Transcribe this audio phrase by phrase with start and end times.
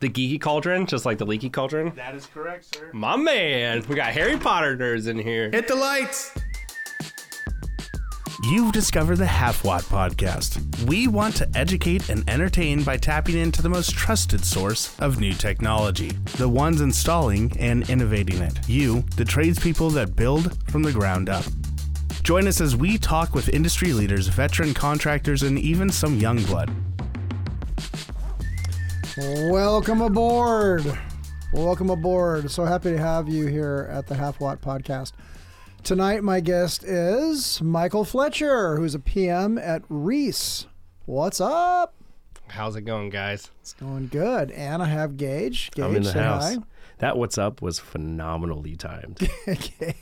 [0.00, 1.92] The geeky cauldron, just like the leaky cauldron.
[1.96, 2.90] That is correct, sir.
[2.92, 5.50] My man, we got Harry Potter nerds in here.
[5.50, 6.32] Hit the lights.
[8.44, 10.84] You've discovered the Half Watt Podcast.
[10.84, 15.32] We want to educate and entertain by tapping into the most trusted source of new
[15.32, 18.56] technology, the ones installing and innovating it.
[18.68, 21.44] You, the tradespeople that build from the ground up.
[22.22, 26.70] Join us as we talk with industry leaders, veteran contractors, and even some young blood.
[29.20, 30.84] Welcome aboard.
[31.52, 32.52] Welcome aboard.
[32.52, 35.10] So happy to have you here at the Half Watt Podcast.
[35.82, 40.66] Tonight, my guest is Michael Fletcher, who's a PM at Reece.
[41.06, 41.94] What's up?
[42.46, 43.50] How's it going, guys?
[43.60, 44.52] It's going good.
[44.52, 45.72] And I have Gage.
[45.72, 46.54] Gage, I'm in the say house.
[46.54, 46.62] hi.
[46.98, 49.28] That what's up was phenomenally timed.
[49.48, 49.96] okay.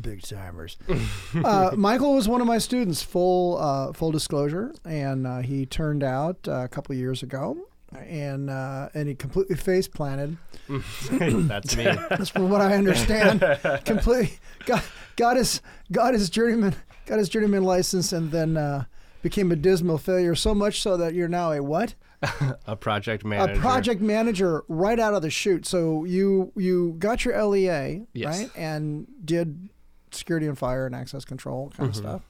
[0.00, 0.78] Big timers.
[1.44, 3.02] uh, Michael was one of my students.
[3.02, 8.50] Full uh, full disclosure, and uh, he turned out uh, a couple years ago, and
[8.50, 10.36] uh, and he completely face planted.
[11.10, 11.84] That's me.
[11.84, 13.40] That's from what I understand.
[13.84, 14.84] completely got
[15.16, 15.60] got his
[15.92, 16.74] got his journeyman
[17.06, 18.84] got his journeyman license, and then uh,
[19.22, 20.34] became a dismal failure.
[20.34, 21.94] So much so that you're now a what?
[22.66, 23.52] a project manager.
[23.58, 25.66] a project manager right out of the chute.
[25.66, 28.38] So you you got your LEA Yes.
[28.40, 29.68] right and did
[30.10, 31.90] security and fire and access control kind Mm-hmm.
[31.90, 32.22] of stuff,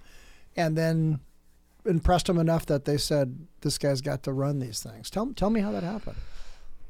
[0.56, 1.20] and then
[1.84, 5.10] impressed them enough that they said this guy's got to run these things.
[5.10, 6.16] Tell tell me how that happened.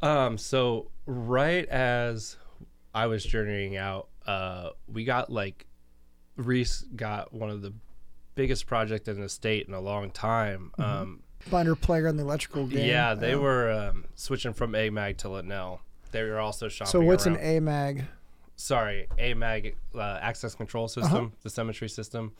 [0.02, 2.36] Um, so right as
[2.94, 5.66] I was journeying out, uh, we got like
[6.36, 7.72] Reece got one of the
[8.34, 10.72] biggest project in the state in a long time.
[10.78, 11.20] Um,
[11.50, 12.88] Binder player in the electrical game.
[12.88, 15.78] yeah, they were um, switching from AMAG to Lenel.
[16.10, 16.90] They were also shopping.
[16.90, 17.36] So what's around.
[17.38, 18.04] an AMAG?
[18.56, 21.02] sorry, AMAG uh, access control Uh-huh.
[21.02, 22.32] system, the Symmetry system,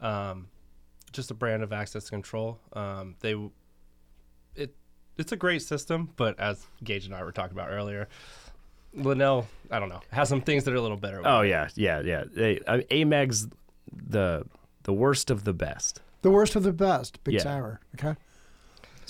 [0.00, 0.48] um,
[1.12, 2.58] just a brand of access control.
[2.72, 3.34] Um, they,
[4.54, 4.74] it,
[5.18, 8.08] it's a great system, but as Gage and I were talking about earlier,
[8.96, 11.22] Lenel, I don't know, has some things that are a little better.
[11.24, 12.24] oh yeah, yeah, yeah.
[12.32, 13.46] They, I, Amag's
[13.92, 14.44] the
[14.84, 16.00] the worst of the best.
[16.22, 17.22] The worst of the best.
[17.24, 17.42] Big Yeah.
[17.44, 17.80] tower.
[17.96, 18.18] Okay.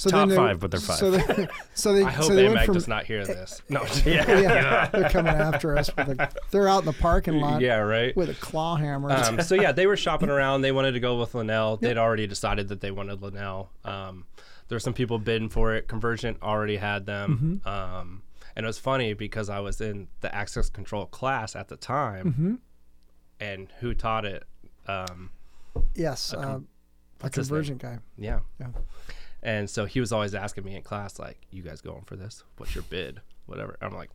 [0.01, 0.97] So Top then they- five, but they're five.
[0.97, 3.61] So they, so they, I hope so they went AMAG from, does not hear this.
[3.69, 5.91] No, yeah, yeah, they're coming after us.
[5.95, 8.17] With a, they're out in the parking lot yeah, right.
[8.17, 9.11] with a claw hammer.
[9.13, 10.63] um, so yeah, they were shopping around.
[10.63, 11.79] They wanted to go with Lenel.
[11.81, 13.69] They'd already decided that they wanted Lenel.
[13.85, 14.25] Um,
[14.69, 15.87] there were some people bidding for it.
[15.87, 17.61] Convergint already had them.
[17.67, 18.23] Um,
[18.57, 22.61] and it was funny because I was in the access control class at the time,
[23.39, 24.45] and who taught it?
[24.89, 25.29] Um,
[25.95, 26.63] yes, uh, a
[27.21, 27.63] what's his name?
[27.63, 27.99] convergint guy.
[28.17, 28.41] yeah.
[28.59, 28.69] Yeah.
[29.43, 32.45] And so he was always asking me in class, like, "You guys going for this?
[32.59, 33.21] What's your bid?
[33.47, 34.11] Whatever." I'm like,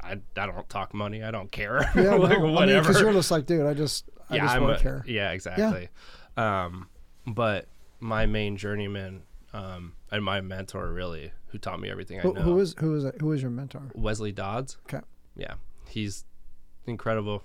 [0.00, 1.22] "I, I don't talk money.
[1.24, 1.90] I don't care.
[1.96, 4.42] Yeah, like, no, I mean, whatever." because you're just like, dude, I just, I yeah,
[4.44, 5.04] just I'm a- care.
[5.06, 5.88] Yeah, exactly.
[6.36, 6.88] Um,
[7.26, 7.66] but
[7.98, 9.22] my main journeyman
[9.52, 12.94] um, and my mentor, really, who taught me everything I Who, know, who is who
[12.94, 13.90] is who is your mentor?
[13.94, 14.78] Wesley Dodds.
[14.86, 15.04] Okay,
[15.36, 15.54] Yeah,
[15.88, 16.24] he's
[16.86, 17.42] incredible,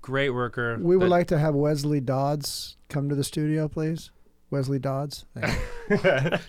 [0.00, 0.76] great worker.
[0.80, 4.10] we would like to have Wesley Dodds come to the studio, please.
[4.52, 5.24] Wesley Dodds.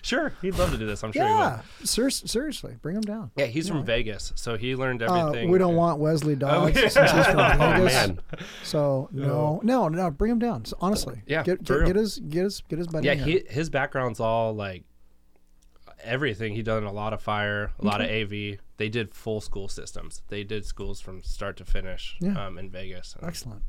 [0.02, 1.02] Sure, he'd love to do this.
[1.02, 1.88] I'm sure he yeah, would.
[1.88, 3.30] ser- seriously, bring him down.
[3.36, 5.50] Yeah, he's from Vegas, so he learned Uh, everything.
[5.50, 6.88] we don't want Wesley Dodds yeah.
[6.88, 7.92] since he's from Oh Vegas.
[7.94, 8.20] man,
[8.62, 10.64] So no, no, no, bring him down.
[10.64, 13.06] So, honestly, Yeah, get get, get his get his get his buddy.
[13.06, 14.84] Yeah, he, his background's all like
[16.02, 16.54] everything.
[16.54, 18.58] He done a lot of fire, a lot of AV.
[18.76, 20.22] They did full school systems.
[20.28, 22.46] They did schools from start to finish Yeah.
[22.46, 23.14] um, in Vegas.
[23.18, 23.62] And- excellent.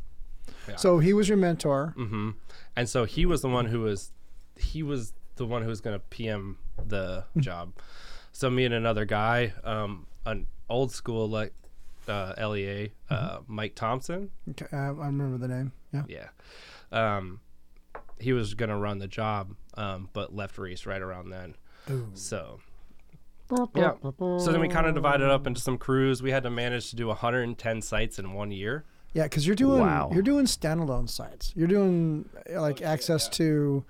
[0.69, 0.75] Yeah.
[0.77, 1.93] So he was your mentor.
[1.97, 2.31] Mm-hmm.
[2.75, 4.11] And so he was the one who was,
[4.57, 6.57] he was the one who was going to PM
[6.87, 7.73] the job.
[8.31, 11.53] So me and another guy, um, an old school like
[12.07, 14.29] uh, LEA, uh, Mike Thompson.
[14.51, 15.71] Okay, I, I remember the name.
[15.93, 16.03] Yeah.
[16.07, 16.27] Yeah.
[16.91, 17.39] Um,
[18.19, 21.55] he was going to run the job, um, but left Reece right around then.
[22.13, 22.59] So.
[23.75, 23.93] Yeah.
[24.01, 26.23] So then we kind of divided up into some crews.
[26.23, 28.85] We had to manage to do 110 sites in one year.
[29.13, 30.09] Yeah, because you're doing Wow.
[30.11, 31.53] you're doing standalone sites.
[31.55, 33.85] You're doing uh, like access to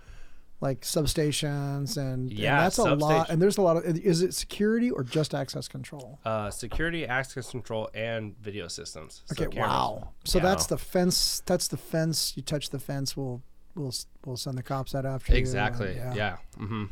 [0.61, 3.29] like substations and, and Yeah, that's a lot.
[3.29, 3.85] And there's a lot of.
[3.85, 6.19] Is it security or just access control?
[6.25, 9.21] Uh, security, access control, and video systems.
[9.25, 9.69] So Okay, cameras.
[9.69, 10.09] wow.
[10.23, 10.43] So Yeah.
[10.45, 11.41] that's the fence.
[11.45, 12.33] That's the fence.
[12.35, 13.41] You touch the fence, we'll
[13.75, 13.93] we'll
[14.25, 15.37] we'll send the cops out after you.
[15.39, 15.97] Exactly.
[15.97, 16.37] and- Yeah.
[16.57, 16.85] hmm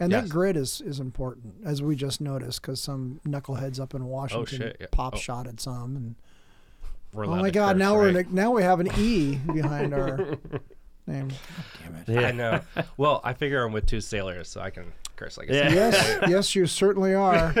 [0.00, 4.06] And that grid is is important, as we just noticed, because some knuckleheads up in
[4.06, 4.86] Washington shit, yeah.
[4.90, 5.40] pop Oh.
[5.46, 6.14] at some, and
[7.12, 10.38] We're oh my god, curse, now we're a, now we have an E behind our
[11.10, 11.28] name.
[11.28, 11.64] God
[12.06, 12.20] damn it.
[12.20, 12.28] yeah.
[12.28, 12.84] I know.
[12.96, 15.72] Well, I figure I'm with two sailors, so I can curse like a Yeah.
[15.72, 17.52] Yes, yes, you certainly are.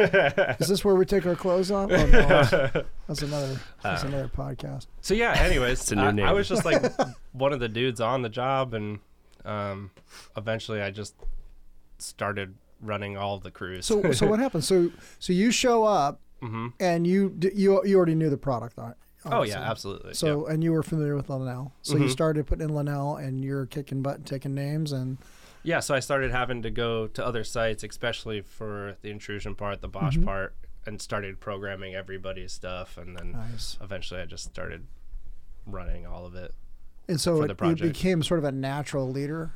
[0.60, 1.90] Is this where we take our clothes off?
[1.92, 2.84] Oh, no.
[3.06, 3.60] That's another.
[3.82, 4.86] That's another podcast.
[5.00, 5.32] So yeah.
[5.38, 6.82] Anyways, a new I, I was just like
[7.32, 8.98] one of the dudes on the job, and
[9.44, 9.90] um,
[10.36, 11.14] eventually I just
[11.98, 13.86] started running all the crews.
[13.86, 14.66] So so what happens?
[14.66, 16.72] So so you show up Mhm.
[16.80, 18.78] and you you you already knew the product.
[19.24, 20.14] Uh, oh yeah, absolutely.
[20.14, 21.72] So and you were familiar with Lenel.
[21.82, 22.10] So you Mhm.
[22.10, 25.18] started putting in Lenel and you're kicking butt and taking names and
[25.62, 25.76] yeah.
[25.76, 29.82] yeah, so I started having to go to other sites, especially for the intrusion part,
[29.82, 30.24] the Bosch Mm-hmm.
[30.24, 30.54] part,
[30.86, 33.76] and started programming everybody's stuff, and then nice.
[33.82, 34.86] eventually I just started
[35.66, 36.54] running all of it.
[37.08, 39.52] And so for it, the it became sort of a natural leader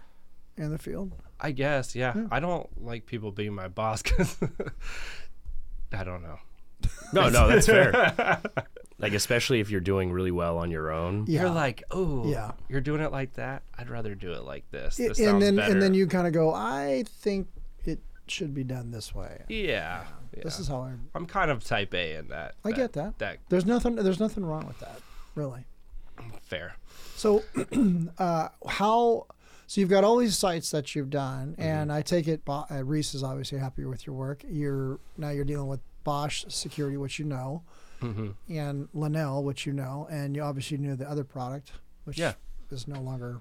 [0.58, 1.12] in the field.
[1.40, 2.14] I guess, yeah.
[2.30, 4.36] I don't like people being my boss because
[5.92, 6.38] I don't know.
[7.14, 8.40] No, no, that's fair.
[9.04, 11.24] Like especially if you're doing really well on your own.
[11.28, 11.42] Yeah.
[11.42, 12.52] You're like, oh, Yeah.
[12.68, 13.62] you're doing it like that.
[13.78, 14.98] I'd rather do it like this.
[14.98, 15.72] I- This and sounds then better.
[15.72, 17.48] and then you kind of go, I think
[17.84, 19.42] it should be done this way.
[19.48, 20.04] yeah,
[20.42, 20.92] This is how I.
[21.14, 22.54] I'm kind of type A in that.
[22.64, 23.18] I get that.
[23.18, 23.94] That There's nothing.
[23.96, 25.00] There's nothing wrong with that,
[25.34, 25.64] really.
[26.42, 26.76] fair.
[27.16, 27.42] So,
[28.18, 29.26] uh, how?
[29.66, 32.84] So you've got all these sites that you've done, and I take it Bo- uh,
[32.84, 34.44] Reece is obviously happy with your work.
[34.48, 37.62] You're now you're dealing with Bosch Security, which you know,
[38.12, 41.72] hmm and Lenel, which you know, and you obviously knew the other product,
[42.04, 42.34] which Yeah.
[42.70, 43.40] is no longer,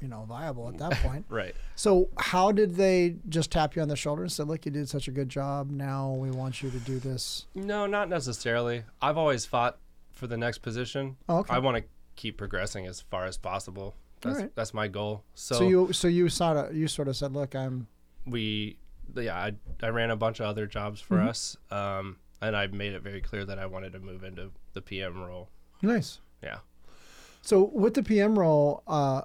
[0.00, 1.24] you know, viable at that point.
[1.30, 1.54] Right.
[1.74, 4.88] So how did they just tap you on the shoulder and say, "Look, you did
[4.88, 5.70] such a good job.
[5.70, 7.46] Now we want you to do this"?
[7.54, 8.84] No, not necessarily.
[9.02, 9.78] I've always fought
[10.12, 11.16] for the next position.
[11.28, 11.54] Oh, okay.
[11.54, 11.84] I want to
[12.14, 13.94] keep progressing as far as possible.
[14.22, 14.54] That's Alright.
[14.56, 15.24] that's my goal.
[15.34, 17.86] So, So, you so you sort of you sort of said, "Look, I'm
[18.26, 18.78] we
[19.14, 19.52] yeah I,
[19.82, 21.28] I ran a bunch of other jobs for Mm-hmm.
[21.28, 24.82] us um, and i made it very clear that i wanted to move into the
[24.82, 25.48] pm role
[25.82, 26.58] nice." yeah
[27.42, 29.22] So with the PM role, uh,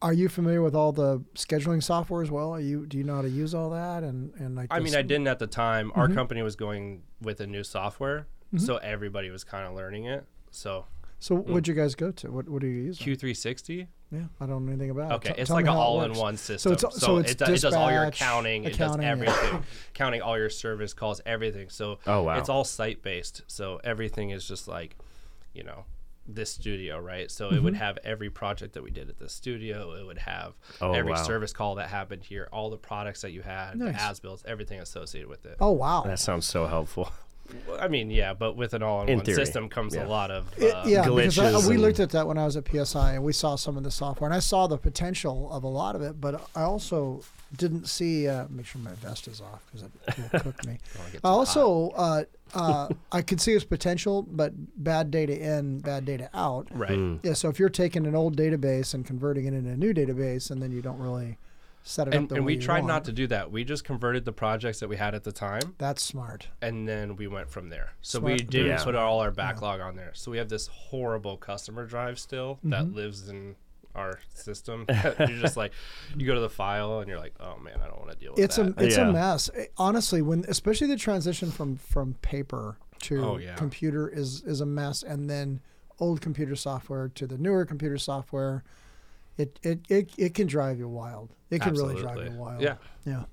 [0.00, 2.50] are you familiar with all the scheduling software as well?
[2.52, 4.68] Are you do you know how to use all that and and like?
[4.70, 6.14] i mean i didn't at the time our Mm-hmm.
[6.20, 8.26] company was going with a new software
[8.56, 10.86] so everybody was kind of learning it so
[11.18, 12.32] So what'd you guys go to?
[12.32, 12.98] What what do you use?
[12.98, 15.12] q360 Yeah, I don't know anything about.
[15.12, 15.14] it.
[15.16, 16.40] okay T- it's like an all-in-one works.
[16.42, 19.62] system it's- so it's it, do- it does all your accounting, accounting, it does everything
[19.94, 22.36] counting all your service calls everything so Oh, wow.
[22.38, 24.96] it's all site-based so everything is just like
[25.54, 25.84] you know
[26.26, 27.82] this studio right so it would Mm-hmm.
[27.82, 31.22] have every project that we did at the studio it would have Oh, every wow.
[31.22, 33.94] service call that happened here all the products that you had Nice.
[33.94, 36.02] the as builds everything associated with it Oh wow.
[36.02, 37.12] That sounds so helpful.
[37.80, 40.06] i mean yeah but with an all-in-one theory, system comes yeah.
[40.06, 42.56] a lot of It- uh, yeah, because I, we looked at that when I was
[42.56, 45.64] at PSI, and we saw some of the software, and I saw the potential of
[45.64, 47.22] a lot of it, but I also
[47.56, 48.28] didn't see.
[48.28, 50.78] Uh, make sure my vest is off because it will cook me.
[51.24, 52.24] I also uh,
[52.54, 54.52] uh, I could see its potential, but
[54.82, 56.68] bad data in, bad data out.
[56.70, 57.20] right Mm.
[57.22, 60.50] Yeah, so if you're taking an old database and converting it into a new database,
[60.50, 61.38] and then you don't really
[61.82, 63.64] set it up and, the and way we tried want, not to do that we
[63.64, 66.48] just converted the projects that we had at the time That's smart.
[66.60, 67.92] and then we went from there.
[68.02, 68.32] So Smart.
[68.32, 68.84] we didn't Yeah.
[68.84, 70.10] put all our backlog on there.
[70.14, 72.70] So we have this horrible customer drive still Mm-hmm.
[72.70, 73.56] that lives in
[73.94, 74.86] our system.
[75.18, 75.72] you're just like,
[76.16, 78.32] you go to the file and you're like, oh man, I don't want to deal
[78.34, 79.08] with It's a it's Yeah.
[79.08, 79.50] a mess.
[79.54, 83.54] Eh, Honestly, when especially the transition from from paper to Oh, yeah.
[83.56, 85.60] computer is is a mess, and then
[85.98, 88.62] old computer software to the newer computer software,
[89.40, 91.30] it it it, it can drive you wild.
[91.50, 92.60] It can really drive you wild.
[92.60, 92.76] Yeah.
[93.04, 93.24] Yeah.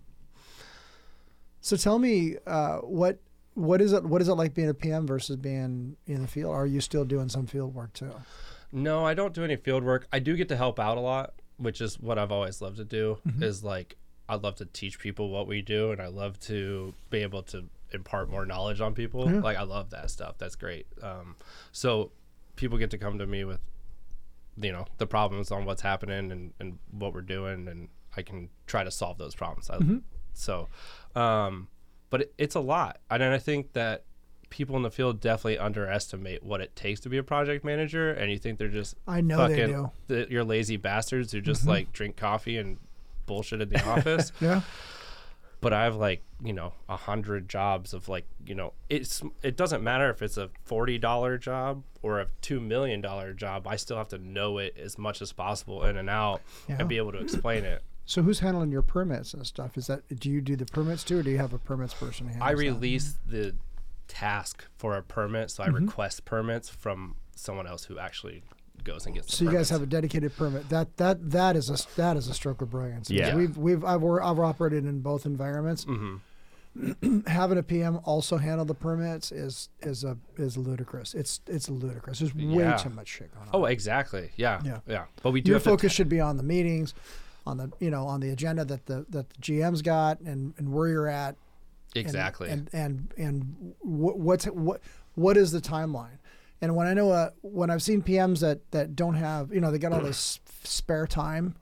[1.61, 3.19] So tell me, uh, what
[3.53, 4.03] what is it?
[4.03, 6.53] What is it like being a PM versus being in the field?
[6.53, 8.13] Are you still doing some field work too?
[8.71, 10.07] No, I don't do any field work.
[10.11, 12.85] I do get to help out a lot, which is what I've always loved to
[12.85, 13.17] do.
[13.27, 13.43] Mm-hmm.
[13.43, 13.97] Is like
[14.29, 17.65] I love to teach people what we do, and I love to be able to
[17.91, 19.31] impart more knowledge on people.
[19.31, 19.39] Yeah.
[19.39, 20.35] Like I love that stuff.
[20.37, 20.87] That's great.
[21.01, 21.35] Um,
[21.71, 22.11] so
[22.55, 23.59] people get to come to me with,
[24.59, 28.49] you know, the problems on what's happening and, and what we're doing, and I can
[28.65, 29.67] try to solve those problems.
[29.67, 29.97] Mm-hmm.
[30.33, 30.67] So,
[31.15, 31.67] um,
[32.09, 34.05] but it, it's a lot, and I think that
[34.49, 38.31] people in the field definitely underestimate what it takes to be a project manager, and
[38.31, 39.91] you think they're just I know they fucking do.
[40.07, 42.77] the, you're lazy bastards who just like drink coffee and
[43.25, 44.31] bullshit in the office.
[44.39, 44.61] Yeah.
[45.59, 49.57] But I have like you know a hundred jobs of like you know it's it
[49.57, 53.67] doesn't matter if it's a forty dollar job or a two million dollar job.
[53.67, 56.77] I still have to know it as much as possible in and out Yeah.
[56.79, 57.81] and be able to explain it.
[58.05, 59.77] So who's handling your permits and stuff?
[59.77, 62.27] Is that do you do the permits too, or do you have a permits person?
[62.27, 62.55] I handles that?
[62.57, 63.55] release the
[64.07, 65.85] task for a permit, so I Mm-hmm.
[65.87, 68.43] request permits from someone else who actually
[68.87, 69.35] goes and gets.
[69.35, 70.69] So you guys have a dedicated permit.
[70.69, 73.09] That that that is a that is a stroke of brilliance.
[73.11, 73.35] Yeah.
[73.35, 75.85] we've we've I've, I've operated in both environments.
[75.85, 76.15] Mm-hmm.
[77.27, 81.13] Having a PM also handle the permits is is a is ludicrous.
[81.13, 82.19] It's it's ludicrous.
[82.19, 82.77] There's way Yeah.
[82.77, 83.51] too much shit going on.
[83.53, 84.31] Oh, exactly.
[84.35, 84.61] Yeah.
[84.63, 84.79] Yeah.
[84.87, 85.05] Yeah.
[85.23, 86.93] But we do Your have to focus should be on the meetings,
[87.45, 90.71] on the you know on the agenda that the that the GM's got and and
[90.71, 91.35] where you're at.
[91.95, 92.49] and- exactly.
[92.49, 94.81] And and and, what, what's what
[95.15, 96.19] what is the timeline?
[96.61, 99.71] And when I know uh, when I've seen PMs that that don't have you know
[99.71, 101.55] they got all this spare time,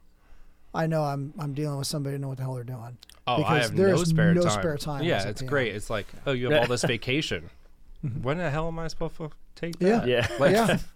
[0.73, 2.97] I know I'm I'm dealing with somebody to know what the hell they're doing.
[3.27, 4.51] Oh, I Because have there no is spare no time.
[4.51, 5.49] spare time Yeah, it's PM.
[5.49, 5.75] great.
[5.75, 7.49] It's like, oh, you have all this vacation.
[8.21, 10.07] when the hell am I supposed to take that?
[10.07, 10.27] Yeah.
[10.39, 10.77] Like, yeah.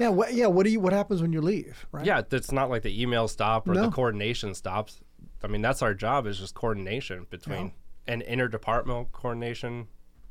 [0.00, 0.46] Yeah, what, yeah.
[0.46, 0.78] What do you?
[0.78, 1.84] What happens when you leave?
[1.90, 2.06] Right.
[2.06, 3.86] yeah, it's not like the email stop or No.
[3.86, 5.00] the coordination stops.
[5.42, 7.72] I mean, that's our job is just coordination between
[8.06, 9.88] and interdepartmental coordination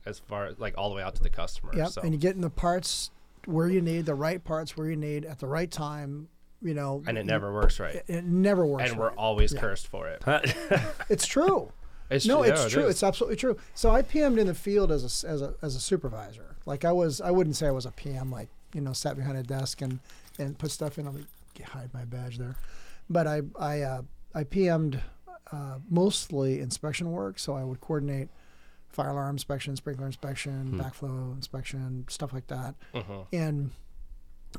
[0.08, 1.72] as far like all the way out to the customer.
[1.76, 1.90] Yep.
[1.90, 2.02] So.
[2.02, 3.12] And you getting the parts
[3.46, 6.30] where you need, the right parts where you need at the right time.
[6.60, 7.04] You know.
[7.06, 7.96] and it never works right.
[7.96, 8.90] It, it never works.
[8.90, 10.24] and we're always cursed for it.
[11.10, 11.72] It's true.
[12.10, 12.88] It's no, yeah, it's it true.
[12.88, 13.58] It's absolutely true.
[13.76, 16.56] So I PM'd in the field as a, as a as a supervisor.
[16.66, 18.32] Like I was, I wouldn't say I was a PM.
[18.32, 20.00] Like you know, sat behind a desk and
[20.40, 21.06] and put stuff in.
[21.06, 21.26] Let me
[21.66, 22.56] hide my badge there.
[23.10, 24.02] But I I uh,
[24.34, 25.02] I PM'd
[25.52, 27.40] uh, mostly inspection work.
[27.40, 28.30] So I would coordinate
[28.90, 30.82] fire alarm inspection, sprinkler inspection, Hmm.
[30.82, 32.76] backflow inspection, stuff like that.
[32.94, 33.28] Mhm.
[33.34, 33.72] And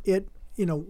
[0.04, 0.86] it you know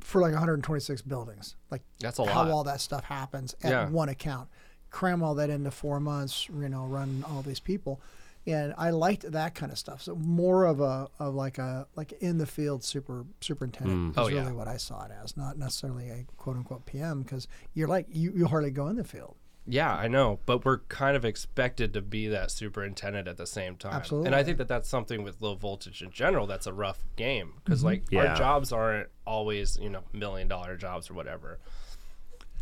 [0.00, 2.50] for like 126 buildings, like That's a how lot.
[2.50, 3.88] all that stuff happens at Yeah.
[3.88, 4.48] one account.
[4.90, 8.00] Cram all that into four months, you know, run all these people.
[8.46, 10.02] And I liked that kind of stuff.
[10.02, 14.26] So more of a of like a like in the field super superintendent is Oh,
[14.28, 14.52] really yeah.
[14.52, 18.32] what I saw it as, not necessarily a quote unquote PM because you're like you,
[18.32, 19.36] you hardly go in the field.
[19.66, 23.76] Yeah, I know, but we're kind of expected to be that superintendent at the same
[23.76, 23.92] time.
[23.94, 24.26] Absolutely.
[24.26, 27.52] And I think that that's something with low voltage in general that's a rough game
[27.64, 27.86] because mm-hmm.
[27.86, 28.26] like Yeah.
[28.26, 31.58] our jobs aren't always, you know, million dollar jobs or whatever.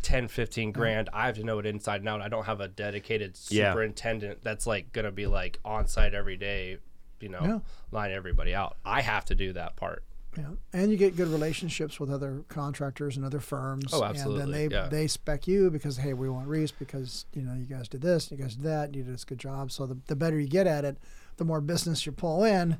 [0.03, 2.21] 10, 15 grand, I have to know it inside and out.
[2.21, 3.73] I don't have a dedicated Yeah.
[3.73, 6.79] superintendent that's like going to be like on site every day,
[7.21, 7.59] you know, Yeah.
[7.91, 8.77] line everybody out.
[8.85, 10.05] I have to do that part.
[10.39, 13.93] Yeah, and you get good relationships with other contractors and other firms.
[13.93, 14.43] Oh, absolutely.
[14.43, 14.89] And then they yeah.
[14.89, 18.31] they spec you because hey, we want Reece because you know you guys did this,
[18.31, 19.73] you guys did that, you did this good job.
[19.73, 20.97] So the, the better you get at it,
[21.39, 22.79] the more business you pull in,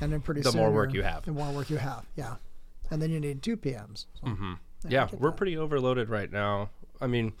[0.00, 0.44] and then pretty soon.
[0.44, 1.24] The soon more work you're- have.
[1.24, 2.36] The more work you have, yeah.
[2.90, 4.06] And then you need two PMs.
[4.20, 4.52] So, mm-hmm.
[4.88, 5.36] Yeah, we're that.
[5.36, 6.68] pretty overloaded right now.
[7.00, 7.32] I mean,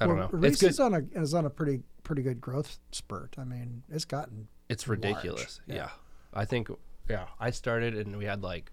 [0.00, 0.28] I don't know.
[0.30, 3.34] Reece is on a is on a pretty pretty good growth spurt.
[3.38, 5.60] I mean, it's gotten It's ridiculous.
[5.66, 5.74] Yeah.
[5.74, 5.88] Yeah.
[6.34, 6.68] I think
[7.08, 8.70] yeah, I started and we had like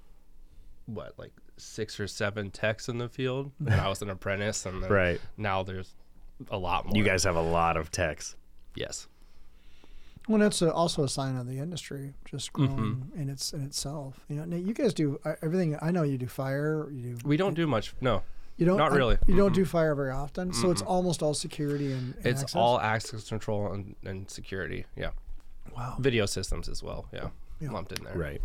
[0.86, 4.82] what, like six or seven techs in the field when I was an apprentice and
[4.84, 5.22] then Right.
[5.38, 5.94] now there's
[6.50, 6.96] a lot more.
[6.98, 8.36] You guys have a lot of techs.
[8.76, 9.08] Yes.
[10.28, 13.20] Well, that's a, also a sign of the industry just growing Mm-hmm.
[13.22, 14.20] in its in itself.
[14.30, 15.78] You know, now you guys do uh, everything.
[15.82, 16.88] I know you do fire.
[16.92, 17.28] You do.
[17.28, 18.22] We don't do much no.
[18.58, 18.78] You don't.
[18.78, 19.18] not I- really.
[19.28, 22.14] you don't do fire very often, so it's almost all security and.
[22.18, 22.56] and It's access?
[22.56, 24.86] all access control and, and security.
[24.96, 25.12] Yeah.
[25.76, 25.96] Wow.
[26.00, 27.08] Video systems as well.
[27.12, 27.30] Yeah.
[27.62, 27.72] Yeah.
[27.72, 28.18] Lumped in there.
[28.18, 28.42] Right.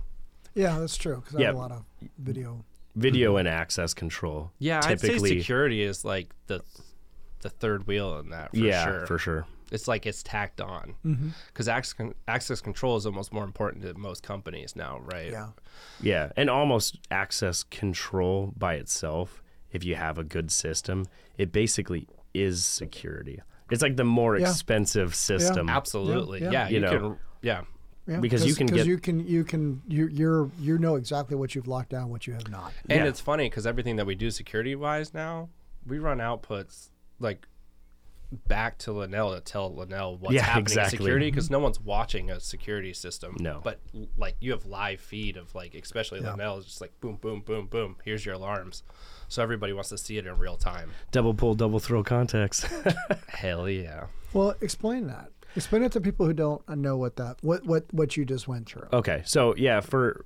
[0.55, 1.17] Yeah, that's true.
[1.25, 1.85] Because I have a lot of
[2.19, 2.65] video.
[2.95, 4.53] Video and access control.
[4.59, 5.39] Yeah, I'd say typically.
[5.41, 6.63] security is like the
[7.43, 9.07] the third wheel in that for yeah, sure.
[9.07, 9.47] for sure.
[9.71, 11.29] It's like it's tacked on Mm-hmm.
[11.49, 15.31] because access, access control is almost more important to most companies now, right?
[15.33, 15.49] Yeah.
[16.01, 19.43] Yeah, and almost access control by itself,
[19.73, 21.05] if you have a good system,
[21.37, 23.41] it basically is security.
[23.71, 24.49] It's like the more Yeah.
[24.51, 25.69] expensive system.
[25.69, 26.43] Absolutely.
[26.43, 26.63] Yeah, Yeah.
[26.63, 26.69] yeah.
[26.69, 26.91] you You know.
[27.11, 27.19] can.
[27.43, 27.61] Yeah.
[28.07, 31.55] Yeah, Because you can get- you can you can you you're you know exactly what
[31.55, 32.73] you've locked down, what you have not.
[32.89, 33.07] And Yeah.
[33.09, 35.49] it's funny because everything that we do security wise now,
[35.87, 37.47] we run outputs like
[38.49, 40.97] back to Lenel to tell Lenel what's Yeah, happening exactly.
[40.97, 41.53] in security because mm-hmm.
[41.55, 43.37] no one's watching a security system.
[43.39, 43.61] No.
[43.63, 43.81] But
[44.17, 46.35] like you have live feed of like, especially Yeah.
[46.35, 47.97] Lenel is just like boom, boom, boom, boom.
[48.05, 48.83] Here's your alarms.
[49.29, 50.91] So everybody wants to see it in real time.
[51.11, 52.67] Double pole, double throw contacts.
[53.29, 54.07] Hell yeah.
[54.33, 55.31] Well, explain that.
[55.57, 58.67] Explain it to people who don't know what that what what what you just went
[58.69, 58.89] through.
[58.93, 60.23] Okay, so yeah, for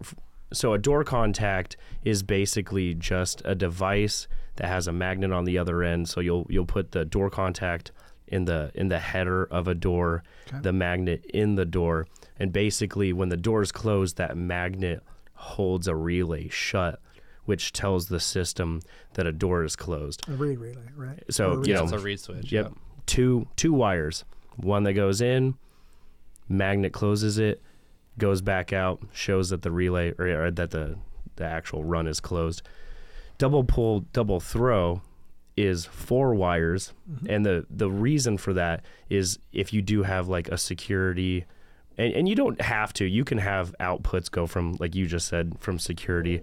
[0.53, 5.57] so a door contact is basically just a device that has a magnet on the
[5.59, 6.09] other end.
[6.09, 7.93] So you'll you'll put the door contact
[8.27, 10.23] in the in the header of a door,
[10.63, 12.07] the magnet in the door,
[12.39, 15.03] and basically when the door is closed, that magnet
[15.35, 17.01] holds a relay shut,
[17.45, 18.81] which tells the system
[19.15, 20.29] that a door is closed.
[20.29, 21.23] A reed relay, right?
[21.31, 22.53] So, Or a you know, It's a reed switch.
[22.53, 22.73] Yep.
[23.07, 24.25] Two two wires.
[24.61, 25.55] One that goes in,
[26.49, 27.63] magnet closes it,
[28.19, 30.99] goes back out, shows that the relay or, or that the
[31.37, 32.63] the actual run is closed.
[33.39, 35.01] Double pole, double throw
[35.57, 37.27] is four wires, mm-hmm.
[37.31, 41.45] and the the reason for that is if you do have like a security.
[41.99, 43.05] And, and you don't have to.
[43.05, 46.41] You can have outputs go from, like you just said, from security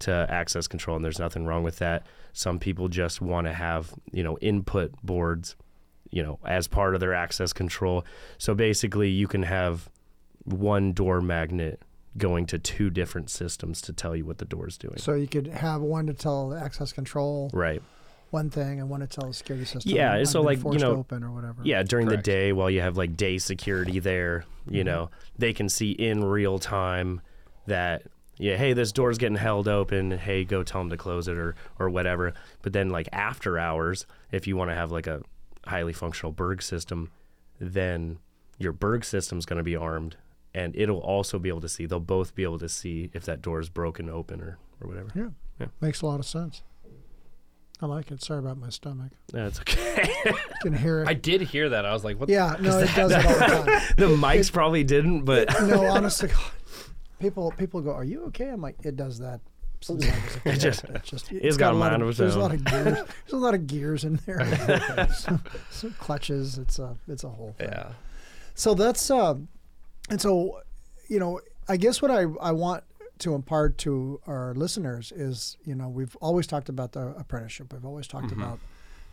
[0.00, 2.06] to access control, and there's nothing wrong with that.
[2.32, 5.56] Some people just want to have, you know, input boards,
[6.10, 8.04] you know, as part of their access control.
[8.38, 9.90] So basically, you can have
[10.44, 11.82] one door magnet
[12.16, 14.96] going to two different systems to tell you what the door is doing.
[14.98, 17.82] So you could have one to tell the access control Right.
[18.30, 19.92] one thing and one to tell the security system.
[19.92, 21.62] Yeah, I've so, like, you forced know, open or whatever.
[21.64, 22.24] Yeah, during Correct.
[22.24, 24.86] the day while you have like day security there, you mm-hmm.
[24.86, 27.20] know, they can see in real time
[27.66, 28.02] that
[28.38, 30.12] yeah, hey, this door's getting held open.
[30.12, 32.34] Hey, go tell them to close it or or whatever.
[32.62, 35.22] But then like after hours, if you want to have like a
[35.68, 37.10] highly functional Berg system,
[37.60, 38.18] then
[38.58, 40.16] your Berg system's going to be armed,
[40.54, 41.86] and it'll also be able to see.
[41.86, 45.10] They'll both be able to see if that door is broken open or or whatever.
[45.14, 45.28] Yeah.
[45.60, 45.66] Yeah.
[45.80, 46.62] Makes a lot of sense.
[47.80, 48.22] I like it.
[48.22, 49.12] Sorry about my stomach.
[49.32, 50.08] That's okay.
[50.62, 51.08] Can hear it.
[51.08, 51.84] I did hear that.
[51.84, 52.28] I was like, what?
[52.28, 53.94] yeah, no, it does it all the time.
[53.96, 56.28] the mics probably didn't, but no, honestly,
[57.20, 59.40] people people go, "Are you okay?" I'm like, it does that.
[59.80, 60.60] Since I was a kid.
[60.60, 62.42] just- it just it's got a a mind of, of its There's a own.
[62.42, 62.84] lot of gears.
[62.94, 65.08] There's a lot of gears in there.
[65.14, 66.58] some, some clutches.
[66.58, 67.68] It's a it's a whole thing.
[67.70, 67.92] Yeah.
[68.54, 69.34] So that's uh,
[70.10, 70.60] and so
[71.08, 72.82] you know, I guess what I I want
[73.20, 77.72] to impart to our listeners is you know we've always talked about the apprenticeship.
[77.72, 78.58] We've always talked about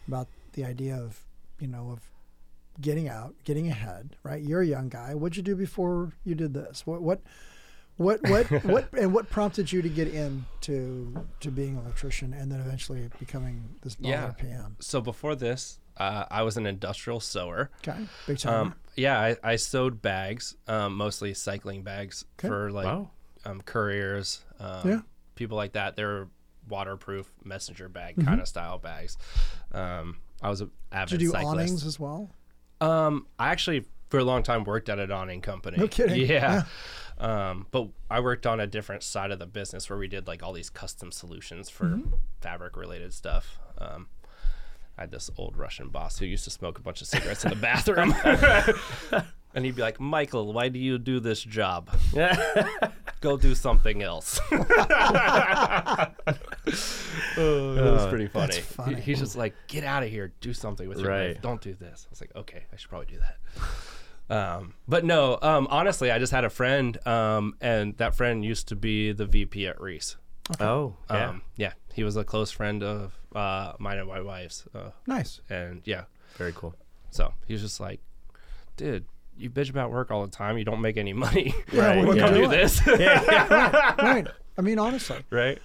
[0.07, 1.19] about the idea of
[1.59, 1.99] you know of
[2.81, 4.15] getting out, getting ahead.
[4.23, 4.41] Right?
[4.41, 5.13] You're a young guy.
[5.15, 6.85] What'd you do before you did this?
[6.87, 7.21] What what
[7.97, 12.51] what what what and what prompted you to get into to being an electrician and
[12.51, 14.31] then eventually becoming this baller Yeah.
[14.31, 14.77] PM?
[14.79, 17.69] So before this, uh, I was an industrial sewer.
[17.87, 17.97] Okay,
[18.27, 18.67] big time.
[18.67, 22.47] Um, yeah, I, I sewed bags, um, mostly cycling bags Okay.
[22.49, 23.09] for like wow.
[23.45, 24.99] um, couriers, um, Yeah.
[25.35, 25.95] people like that.
[25.95, 26.27] They're
[26.67, 28.27] waterproof messenger bag Mm-hmm.
[28.27, 29.17] kind of style bags.
[29.71, 31.47] Um, I was an avid Did you do cyclist.
[31.55, 32.29] awnings as well?
[32.81, 35.77] Um, I actually for a long time worked at a awning company.
[35.77, 36.27] No kidding.
[36.29, 36.63] Yeah.
[37.17, 40.43] Um, but I worked on a different side of the business where we did like
[40.43, 42.09] all these custom solutions for Mm-hmm.
[42.41, 43.57] fabric related stuff.
[43.77, 44.07] Um,
[44.97, 47.49] I had this old Russian boss who used to smoke a bunch of cigarettes in
[47.49, 48.13] the bathroom.
[49.53, 51.89] and he'd be like, Michael, why do you do this job?
[53.21, 54.39] Go do something else.
[54.51, 54.55] oh,
[57.37, 58.53] it was pretty funny.
[58.61, 58.95] Funny.
[58.95, 61.41] He- he's just like, get out of here, do something with your life.
[61.41, 62.05] Don't do this.
[62.07, 63.37] I was like, okay, I should probably do that.
[64.29, 68.67] Um, but no, um, honestly, I just had a friend, um, and that friend used
[68.69, 70.17] to be the VP at Reece.
[70.59, 71.29] Oh, yeah.
[71.29, 75.41] Um, yeah, he was a close friend of uh, mine and my wife's, uh, Nice.
[75.49, 76.03] and yeah,
[76.37, 76.73] Very cool.
[77.11, 77.99] so he was just like,
[78.77, 79.05] dude.
[79.37, 80.57] You bitch about work all the time.
[80.57, 81.53] You don't make any money.
[81.73, 82.25] Yeah, Right, what Well, are yeah.
[82.25, 82.57] come you do doing?
[82.61, 84.25] this, right.
[84.57, 85.17] I mean, honestly.
[85.29, 85.59] right?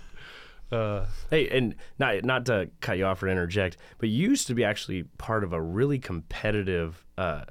[0.73, 4.55] Uh, Hey, and not not to cut you off or interject, but you used to
[4.55, 7.43] be actually part of a really competitive uh,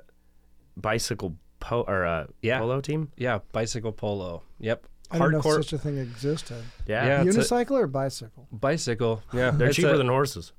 [0.77, 2.59] bicycle po- or uh, Yeah.
[2.59, 3.11] polo team.
[3.17, 4.43] yeah, bicycle polo.
[4.59, 6.63] Yep, I didn't know hardcore such a thing existed.
[6.87, 7.23] Yeah, Yeah.
[7.23, 8.47] it's a- Unicycle or bicycle?
[8.51, 9.21] bicycle.
[9.33, 10.53] Yeah, they're it's cheaper a- than horses.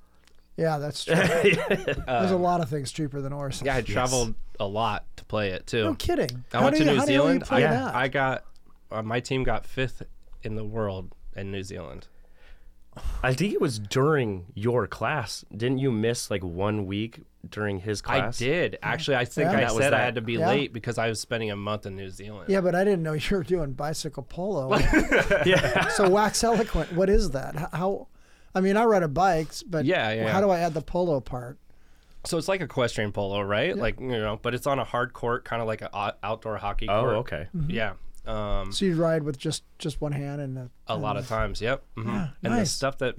[0.57, 1.15] Yeah, that's true.
[1.15, 3.63] There's a lot of things cheaper than horses.
[3.65, 5.85] Yeah, I traveled a lot to play it too.
[5.85, 6.45] No kidding.
[6.53, 7.43] I how went do to you, New how do you Zealand.
[7.47, 7.95] play I, that?
[7.95, 8.45] I got
[8.91, 10.03] uh, my team got fifth
[10.43, 12.09] in the world in New Zealand.
[13.23, 15.45] I think it was during your class.
[15.57, 18.41] Didn't you miss like one week during his class?
[18.41, 19.17] I did actually.
[19.17, 19.59] I think Yeah.
[19.59, 20.49] I That was said I had to be Yeah.
[20.49, 22.47] late because I was spending a month in New Zealand.
[22.49, 24.77] yeah, but I didn't know you were doing bicycle polo.
[25.47, 25.89] Yeah.
[25.89, 26.93] so wax eloquent.
[26.93, 27.57] What is that?
[27.73, 28.09] How?
[28.55, 30.33] I mean, I ride a bikes, but Yeah, yeah.
[30.33, 31.59] how do I add the polo part?
[32.25, 33.77] So it's like equestrian polo, right?
[33.77, 35.89] Like you know, but it's on a hard court, kind of like an
[36.23, 37.15] outdoor hockey oh, court.
[37.17, 37.47] okay.
[37.57, 37.71] Mm-hmm.
[37.71, 37.93] Yeah.
[38.27, 41.61] Um, So you ride with just just one hand and a, a lot of times.
[41.61, 41.83] Yep.
[41.97, 43.15] hmm Yeah, and the stuff that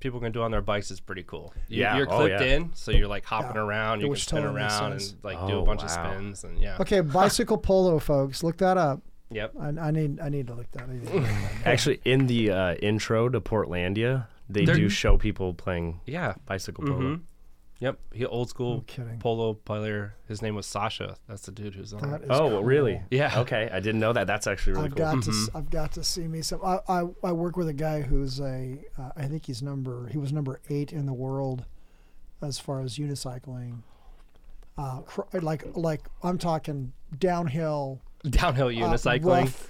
[0.00, 1.52] people can do on their bikes is pretty cool.
[1.68, 2.54] You, Yeah, You're oh, clipped yeah.
[2.56, 3.62] in, so you're like hopping Yeah.
[3.62, 3.98] around.
[4.00, 5.16] You can Which spin totally around and sense.
[5.22, 6.76] like do Oh, a bunch of spins and yeah.
[6.80, 8.42] Okay, bicycle polo, folks.
[8.42, 9.02] Look that up.
[9.30, 9.52] Yep.
[9.60, 10.84] I, I need I need to look that.
[10.88, 11.50] I need to look that up.
[11.66, 16.34] Actually, in the uh, intro to Portlandia, they They're- do show people playing Yeah.
[16.46, 16.98] bicycle polo.
[17.00, 17.14] hmm
[17.80, 17.98] Yep.
[18.12, 19.18] He old school No kidding.
[19.20, 20.16] polo player.
[20.26, 21.16] His name was Sasha.
[21.28, 22.10] That's the dude who's on.
[22.10, 22.64] That Oh, cool.
[22.64, 23.02] really?
[23.10, 23.38] Yeah.
[23.40, 24.26] Okay, I didn't know that.
[24.26, 25.04] That's actually really I've cool.
[25.14, 26.60] got to s- I've got to see me some.
[26.64, 30.18] I, I I work with a guy who's a uh, I think he's number he
[30.18, 31.66] was number eight in the world
[32.42, 33.82] as far as unicycling.
[34.76, 39.44] Uh, cr- like like I'm talking downhill Downhill uh, unicycling.
[39.44, 39.68] rough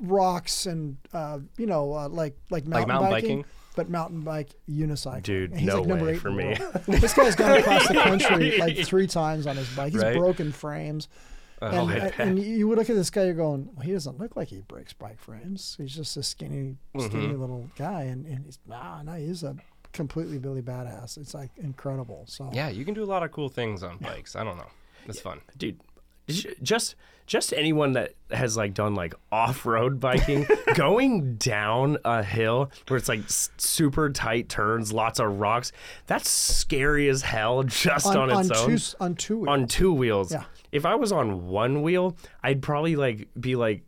[0.00, 3.44] rocks and uh, you know uh, like like mountain, mountain biking, biking?
[3.78, 5.22] But mountain bike unicycling.
[5.22, 6.56] Dude, And he's no like number way eight for me.
[6.88, 9.92] this guy's gone across the country like three times on his bike.
[9.92, 10.16] He's Right.
[10.16, 11.08] broken frames.
[11.62, 13.92] Oh, and, I and, and you would look at this guy, you're going, well, he
[13.92, 15.76] doesn't look like he breaks bike frames.
[15.78, 17.40] He's just a skinny, skinny Mm-hmm.
[17.40, 19.56] little guy, and, and he's nah, no, he's a
[19.92, 21.16] completely Billy badass.
[21.18, 22.24] It's like incredible.
[22.28, 24.36] So Yeah, you can do a lot of cool things on bikes.
[24.36, 24.70] I don't know.
[25.06, 25.40] It's fun.
[25.56, 25.84] dude j-
[26.28, 26.94] just
[27.26, 33.08] just anyone that has like done like off-road biking going down a hill where it's
[33.08, 35.70] like s- super tight turns lots of rocks
[36.06, 39.48] that's scary as hell just on, on, its on own two s- on two wheels.
[39.48, 40.44] on two wheels Yeah.
[40.72, 43.82] if i was on one wheel i'd probably like be like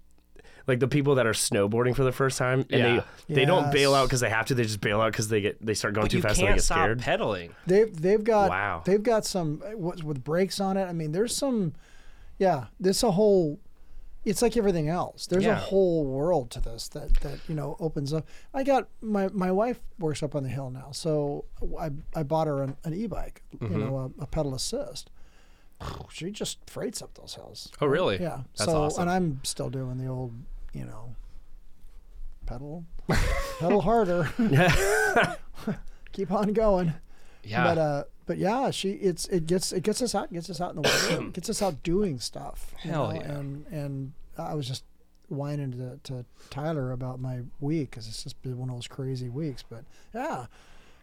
[0.67, 3.03] like the people that are snowboarding for the first time and Yeah.
[3.27, 5.41] they they don't bail out because they have to they just bail out because they
[5.41, 7.55] get they start going But too you fast can't and they get stop scared pedaling.
[7.67, 8.83] They've they've got Wow.
[8.85, 10.85] they've got some eh, with, with brakes on it.
[10.85, 11.73] I mean, there's some,
[12.41, 12.67] yeah.
[12.81, 13.61] There's a whole
[14.23, 15.27] it's like everything else.
[15.27, 18.27] There's a whole world to this that that you know opens up.
[18.53, 21.45] I got my my wife works up on the hill now, so
[21.79, 23.73] I I bought her an, an e-bike, Mm-hmm.
[23.73, 25.11] you know, a, a pedal assist.
[26.11, 27.71] She just freights up those hills.
[27.81, 28.21] Oh, really?
[28.21, 28.41] Yeah.
[28.59, 29.03] That's so awesome.
[29.03, 30.35] and I'm still doing the old,
[30.75, 31.15] you know,
[32.45, 32.85] pedal,
[33.59, 34.31] pedal harder.
[36.13, 36.93] Keep on going.
[37.45, 37.65] Yeah.
[37.65, 40.75] But uh, but yeah, she it's it gets it gets us out gets us out
[40.75, 42.75] in the world, gets us out doing stuff.
[42.79, 43.33] Hell know, yeah.
[43.33, 44.85] And and I was just
[45.29, 49.29] whining to, to Tyler about my week because it's just been one of those crazy
[49.29, 49.65] weeks.
[49.69, 50.47] But yeah,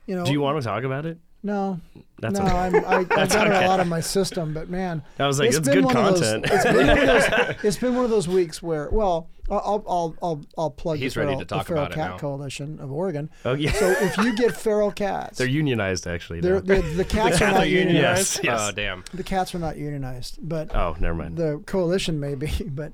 [0.06, 0.26] you know.
[0.26, 1.17] Do you want to talk about it?
[1.47, 1.79] No,
[2.19, 2.55] That's no, okay.
[2.55, 5.49] I'm, I, I've got it a lot of my system, but man, I was like,
[5.49, 6.45] it's, been good one of those- content.
[6.51, 7.55] it's been one of those.
[7.63, 11.21] It's been one of those weeks where, well, I'll I'll I'll I'll plug He's the
[11.21, 12.17] ready Feral, to talk the Feral about it Cat now.
[12.17, 13.29] Coalition of Oregon.
[13.45, 16.41] oh yeah, So if you get feral cats, they're unionized actually.
[16.41, 17.95] they're, they're, the cats are Are not unionized.
[17.95, 18.39] unionized?
[18.43, 18.60] Yes, yes.
[18.62, 19.03] Oh, damn.
[19.13, 21.38] The cats are not unionized, but oh, never mind.
[21.38, 22.51] the coalition may be.
[22.67, 22.91] But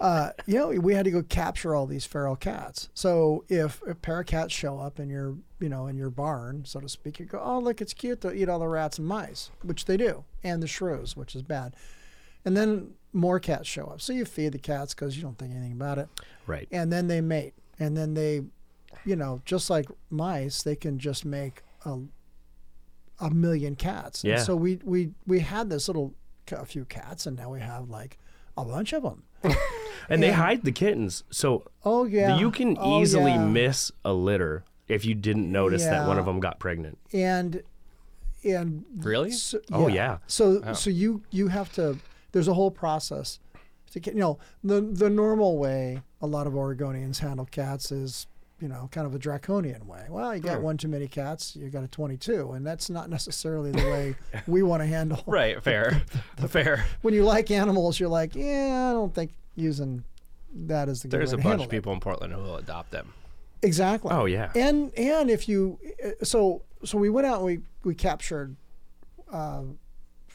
[0.00, 2.88] uh, you know, we had to go capture all these feral cats.
[2.94, 6.64] So if, a pair of cats show up in your, you know, in your barn,
[6.64, 8.22] so to speak, you go, oh look, it's cute.
[8.22, 11.42] They'll eat all the rats and mice, which they do, and the shrews, which is
[11.42, 11.76] bad.
[12.46, 14.00] And then more cats show up.
[14.00, 16.08] So you feed the cats because you don't think anything about it,
[16.46, 16.66] right.
[16.72, 18.40] and then they mate, and then they,
[19.04, 21.98] you know, just like mice, they can just make a
[23.22, 24.24] a million cats.
[24.24, 24.42] And Yeah.
[24.42, 26.14] so we we we had this little
[26.50, 28.16] a few cats, and now we have like
[28.56, 29.24] a bunch of them.
[30.08, 33.44] And they hide the kittens, so Oh yeah, you can Oh, easily yeah.
[33.46, 36.98] miss a litter if you didn't notice that one of them got pregnant.
[37.12, 37.62] and
[38.42, 39.30] and Really?
[39.32, 40.18] so, Oh, yeah.
[40.26, 40.72] So Oh.
[40.72, 41.98] so you you have to.
[42.32, 43.38] There's a whole process
[43.92, 44.14] to get.
[44.14, 48.26] You know the the normal way a lot of Oregonians handle cats is
[48.60, 50.06] you know kind of a draconian way.
[50.08, 50.64] Well, you got Hmm.
[50.64, 54.14] one too many cats, you got a 22, and that's not necessarily the way
[54.46, 55.22] we want to handle.
[55.26, 55.62] Right.
[55.62, 56.02] Fair.
[56.36, 56.84] the fair.
[57.02, 60.04] When you like animals, you're like, yeah, I don't think using
[60.66, 61.70] that is the There's a bunch of it.
[61.70, 63.12] people in Portland who will adopt them.
[63.62, 64.10] Exactly.
[64.12, 64.50] Oh yeah.
[64.54, 65.78] and and if you
[66.22, 68.56] so so we went out and we we captured
[69.32, 69.62] uh,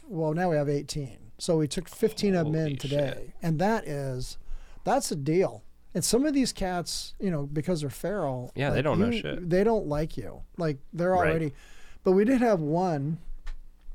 [0.08, 3.32] well now we have 18 so we took 15 of them in today shit.
[3.42, 4.38] and that is
[4.86, 8.82] that's a deal and some of these cats you know because they're feral Yeah, they
[8.82, 9.50] don't know shit.
[9.50, 11.30] they don't like you like they're Right.
[11.30, 11.54] already
[12.04, 13.18] but we did have one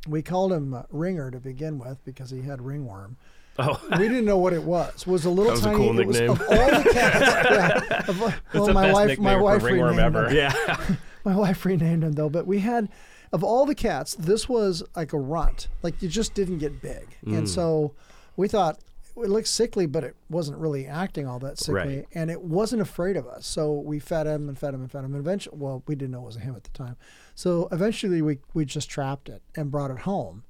[0.08, 3.16] we called him uh, ringer to begin with because he had ringworm
[3.58, 5.06] Oh, we didn't know what it was.
[5.06, 5.76] Was a little That was a tiny.
[5.76, 6.36] cool it was of all
[6.82, 7.50] the cats.
[7.50, 10.28] yeah, of, well, the my wife, my wife renamed ever.
[10.28, 10.36] him.
[10.36, 10.86] yeah.
[11.24, 12.88] My wife renamed him though, but we had
[13.32, 15.68] of all the cats, this was like a runt.
[15.82, 17.36] Like you just didn't get big, Mm.
[17.38, 17.92] and so
[18.36, 18.78] we thought
[19.16, 22.06] it looked sickly, but it wasn't really acting all that sickly, Right.
[22.14, 23.44] and it wasn't afraid of us.
[23.46, 25.12] So we fed him and fed him and fed him.
[25.14, 26.96] And eventually, well, we didn't know it was him at the time.
[27.34, 30.44] So eventually, we we just trapped it and brought it home,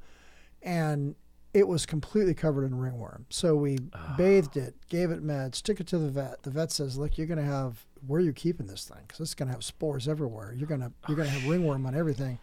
[0.63, 1.17] and
[1.53, 3.27] it was completely covered in ringworm.
[3.29, 4.15] So we Ah.
[4.17, 6.43] bathed it, gave it meds, took it to the vet.
[6.45, 8.99] The vet says, "Look, you're going to have where are you keeping this thing?
[9.07, 10.55] Because it's going to have spores everywhere.
[10.57, 12.39] You're going to you're going to have ringworm on everything."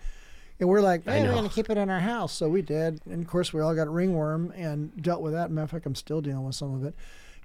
[0.60, 2.62] And we're like, I "Hey, we're going to keep it in our house." So we
[2.62, 5.52] did, and of course, we all got ringworm and dealt with that.
[5.52, 6.94] Matter of fact, I'm still dealing with some of it,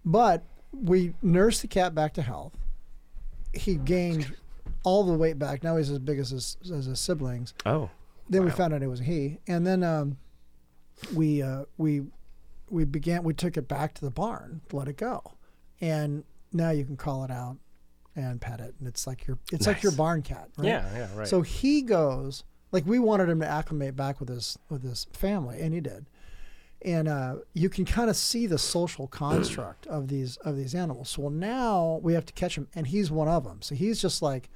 [0.04, 2.56] but we nursed the cat back to health.
[3.52, 4.34] He gained
[4.82, 5.62] all the weight back.
[5.62, 7.90] Now he's as big as his as his siblings Oh,
[8.28, 10.16] then we found out it was he, and then um,
[11.14, 12.02] we uh, we
[12.70, 13.22] we began.
[13.22, 15.22] We took it back to the barn, let it go,
[15.80, 17.56] and now you can call it out
[18.14, 20.48] and pet it, and it's like your it's like your barn cat.
[20.56, 20.68] Right?
[20.68, 20.86] Yeah.
[20.94, 21.08] Yeah.
[21.16, 21.28] Right.
[21.28, 25.60] So he goes like we wanted him to acclimate back with his with his family,
[25.60, 26.06] and he did.
[26.84, 31.10] And uh, you can kind of see the social construct of these of these animals.
[31.10, 33.62] So well, now we have to catch him, and he's one of them.
[33.62, 34.50] So he's just like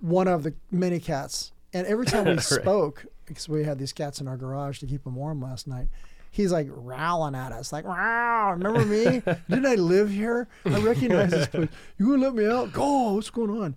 [0.00, 1.52] one of the many cats.
[1.72, 2.42] And every time we Right.
[2.42, 5.88] spoke, because we had these cats in our garage to keep them warm last night,
[6.30, 9.22] he's like growling at us, like, "Wow, remember me?
[9.48, 10.48] Didn't I live here?
[10.64, 11.68] I recognize this place.
[11.98, 12.72] You gonna let me out?
[12.72, 13.14] Go!
[13.14, 13.76] What's going on?"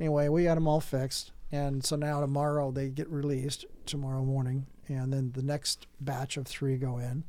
[0.00, 4.66] Anyway, we got them all fixed, and so now tomorrow they get released tomorrow morning,
[4.88, 7.24] and then the next batch of three go in.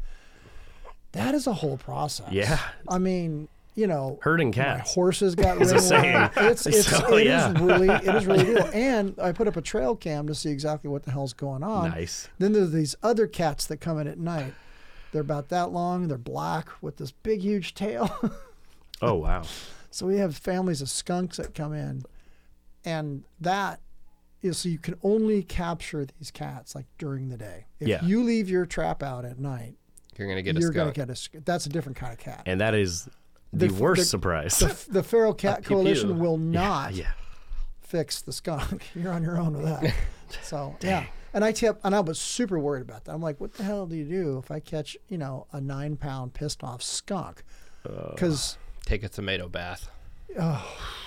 [1.13, 2.31] That is a whole process.
[2.31, 2.59] Yeah.
[2.87, 4.93] I mean, you know, herding cats.
[4.93, 6.31] horses got Is a ringworm.
[6.49, 7.53] It's it's So, it is yeah.
[7.63, 8.69] really it is really real.
[8.73, 11.91] And I put up a trail cam to see exactly what the hell's going on.
[11.91, 12.27] Nice.
[12.39, 14.53] Then there's these other cats that come in at night.
[15.11, 16.07] They're about that long.
[16.09, 18.09] They're black with this big, huge tail.
[19.01, 19.43] Oh wow.
[19.91, 22.01] so we have families of skunks that come in,
[22.83, 23.79] and that
[24.41, 27.65] is so you can only capture these cats like during the day.
[27.79, 28.03] If Yeah.
[28.03, 29.75] you leave your trap out at night,
[30.17, 31.07] You're gonna get a you're gonna skunk.
[31.31, 31.41] get a.
[31.45, 32.41] That's a different kind of cat.
[32.47, 33.07] And that is
[33.53, 34.59] the, The worst the- surprise.
[34.59, 35.75] the, the feral cat pew pew.
[35.77, 37.11] coalition will not yeah.
[37.81, 38.89] fix the skunk.
[38.95, 39.93] You're on your own with that.
[40.43, 43.13] So yeah, And I tip, and I was super worried about that.
[43.13, 45.95] I'm like, what the hell do you do if I catch, you know, a nine
[45.95, 47.43] pound pissed off skunk?
[47.83, 49.89] Because Take a tomato bath.
[50.37, 50.77] Oh.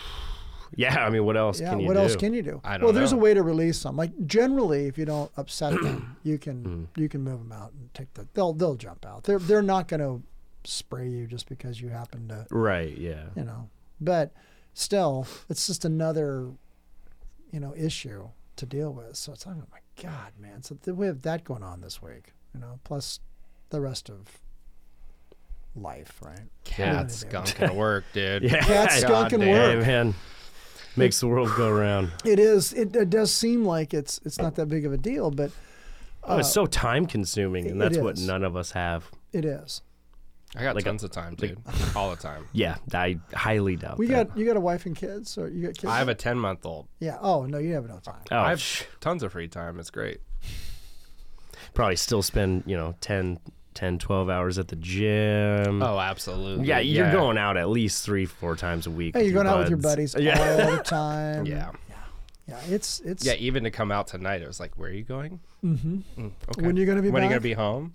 [0.77, 1.99] Yeah, I mean, what else yeah, can you what do?
[2.01, 2.61] else can you do?
[2.63, 3.97] I don't well, there's a way to release them.
[3.97, 7.01] Like generally, if you don't upset them, you can Mm.
[7.01, 8.29] you can move them out and take the.
[8.35, 9.25] They'll they'll jump out.
[9.25, 10.23] They're they're not going to
[10.65, 12.97] spray you just because you happen to Right.
[12.97, 13.25] Yeah.
[13.37, 13.69] you know.
[14.01, 14.33] But
[14.75, 16.51] still, it's just another,
[17.53, 19.17] you know, issue to deal with.
[19.17, 20.63] So it's like, oh my God, man.
[20.63, 23.21] So th- we have that going on this week, you know, plus
[23.71, 24.41] the rest of
[25.75, 26.41] life, right?
[26.65, 27.15] Cat do?
[27.15, 28.43] skunk can work, dude.
[28.45, 28.61] Yeah.
[28.61, 29.55] Cat skunk and damn.
[29.55, 29.87] Hey, work.
[29.87, 30.15] man.
[30.97, 32.11] Makes the world go round.
[32.25, 32.73] It is.
[32.73, 35.53] It, it does seem like it's it's not that big of a deal, but
[36.25, 39.09] Oh, it's so time consuming, and Uh, that's what none of us have.
[39.33, 39.81] it is.
[40.57, 41.59] I got Like a- tons of time, dude.
[41.97, 42.49] All the time.
[42.53, 43.99] Yeah, I highly doubt that.
[43.99, 44.29] We that.
[44.31, 45.85] got you got a wife and kids, or you got kids?
[45.85, 46.89] I have a 10 month old.
[46.99, 47.19] yeah.
[47.21, 48.21] Oh no, you have no time.
[48.33, 49.79] Oh, I have sh- tons of free time.
[49.79, 50.19] It's great.
[51.75, 53.39] probably still spend, you know, 10,
[53.75, 55.83] 10 12 hours at the gym.
[55.83, 56.67] Oh, absolutely.
[56.67, 59.15] yeah, you're going out at least three, four times a week.
[59.15, 60.41] Hey, you're your going out with your buddies Yeah.
[60.67, 61.47] all the time.
[61.47, 61.71] Yeah.
[61.89, 61.97] Yeah.
[62.49, 63.25] Yeah, it's it's.
[63.25, 65.39] Yeah, even to come out tonight, it was like, where are you going?
[65.65, 65.99] Mm-hmm.
[66.19, 66.67] Mm, okay.
[66.67, 67.95] When are you gonna be When are you going to be home?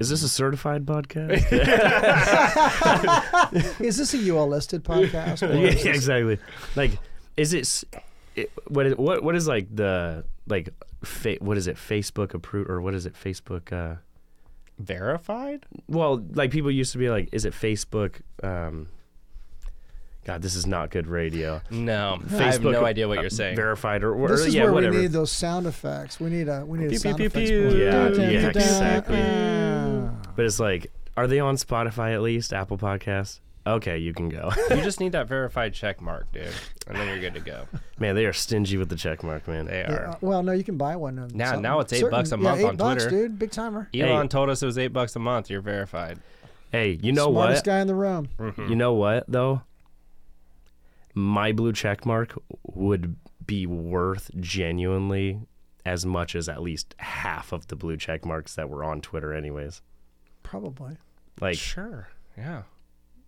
[0.00, 1.44] Is this a certified podcast?
[3.80, 5.48] Is this a UL listed podcast?
[5.48, 6.38] or yeah, this- exactly.
[6.76, 6.98] Like,
[7.36, 7.84] is it, s-
[8.36, 10.70] it what is what what is like the like
[11.04, 13.72] fa- what is it Facebook approved or what is it Facebook?
[13.72, 13.96] uh
[14.78, 15.66] Verified?
[15.88, 18.16] Well, like people used to be like, is it Facebook?
[18.42, 18.88] um
[20.24, 21.60] God, this is not good radio.
[21.70, 22.18] No.
[22.32, 23.56] I have no idea what you're saying.
[23.56, 24.94] Verified or, or This is yeah, where whatever.
[24.96, 26.18] we need those sound effects.
[26.18, 27.50] We need a we need a Pew, sound pew, effects.
[27.50, 28.62] pew, Yeah, Dun, dun, yeah, dun, dun.
[28.62, 30.26] exactly.
[30.36, 32.52] But it's like, are they on Spotify at least?
[32.52, 33.40] Apple Podcasts?
[33.66, 34.50] Okay, you can go.
[34.70, 36.48] you just need that verified check mark, dude.
[36.86, 37.66] And then you're good to go.
[37.98, 39.66] man, they are stingy with the check mark, man.
[39.66, 40.06] They Yeah, are.
[40.08, 41.18] uh, well, no, you can buy one.
[41.18, 43.28] on Now- some- now it's eight certain- bucks a yeah, month eight on bucks, Twitter.
[43.28, 43.38] dude.
[43.38, 43.88] Big timer.
[43.94, 45.48] Elon told us it was eight bucks a month.
[45.50, 46.18] You're verified.
[46.72, 47.64] Hey, you know Smartest what?
[47.72, 48.28] guy in the room.
[48.58, 49.62] You know what though?
[51.14, 55.40] My blue check mark would be worth genuinely
[55.86, 59.32] as much as at least half of the blue check marks that were on Twitter
[59.34, 59.82] anyways.
[60.42, 60.96] Probably.
[61.40, 62.08] Like Sure.
[62.36, 62.62] Yeah.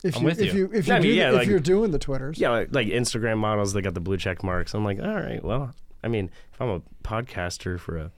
[0.02, 0.68] If I'm you with if you.
[0.68, 2.38] you if No, you I do mean, the- yeah, if like- you're doing the twitters.
[2.38, 4.74] yeah, like, like Instagram models they got the blue check marks.
[4.74, 8.10] I'm like, all right, well, I mean, if I'm a podcaster for a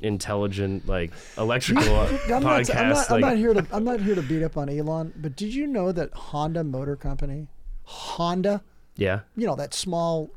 [0.00, 4.14] intelligent like electrical I'm not, podcast, I'm, not, I'm not here to I'm not here
[4.14, 7.48] to beat up on Elon, but did you know that Honda Motor Company,
[7.84, 8.62] Honda,
[8.96, 9.20] yeah.
[9.36, 10.30] you know that small,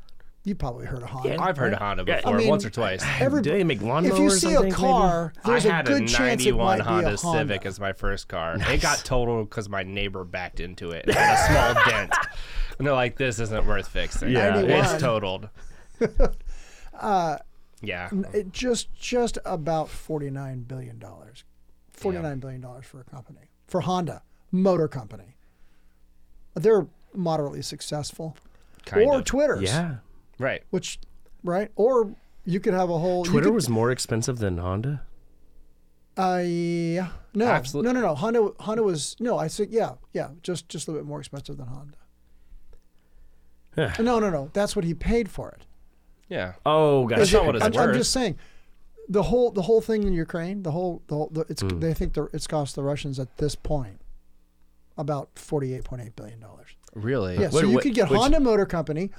[0.44, 1.40] you probably heard of Honda.
[1.40, 1.78] I've heard of?
[1.78, 3.02] Honda Yeah, I before, mean, once or twice.
[3.20, 4.10] Every- Do they make lawnmowers?
[4.12, 6.80] If you see a car, there's I a had good a chance it 91 might
[6.84, 7.38] Honda be a Honda.
[7.38, 8.56] Civic as my first car.
[8.68, 11.04] It got totaled because my neighbor backed into it.
[11.08, 11.34] It had
[11.74, 12.12] a small dent.
[12.78, 14.30] And they're like, this isn't worth fixing.
[14.30, 14.50] Yeah.
[14.50, 14.84] 91.
[14.84, 15.48] It's totaled.
[17.00, 17.38] Uh,
[17.80, 18.08] yeah.
[18.32, 21.44] It just just about forty nine billion dollars,
[21.92, 25.36] forty nine billion dollars for a company for Honda Motor Company.
[26.54, 28.36] They're moderately successful,
[28.86, 29.24] Kind or of.
[29.24, 29.96] Twitter's, Yeah.
[30.38, 30.62] right.
[30.70, 30.98] which
[31.44, 35.02] right, or you could have a whole Twitter could- was more expensive than Honda.
[36.16, 37.08] Uh, yeah.
[37.34, 38.14] No, Absolute- no, no, no.
[38.14, 39.38] Honda, Honda was no.
[39.38, 40.30] I said, yeah, yeah.
[40.42, 41.96] Just, just a little bit more expensive than Honda.
[43.76, 44.02] Huh.
[44.02, 44.50] No, no, no.
[44.52, 45.64] That's what he paid for it.
[46.28, 46.54] Yeah.
[46.66, 47.36] Oh, That's gotcha.
[47.36, 47.88] not what it's I'm, worth.
[47.90, 48.36] I'm just saying,
[49.08, 51.62] the whole, the whole thing in Ukraine, the whole, the whole, the, it's.
[51.62, 51.80] Mm.
[51.80, 54.00] They think the, it's cost the Russians at this point
[54.96, 56.70] about forty-eight point eight billion dollars.
[56.94, 57.34] Really?
[57.34, 57.42] Yeah.
[57.48, 59.10] What- so you what- could get which- Honda Motor Company,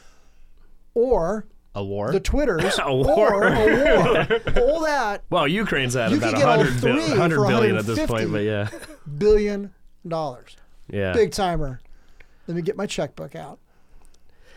[0.94, 2.12] or A war?
[2.12, 3.44] the Twitters, A or war.
[3.48, 4.64] a war.
[4.74, 7.78] all that Well, Ukraine's at You about could get 100, bil- three 100 for billion
[7.78, 8.70] at this point, but yeah.
[9.18, 9.74] billion
[10.08, 10.56] dollars.
[10.90, 11.14] Yeah.
[11.14, 11.80] big timer.
[12.48, 13.60] Let me get my checkbook out.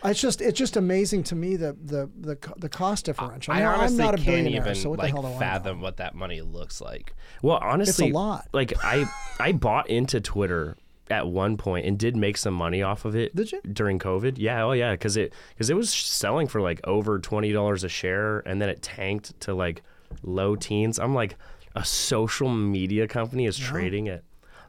[0.04, 3.54] It's just it's just amazing to me the the the, the cost differential.
[3.54, 5.80] I Now, honestly I'm not a can't even so what like the hell I fathom
[5.80, 7.14] what that money looks like.
[7.40, 8.48] Well, honestly, a lot.
[8.52, 9.04] Like I,
[9.38, 10.76] I bought into Twitter
[11.10, 13.34] at one point and did make some money off of it.
[13.34, 13.60] Did you?
[13.72, 14.34] during COVID?
[14.38, 17.88] Yeah, oh yeah, because it because it was selling for like over twenty dollars a
[17.88, 19.82] share, and then it tanked to like
[20.22, 20.98] low teens.
[20.98, 21.36] I'm like,
[21.74, 24.22] a social media company is trading at.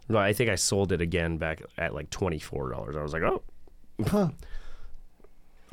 [0.10, 2.96] No, I think I sold it again back at like twenty four dollars.
[2.98, 3.42] I was like, oh,
[4.08, 4.30] Huh.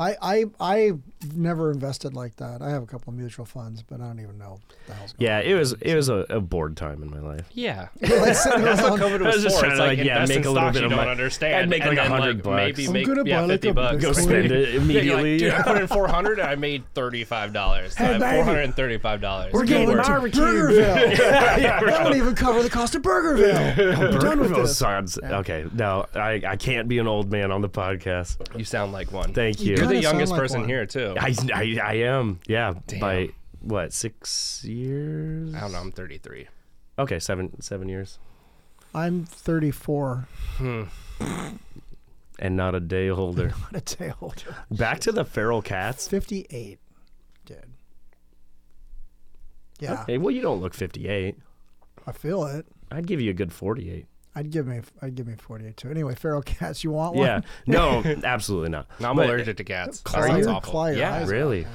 [0.01, 0.93] I I I
[1.35, 2.63] never invested like that.
[2.63, 5.13] I have a couple of mutual funds, but I don't even know what the hell's
[5.13, 5.41] going yeah.
[5.41, 7.47] It was it was a, a bored time in my life.
[7.53, 7.89] Yeah.
[8.01, 8.99] That's That's what on.
[8.99, 9.67] COVID I was was just for.
[9.67, 10.91] trying It's to, like, like, yeah, invest make in a little stocks bit you of
[10.91, 11.11] don't money.
[11.11, 11.55] understand.
[11.57, 12.57] I'd make and like then, 100 bucks.
[12.57, 14.03] Maybe I'm make gonna yeah, buy like 50 a bucks.
[14.03, 14.23] Go Bitcoin.
[14.23, 15.31] spend it Yeah, you're immediately.
[15.33, 17.91] like, dude, I put in 400 and I made $35.
[17.91, 18.73] So Hey, have baby.
[18.73, 19.53] $435.
[19.53, 20.05] We're Good getting work.
[20.05, 21.17] to Burgerville.
[21.17, 23.55] that won't even cover the cost of Burgerville.
[24.15, 24.79] I'm done with Burgerville this.
[24.79, 25.67] sounds okay.
[25.75, 28.39] No, I, I can't be an old man on the podcast.
[28.59, 29.35] You sound like one.
[29.35, 29.77] Thank you.
[29.77, 30.69] You're the kinda youngest like person one.
[30.69, 31.15] here, too.
[31.19, 32.41] I, I, I am.
[32.47, 32.75] Yeah.
[33.01, 35.55] By what six years?
[35.55, 35.79] I don't know.
[35.81, 36.49] I'm 33.
[36.99, 38.19] Okay, seven seven years,
[38.95, 40.27] I'm 34.
[40.57, 40.83] Hmm.
[42.39, 43.51] and not a day older.
[43.71, 44.57] What a day older.
[44.71, 46.09] Back to the feral cats.
[46.09, 46.79] 58.
[47.47, 47.65] Did.
[49.79, 51.37] Yeah, Okay, well, you don't look 58.
[52.07, 52.67] I feel it.
[52.91, 54.07] I'd give you a good 48.
[54.35, 55.91] I'd give me I'd give me 48 too.
[55.91, 57.27] Anyway, feral cats, you want one?
[57.27, 58.87] Yeah, no, absolutely not.
[59.01, 60.01] No, I'm But- allergic to cats.
[60.01, 60.71] Claw That sounds your- awful.
[60.73, 61.15] claw your yeah.
[61.15, 61.63] eyes out, Really?
[61.63, 61.73] man.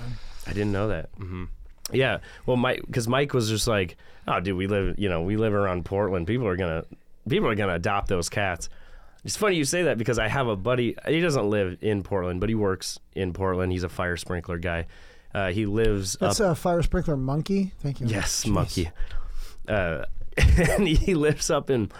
[0.48, 1.12] I didn't know that.
[1.20, 1.46] Mm-hmm.
[1.92, 2.20] Yeah.
[2.46, 5.54] Well, Mike, because Mike was just like, "Oh, dude, we live, you know, we live
[5.54, 6.26] around Portland.
[6.28, 6.84] People are gonna,
[7.28, 8.70] people are gonna adopt those cats."
[9.24, 10.96] It's funny you say that because I have a buddy.
[11.08, 13.72] He doesn't live in Portland, but he works in Portland.
[13.72, 14.86] He's a fire sprinkler guy.
[15.34, 16.52] Uh, he lives That's up.
[16.52, 17.74] a fire sprinkler monkey.
[17.82, 18.08] Thank you.
[18.08, 18.52] yes, Jeez.
[18.52, 18.90] monkey.
[19.68, 20.06] Uh,
[20.38, 21.92] and he lives up in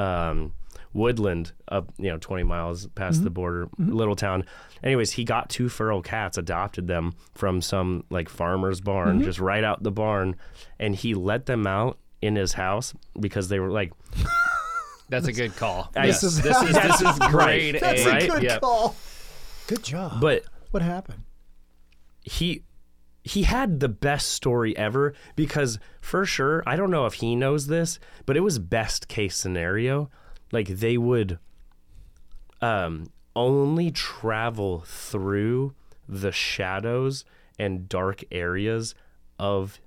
[0.00, 0.52] um,
[0.92, 3.24] Woodland, up you know, twenty miles past Mm-hmm.
[3.24, 4.44] the border, little town.
[4.82, 9.24] Anyways, he got two feral cats, adopted them from some like farmer's barn, Mm-hmm.
[9.24, 10.36] just right out the barn,
[10.78, 13.92] and he let them out in his house because they were like,
[15.08, 15.90] That's a good call.
[15.96, 16.20] I- yes.
[16.20, 18.08] This is- this is this is grade That's A.
[18.08, 18.30] a Right?
[18.30, 18.60] good Yep.
[18.60, 18.96] call.
[19.68, 20.20] Good job.
[20.20, 21.22] but what happened?
[22.22, 22.62] he
[23.22, 27.66] he had the best story ever because for sure i don't know if he knows
[27.66, 30.08] this but it was best case scenario
[30.52, 31.38] like they would
[32.62, 35.74] um only travel through
[36.08, 37.24] the shadows
[37.58, 38.94] and dark areas
[39.38, 39.80] of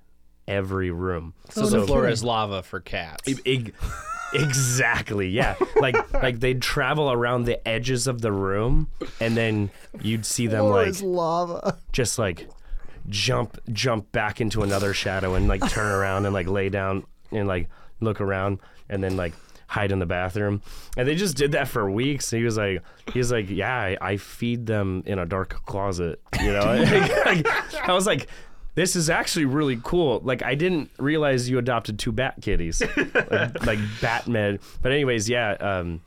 [0.47, 3.23] every room Oh, So no the floor is lava for cats.
[3.45, 3.73] Eg-
[4.33, 9.69] exactly yeah like like they'd travel around the edges of the room and then
[10.01, 11.77] you'd see them Floor like is lava.
[11.91, 12.47] just like
[13.09, 17.47] jump jump back into another shadow and like turn around and like lay down and
[17.47, 19.33] like look around and then like
[19.67, 20.61] hide in the bathroom.
[20.95, 22.29] And they just did that for weeks.
[22.29, 26.21] He was like he was like yeah i, I feed them in a dark closet
[26.39, 26.61] you know?
[27.25, 28.27] Like, i was like
[28.75, 30.21] this is actually really cool.
[30.23, 34.59] Like i didn't realize you adopted two bat kitties like, like batman.
[34.81, 36.01] But anyways yeah um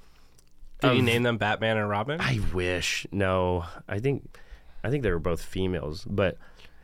[0.81, 2.21] Did you name them Batman and Robin?
[2.21, 3.07] I wish.
[3.11, 4.37] No, I think
[4.85, 6.39] I think they were both females, but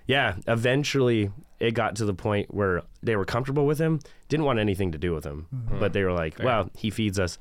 [0.07, 4.59] yeah, eventually it got to the point where they were comfortable with him, didn't want
[4.59, 5.79] anything to do with him, mm-hmm.
[5.79, 7.39] but they were like, "Well, he feeds us."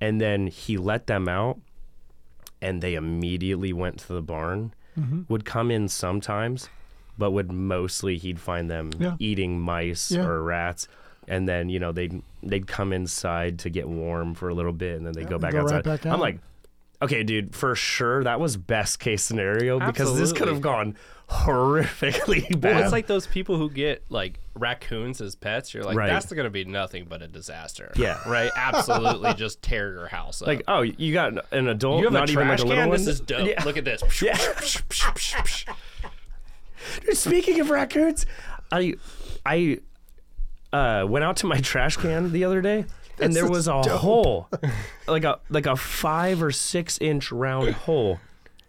[0.00, 1.58] And then he let them out
[2.60, 4.74] and they immediately went to the barn.
[4.98, 5.22] Mm-hmm.
[5.28, 6.68] Would come in sometimes,
[7.18, 9.16] but would mostly he'd find them Yeah.
[9.18, 10.24] eating mice Yeah.
[10.24, 10.88] or rats.
[11.28, 14.96] And then you know they'd they'd come inside to get warm for a little bit,
[14.96, 16.02] and then they would go back go right outside.
[16.02, 16.38] back I'm like,
[17.02, 20.96] okay, dude, for sure that was best case scenario because this could have gone
[21.28, 22.64] horrifically bad.
[22.76, 25.74] Well, it's like those people who get like raccoons as pets.
[25.74, 26.08] You're like, Right.
[26.08, 27.92] that's going to be nothing but a disaster.
[27.96, 28.18] Yeah.
[28.26, 28.50] Right.
[28.56, 30.48] Absolutely, just tear your house up.
[30.48, 32.82] like, oh, you got an adult, you have not a even like trash a little
[32.84, 32.88] can.
[32.90, 32.98] one.
[32.98, 33.48] This is dope.
[33.48, 33.62] Yeah.
[33.64, 34.02] Look at this.
[37.12, 38.26] Speaking of raccoons,
[38.70, 38.94] I
[39.44, 39.78] I
[40.72, 42.84] uh, went out to my trash can the other day,
[43.20, 44.48] and there was a hole,
[45.08, 48.20] like a like a five or six inch round hole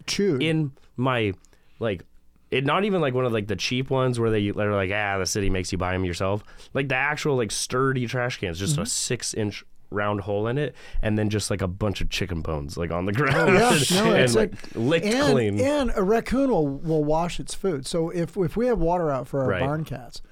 [0.06, 0.42] Chewed.
[0.42, 1.32] in my
[1.78, 2.04] like.
[2.50, 5.18] It not even like one of like the cheap ones where they they're like ah
[5.18, 8.78] the city makes you buy them yourself like the actual like sturdy trash cans just
[8.78, 12.40] a six inch round hole in it and then just like a bunch of chicken
[12.40, 15.32] bones like on the ground Oh, yeah, and, no, and, it's like like- licked and,
[15.34, 17.84] clean and a raccoon will, will wash its food.
[17.84, 19.60] So if if we have water out for our Right.
[19.60, 20.22] barn cats,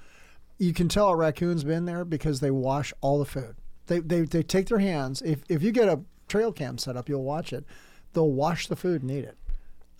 [0.57, 3.57] you can tell a raccoon's been there because they wash all the food.
[3.87, 5.21] They they, they take their hands.
[5.21, 7.65] If if you get a trail cam set up, you'll watch it.
[8.13, 9.37] They'll wash the food and eat it.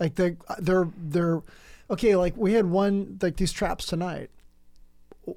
[0.00, 1.42] Like they they're they're
[1.90, 2.14] okay.
[2.16, 4.30] Like we had one like these traps tonight.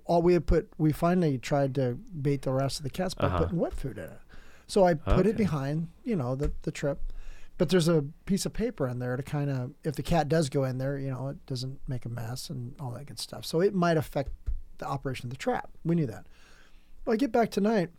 [0.05, 3.27] All we had put we finally tried to bait the rest of the cats by
[3.27, 3.39] Uh-huh.
[3.39, 4.19] putting wet food in it.
[4.67, 6.99] So I put it behind you know the the trip.
[7.57, 10.49] But there's a piece of paper in there to kind of, if the cat does
[10.49, 13.45] go in there, you know, it doesn't make a mess and all that good stuff.
[13.45, 14.31] So it might affect
[14.79, 15.69] the operation of the trap.
[15.85, 16.25] We knew that.
[17.05, 17.89] Well, I get back tonight,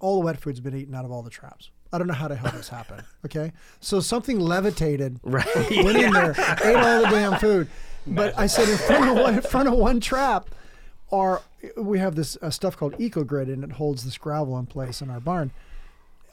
[0.00, 1.70] all the wet food's been eaten out of all the traps.
[1.92, 3.02] I don't know how the hell this happened.
[3.24, 6.30] Okay, so something levitated, right went in there,
[6.64, 7.66] ate all the damn food.
[8.06, 10.48] But I said in front of one, in front of one trap,
[11.10, 11.42] are
[11.76, 15.10] we have this uh, stuff called EcoGrid and it holds this gravel in place in
[15.10, 15.50] our barn.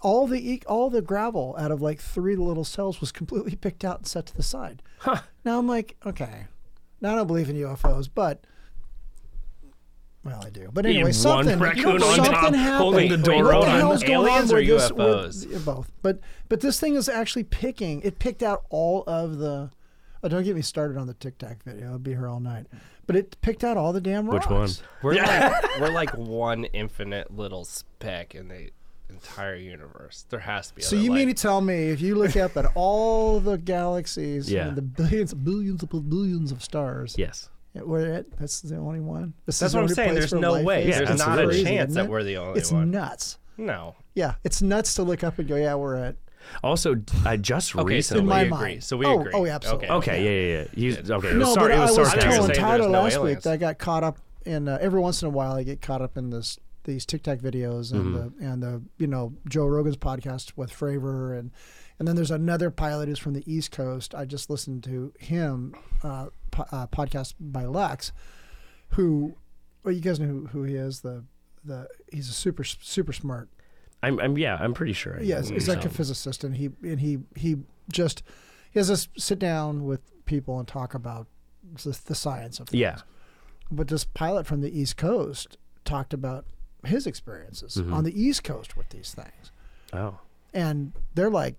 [0.02, 3.98] All the all the gravel out of like three little cells was completely picked out
[4.00, 4.84] and set to the side.
[5.44, 6.46] Now I'm like, okay,
[7.02, 8.46] now I don't believe in UFOs, but
[10.24, 10.70] well, I do.
[10.72, 12.78] But anyway, had something one raccoon on something top happened.
[12.78, 13.70] holding the door what the open.
[13.72, 15.52] hell's going Aliens on or with this- with- UFOs?
[15.52, 15.92] yeah, both.
[16.02, 16.20] But
[16.50, 18.02] but this thing is actually picking.
[18.02, 19.70] It picked out all of the.
[20.24, 21.92] Oh, don't get me started on the Tic Tac video.
[21.92, 22.68] I'll be here all night.
[23.06, 24.46] But it picked out all the damn rocks.
[24.48, 24.70] Which one?
[25.02, 28.70] We're like we're like one infinite little speck in the
[29.10, 30.26] entire universe.
[30.30, 30.82] There has to be.
[30.82, 31.18] So you life.
[31.20, 34.70] mean to tell me if you look up at all the galaxies Yeah.
[34.70, 38.38] and the billions, billions upon billions of stars, yes Yeah, We're it.
[38.40, 39.34] That's the only one.
[39.46, 40.10] This That's the what I'm only saying.
[40.12, 40.88] place There's where no life way.
[40.88, 41.44] Yeah, There's not absolutely.
[41.44, 42.84] a Crazy, chance isn't that we're the only It's one.
[42.84, 43.38] It's nuts.
[43.58, 43.96] No.
[44.16, 46.16] Yeah, it's nuts to look up and go, yeah, we're at.
[46.64, 46.96] Also,
[47.26, 48.20] I just Okay, recently.
[48.22, 48.50] In we my agree.
[48.52, 48.84] mind.
[48.84, 49.32] So we Oh, agree.
[49.34, 49.90] oh, yeah, absolutely.
[49.90, 50.68] okay, yeah, yeah, yeah.
[50.76, 52.32] You, okay, it was, No, sar- but it I was was sarcastic.
[52.32, 55.00] telling saying Tyler there's no last week that I got caught up in uh, every
[55.00, 58.40] once in a while I get caught up in this these TikTok videos and Mm-hmm.
[58.46, 61.52] the and the you know Joe Rogan's podcast with Fravor and
[62.00, 64.14] and then there's another pilot who's from the East Coast.
[64.16, 68.12] I just listened to him uh, po- uh, podcast by Lex,
[68.90, 69.36] who
[69.84, 71.24] well you guys know who, who he is the
[71.66, 73.50] the he's a super super smart
[74.02, 75.18] I'm, I'm, yeah, I'm pretty sure.
[75.18, 77.58] I Yes, he's like a physicist, and he and he he
[77.90, 78.22] just
[78.72, 81.28] he has us sit down with people and talk about
[81.84, 82.82] the, the science of things.
[82.82, 82.98] Yeah.
[83.72, 86.46] But this pilot from the East Coast talked about
[86.84, 87.94] his experiences Mhm.
[87.94, 89.52] on the East Coast with these things,
[89.94, 90.20] Oh,
[90.54, 91.56] and they're like,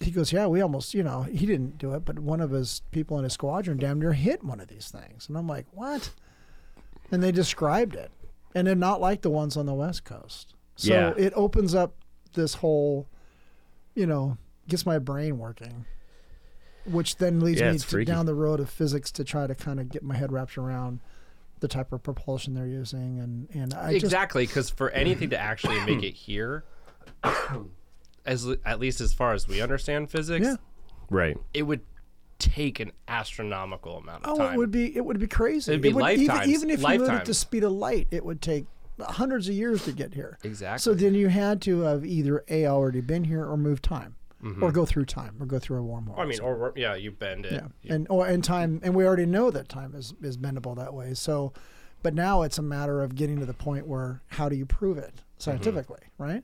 [0.00, 2.80] he goes, yeah, we almost, you know, he didn't do it, but one of his
[2.90, 6.10] people in his squadron damn near hit one of these things, and I'm like, what?
[7.12, 8.10] And they described it,
[8.54, 10.54] and they're not like the ones on the West Coast.
[10.76, 11.12] So Yeah.
[11.16, 11.94] it opens up
[12.32, 13.08] this whole,
[13.94, 14.38] you know,
[14.68, 15.84] gets my brain working,
[16.86, 19.78] which then leads Yeah, me to, down the road of physics to try to kind
[19.80, 21.00] of get my head wrapped around
[21.58, 25.78] the type of propulsion they're using, and and I exactly, because for anything to actually
[25.84, 26.64] make it here,
[28.26, 30.56] as at least as far as we understand physics, Yeah.
[31.08, 31.36] right.
[31.54, 31.80] it would
[32.38, 34.34] take an astronomical amount of time.
[34.34, 34.54] Oh, time.
[34.54, 35.72] it would be it would be crazy.
[35.72, 38.06] It'd be it would, lifetimes, Even, even if you moved at the speed of light,
[38.10, 38.66] it would take
[39.00, 40.38] hundreds of years to get here.
[40.42, 40.78] exactly.
[40.78, 44.62] So then you had to have either a already been here or move time, Mm-hmm.
[44.62, 46.18] or go through time, or go through a wormhole.
[46.18, 47.52] I mean, So- or yeah, you bend it.
[47.52, 50.74] yeah, You- and or and time, and we already know that time is is bendable
[50.76, 51.12] that way.
[51.12, 51.52] So,
[52.02, 54.96] but now it's a matter of getting to the point where how do you prove
[54.96, 56.42] it scientifically, right?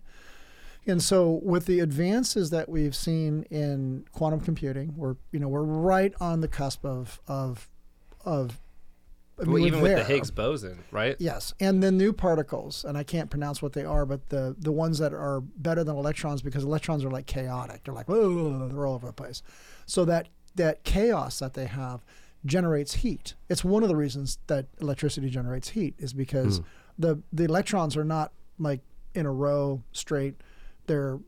[0.86, 5.62] And so, with the advances that we've seen in quantum computing, we're you know we're
[5.62, 7.68] right on the cusp of of
[8.24, 8.60] of.
[9.38, 10.04] I mean, well, even with the.
[10.04, 11.14] Higgs boson, right?
[11.18, 14.72] Yes, and the new particles, and I can't pronounce what they are, but the the
[14.72, 17.84] ones that are better than electrons because electrons are like chaotic.
[17.84, 19.42] They're like "Whoa," they're all over the place.
[19.84, 22.04] So that that chaos that they have
[22.46, 23.34] generates heat.
[23.48, 26.64] It's one of the reasons that electricity generates heat is because hmm.
[26.98, 28.80] the the electrons are not like
[29.14, 30.40] in a row straight.
[30.86, 31.18] They're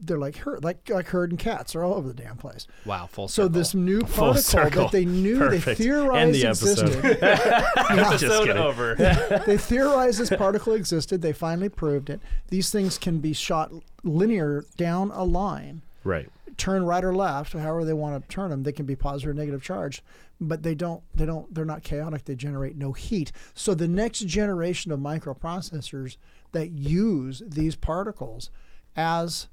[0.00, 1.72] they're like herd like like herding cats.
[1.72, 2.66] They're all over the damn place.
[2.84, 3.44] Wow, full circle.
[3.44, 4.82] So this new Full particle circle.
[4.84, 5.64] that they knew Perfect.
[5.64, 6.88] they End theorized the episode.
[6.88, 7.18] existed.
[7.22, 8.10] Yeah.
[8.10, 8.94] episode over.
[9.46, 11.22] they theorized this particle existed.
[11.22, 12.20] They finally proved it.
[12.48, 16.28] These things can be shot linear down a line, Right.
[16.58, 18.62] turn right or left, however they want to turn them.
[18.64, 20.02] They can be positive or negative charge,
[20.40, 21.02] but they don't.
[21.14, 21.52] They don't.
[21.54, 22.24] They're not chaotic.
[22.24, 23.32] They generate no heat.
[23.54, 26.16] So the next generation of microprocessors
[26.52, 28.50] that use these particles
[28.96, 29.48] as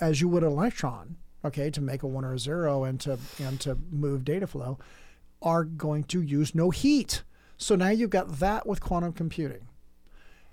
[0.00, 3.18] as you would an electron, okay, to make a one or a zero and to
[3.38, 4.78] and to move data flow,
[5.40, 7.22] are going to use no heat.
[7.56, 9.68] So now you've got that with quantum computing.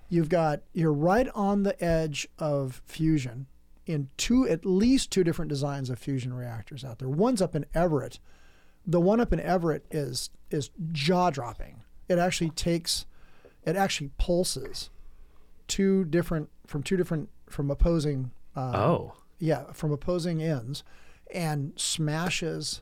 [0.08, 3.46] You've got you're right on the edge of fusion
[3.86, 7.08] in two at least two different designs of fusion reactors out there.
[7.08, 8.18] One's up in Everett.
[8.86, 11.82] The one up in Everett is is jaw dropping.
[12.08, 13.06] It actually takes
[13.64, 14.90] it actually pulses
[15.68, 19.14] two different from two different from opposing uh, Oh.
[19.38, 20.82] yeah, from opposing ends,
[21.32, 22.80] and smashes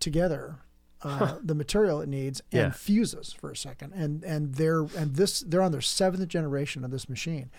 [0.00, 0.56] together
[1.02, 2.70] uh, the material it needs and Yeah.
[2.70, 3.92] fuses for a second.
[3.94, 7.50] And and they're and this they're on their seventh generation of this machine.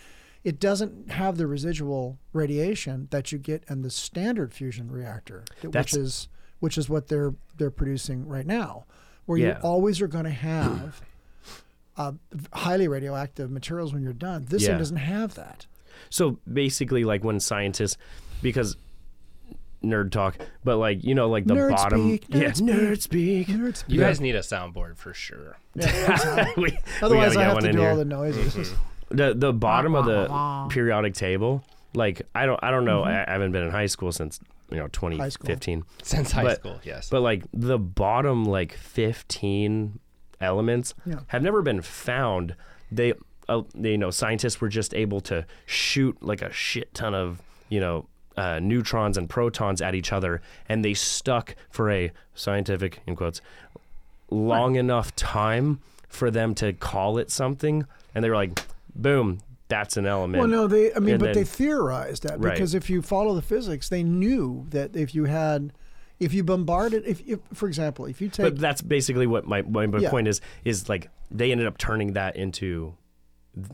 [0.43, 5.93] It doesn't have the residual radiation that you get in the standard fusion reactor, That's-
[5.93, 6.27] which is
[6.59, 8.85] which is what they're they're producing right now,
[9.25, 11.01] where you always are going to have
[11.97, 12.13] uh,
[12.53, 14.45] highly radioactive materials when you're done.
[14.49, 14.69] This Yeah.
[14.69, 15.65] thing doesn't have that.
[16.09, 17.97] So basically, like when scientists,
[18.41, 18.77] because
[19.83, 23.47] nerd talk, but like you know, like the Nerd bottom, speak, yeah, nerd nerd speak.
[23.87, 25.57] You guys need a soundboard for sure.
[25.75, 27.89] Yeah, we, we Otherwise, gotta I get have to do here.
[27.89, 28.73] all the noises.
[29.09, 31.63] the the bottom of the periodic table.
[31.93, 33.03] Like I don't I don't know.
[33.03, 34.39] I, I haven't been in high school since
[34.69, 35.19] you know Mm-hmm.
[35.19, 35.83] High 2015.
[36.03, 37.09] Since high But- school, yes.
[37.09, 39.99] But like the bottom like 15
[40.41, 41.21] elements Yeah.
[41.27, 42.55] have never been found.
[42.91, 43.13] They,
[43.49, 47.79] uh, you know, scientists were just able to shoot like a shit ton of, you
[47.79, 48.05] know,
[48.37, 53.41] uh, neutrons and protons at each other, and they stuck for a scientific, in quotes,
[54.29, 57.85] long enough time for them to call it something.
[58.15, 58.61] And they were like,
[58.95, 60.39] boom, that's an element.
[60.39, 60.93] Well, no, they.
[60.93, 62.53] I mean, And but they theorized that Right.
[62.53, 65.73] because if you follow the physics, they knew that if you had,
[66.19, 69.61] if you bombarded, if, if for example, if you take, but that's basically what my,
[69.63, 70.09] my, my Yeah.
[70.09, 72.95] point is is like they ended up turning that into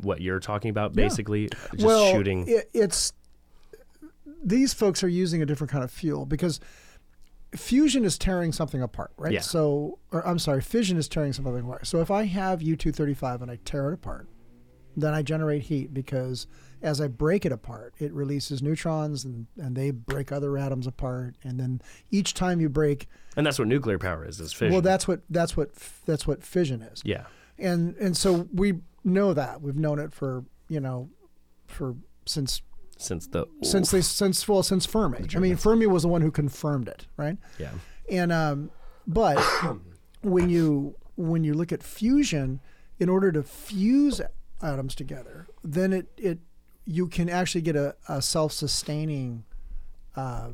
[0.01, 3.13] what you're talking about basically just well, shooting It, it's
[4.43, 6.59] these folks are using a different kind of fuel because
[7.55, 9.33] fusion is tearing something apart, right?
[9.33, 9.41] Yeah.
[9.41, 11.87] So, or I'm sorry, fission is tearing something apart.
[11.87, 14.27] So if I have U235 and I tear it apart,
[14.97, 16.47] then I generate heat because
[16.81, 21.35] as I break it apart, it releases neutrons and, and they break other atoms apart.
[21.43, 24.71] And then each time you break, And that's what nuclear power is, is fission.
[24.71, 25.73] well, that's what that's what
[26.05, 27.01] that's what fission is.
[27.03, 27.25] yeah.
[27.57, 28.75] And and so we
[29.05, 31.09] know that we've known it for you know
[31.67, 31.95] for
[32.25, 32.61] since
[32.97, 35.25] Since the since they since well since Fermi.
[35.35, 37.37] I mean, Fermi was the one who confirmed it, right?
[37.59, 37.71] yeah.
[38.09, 38.71] And um,
[39.07, 39.37] but
[40.21, 42.59] when you when you look at fusion,
[42.99, 44.21] in order to fuse
[44.61, 46.39] atoms together, then it it
[46.85, 49.43] you can actually get a, a self sustaining
[50.15, 50.49] uh,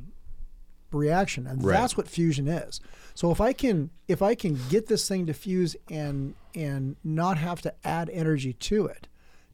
[0.91, 1.73] reaction, and Right.
[1.73, 2.79] that's what fusion is.
[3.13, 7.37] So if I can if I can get this thing to fuse and and not
[7.37, 9.07] have to add energy to it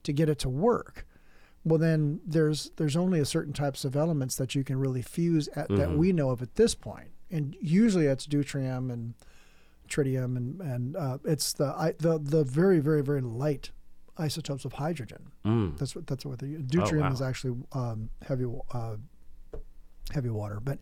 [0.04, 1.06] to get it to work,
[1.64, 5.48] well then there's there's only a certain types of elements that you can really fuse
[5.56, 9.14] at, that we know of at this point, and usually it's deuterium and
[9.88, 13.72] tritium and and uh, it's the I, the the very very very light
[14.18, 15.28] isotopes of hydrogen.
[15.46, 15.78] Mm.
[15.78, 17.12] That's what that's what the deuterium wow.
[17.12, 18.96] is actually um, heavy uh,
[20.14, 20.80] heavy water, but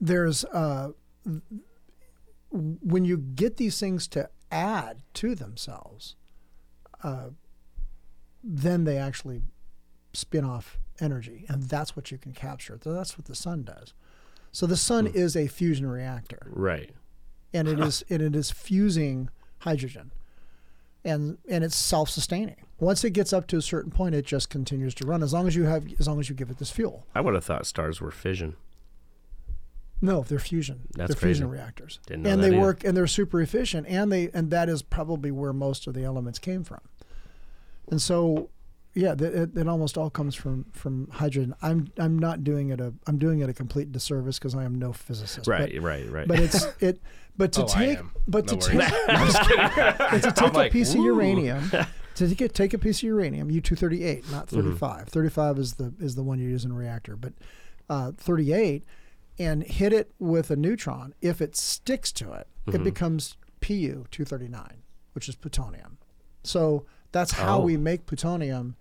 [0.00, 0.90] there's uh,
[2.50, 6.14] when you get these things to add to themselves,
[7.02, 7.30] uh,
[8.44, 9.42] then they actually
[10.12, 12.78] spin off energy, and that's what you can capture.
[12.82, 13.94] So that's what the sun does.
[14.52, 16.90] So the sun is a fusion reactor, Right.
[17.54, 19.30] and it is and it is fusing
[19.60, 20.12] hydrogen,
[21.04, 22.56] and and it's self-sustaining.
[22.78, 25.46] Once it gets up to a certain point, it just continues to run as long
[25.46, 27.06] as you have as long as you give it this fuel.
[27.14, 28.56] I would have thought stars were fission.
[30.04, 30.80] No, they're fusion.
[30.94, 32.60] That's they're fusion reactors, Didn't know and that they either.
[32.60, 36.02] work and they're super efficient, and they and that is probably where most of the
[36.02, 36.80] elements came from.
[37.90, 38.50] And so,
[38.94, 41.54] yeah, it, it almost all comes from from hydrogen.
[41.62, 44.78] I'm I'm not doing it a I'm doing it a complete disservice because I am
[44.78, 45.46] no physicist.
[45.46, 46.26] but- Right, right, right.
[46.28, 47.00] But it's it.
[47.36, 47.98] But to Oh, take,
[48.28, 48.92] but No to take, worries.
[49.08, 49.70] I'm just kidding.
[49.76, 51.70] But to take a like, piece of uranium,
[52.16, 54.56] to take, take a piece of uranium, U two thirty eight, not Mm-hmm.
[54.74, 55.08] 35.
[55.08, 57.32] 35 is the is the one you use in a reactor, but
[57.88, 58.84] uh, 38,
[59.38, 61.14] and hit it with a neutron.
[61.20, 62.76] If it sticks to it, Mm-hmm.
[62.80, 64.82] it becomes Pu two thirty nine,
[65.14, 65.98] which is plutonium.
[66.44, 67.64] So that's how Oh.
[67.64, 68.76] we make plutonium.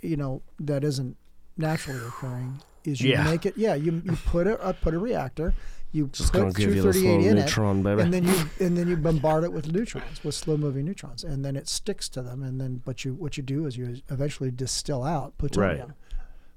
[0.00, 1.16] You know that isn't
[1.56, 2.60] naturally occurring.
[2.84, 3.24] Is you Yeah.
[3.24, 3.56] make it?
[3.56, 5.54] Yeah, you, you put a uh, put a reactor.
[5.94, 8.02] You Just put give you 238 in neutron, it, baby.
[8.02, 8.34] and then you
[8.66, 12.08] and then you bombard it with neutrons, with slow moving neutrons, and then it sticks
[12.10, 12.42] to them.
[12.42, 15.94] And then but you what you do is you eventually distill out plutonium,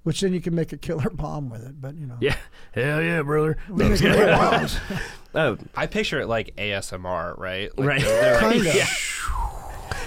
[0.05, 1.81] which then you can make a killer bomb with it.
[1.81, 2.37] But you know, yeah.
[2.73, 3.57] Hell yeah, brother.
[3.69, 4.77] we make killer bombs.
[5.37, 7.77] Oh, I picture it like ASMR, right?
[7.77, 8.01] Like Right.
[8.01, 8.65] they're- they're like- of.
[8.73, 8.87] yeah.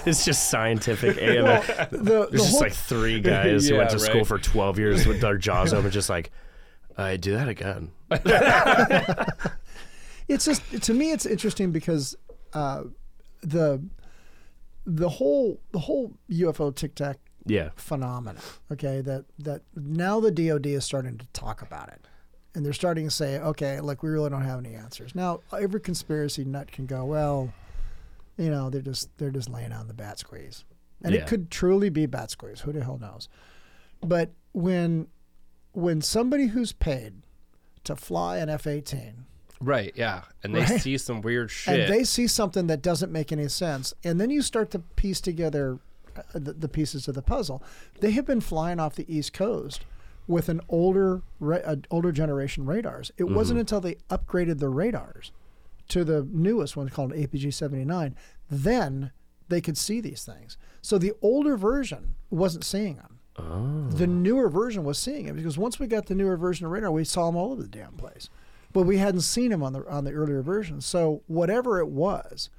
[0.07, 1.91] it's just scientific AMF.
[1.91, 4.79] The, the There's just whole like three guys who went Yeah, to school for 12
[4.79, 6.31] years with their jaws open, just like,
[6.97, 7.91] I do that again.
[10.29, 12.17] it's just to me it's interesting because
[12.55, 12.85] uh,
[13.43, 13.83] the
[14.87, 17.19] the whole the whole UFO tic tac
[17.51, 17.71] Yeah.
[17.77, 18.41] phenomena.
[18.73, 22.07] Okay, that that now the DoD is starting to talk about it,
[22.55, 25.15] and they're starting to say, okay, look, we really don't have any answers.
[25.15, 27.53] Now every conspiracy nut can go, well,
[28.37, 30.65] you know, they're just they're just laying on the bat squeeze,
[31.03, 31.21] and Yeah.
[31.23, 32.61] it could truly be bat squeeze.
[32.61, 33.29] Who the hell knows?
[34.01, 35.09] But when
[35.73, 37.15] when somebody who's paid
[37.85, 39.25] to fly an F eighteen
[39.61, 40.23] right, yeah.
[40.45, 40.81] And they Right.
[40.81, 41.81] see some weird shit.
[41.81, 45.21] and they see something that doesn't make any sense, and then you start to piece
[45.21, 45.79] together
[46.33, 47.63] the, the pieces of the puzzle.
[48.01, 49.85] They have been flying off the East Coast
[50.27, 53.11] with an older, uh, older generation radars.
[53.17, 55.33] It wasn't until they upgraded the radars
[55.89, 58.15] to the newest one called APG seventy nine,
[58.51, 59.11] then
[59.49, 60.59] they could see these things.
[60.83, 63.19] So the older version wasn't seeing them.
[63.97, 66.91] The newer version was seeing it because once we got the newer version of radar,
[66.91, 68.29] we saw them all over the damn place,
[68.73, 70.81] but we hadn't seen them on the on the earlier version.
[70.81, 72.51] So whatever it was,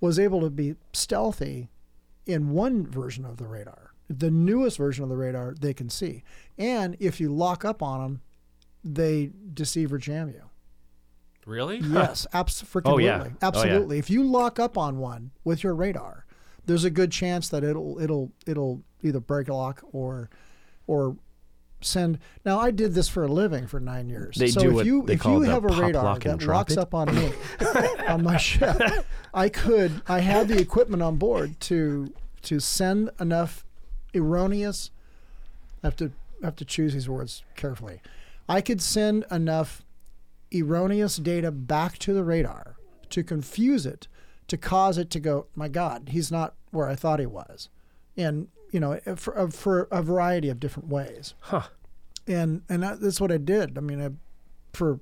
[0.00, 1.68] was able to be stealthy
[2.26, 3.92] in one version of the radar.
[4.08, 6.22] The newest version of the radar they can see,
[6.58, 8.20] and if you lock up on them,
[8.84, 10.42] they deceive or jam you.
[11.44, 11.78] really?
[11.78, 12.92] Yes, absolutely.
[12.92, 13.22] Oh, yeah.
[13.22, 13.32] Oh, yeah.
[13.42, 13.98] Absolutely.
[13.98, 16.24] If you lock up on one with your radar,
[16.66, 20.30] there's a good chance that it'll it'll it'll either break a lock or
[20.86, 21.16] or
[21.86, 22.18] send.
[22.44, 24.36] Now I did this for a living for nine years.
[24.36, 26.04] They so do if what you they if call you the have a pop, radar
[26.04, 26.78] lock, that locks it.
[26.78, 27.32] up on me
[28.08, 28.76] on my ship,
[29.32, 32.12] I could I had the equipment on board to
[32.42, 33.64] to send enough
[34.14, 34.90] erroneous
[35.82, 36.12] I have to
[36.42, 38.00] I have to choose these words carefully.
[38.48, 39.82] I could send enough
[40.54, 42.76] erroneous data back to the radar
[43.10, 44.08] to confuse it,
[44.48, 47.68] to cause it to go, my God, he's not where I thought he was,
[48.16, 51.34] and you know, for for a variety of different ways.
[51.40, 51.62] Huh.
[52.26, 53.78] And and that's what I did.
[53.78, 54.10] I mean, I,
[54.76, 55.00] for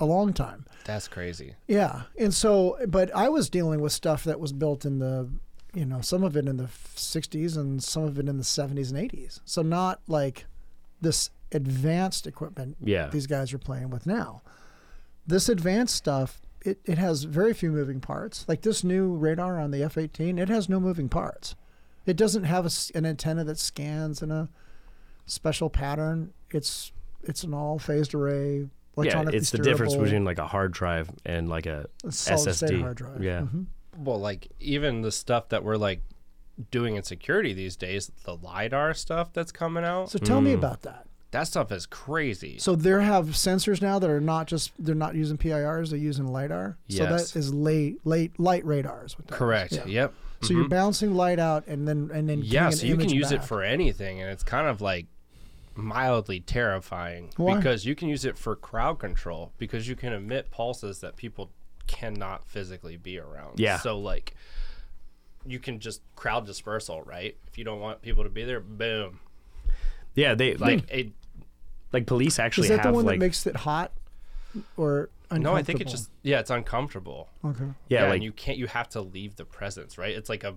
[0.00, 0.64] a long time.
[0.84, 1.54] That's crazy.
[1.66, 5.28] Yeah, and so, but I was dealing with stuff that was built in the,
[5.72, 8.90] you know, some of it in the '60s and some of it in the '70s
[8.92, 9.40] and '80s.
[9.44, 10.46] So not like
[11.00, 13.08] this advanced equipment Yeah.
[13.08, 14.42] these guys are playing with now.
[15.26, 18.44] This advanced stuff, it, it has very few moving parts.
[18.48, 21.54] Like this new radar on the F-18, it has no moving parts.
[22.06, 24.48] It doesn't have a s an antenna that scans in a
[25.26, 26.32] special pattern.
[26.50, 26.92] It's
[27.22, 28.58] it's an all phased array.
[28.58, 32.70] yeah, electronically it's the difference between like a hard drive and like a solid state
[32.70, 32.80] SSD.
[32.82, 33.22] hard drive.
[33.22, 33.40] Yeah.
[33.42, 33.66] Mhm.
[33.98, 36.02] Well, like even the stuff that we're like
[36.70, 40.58] doing in security these days, the lidar stuff that's coming out, So tell me Mm.
[40.58, 41.06] about that.
[41.34, 42.58] That stuff is crazy.
[42.58, 46.26] So they have sensors now that are not just they're not using PIRs, they're using
[46.28, 46.78] lidar.
[46.86, 46.98] Yes.
[46.98, 47.04] So
[47.34, 49.18] that is late late light radars.
[49.18, 49.38] What that is.
[49.38, 49.72] Correct.
[49.72, 49.84] Yeah.
[49.86, 50.14] Yep.
[50.42, 50.70] So you're Mhm.
[50.70, 53.42] bouncing light out and then and then yeah, so an you can image use it
[53.44, 55.06] for anything, and it's kind of like
[55.74, 57.56] mildly terrifying Why?
[57.56, 61.50] because you can use it for crowd control because you can emit pulses that people
[61.88, 63.58] cannot physically be around.
[63.58, 63.78] Yeah.
[63.78, 64.34] So like
[65.46, 67.36] you can just crowd dispersal, right?
[67.48, 69.18] If you don't want people to be there, boom.
[70.14, 71.12] Yeah, they like Like it
[71.94, 73.92] like police actually Is that have the one like that makes it hot
[74.76, 75.52] or uncomfortable?
[75.52, 77.28] no, I think it's just yeah, it's uncomfortable.
[77.44, 77.64] okay.
[77.88, 80.14] yeah, and like you can't you have to leave the presence, right?
[80.14, 80.56] It's like a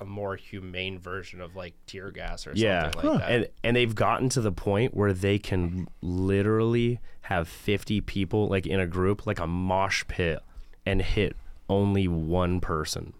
[0.00, 3.30] a more humane version of like tear gas or yeah, something like that.
[3.30, 8.66] and and they've gotten to the point where they can literally have 50 people like
[8.66, 10.38] in a group like a mosh pit
[10.84, 11.34] and hit
[11.68, 13.14] only one person.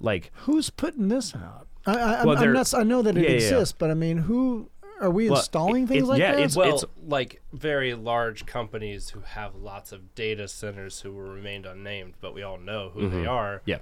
[0.00, 1.66] Like Who's putting this out?
[1.86, 3.42] I, I, I'm- Well, I'm not, s- I know that it Yeah, yeah, yeah.
[3.42, 4.68] exists, but I mean, who
[5.00, 6.38] are we Well, installing it- things it's- like yeah, that?
[6.38, 11.66] it's- well, like very large companies who have lots of data centers who were remained
[11.66, 13.20] unnamed, but we all know who Mm-hmm.
[13.22, 13.62] they are.
[13.64, 13.78] yeah,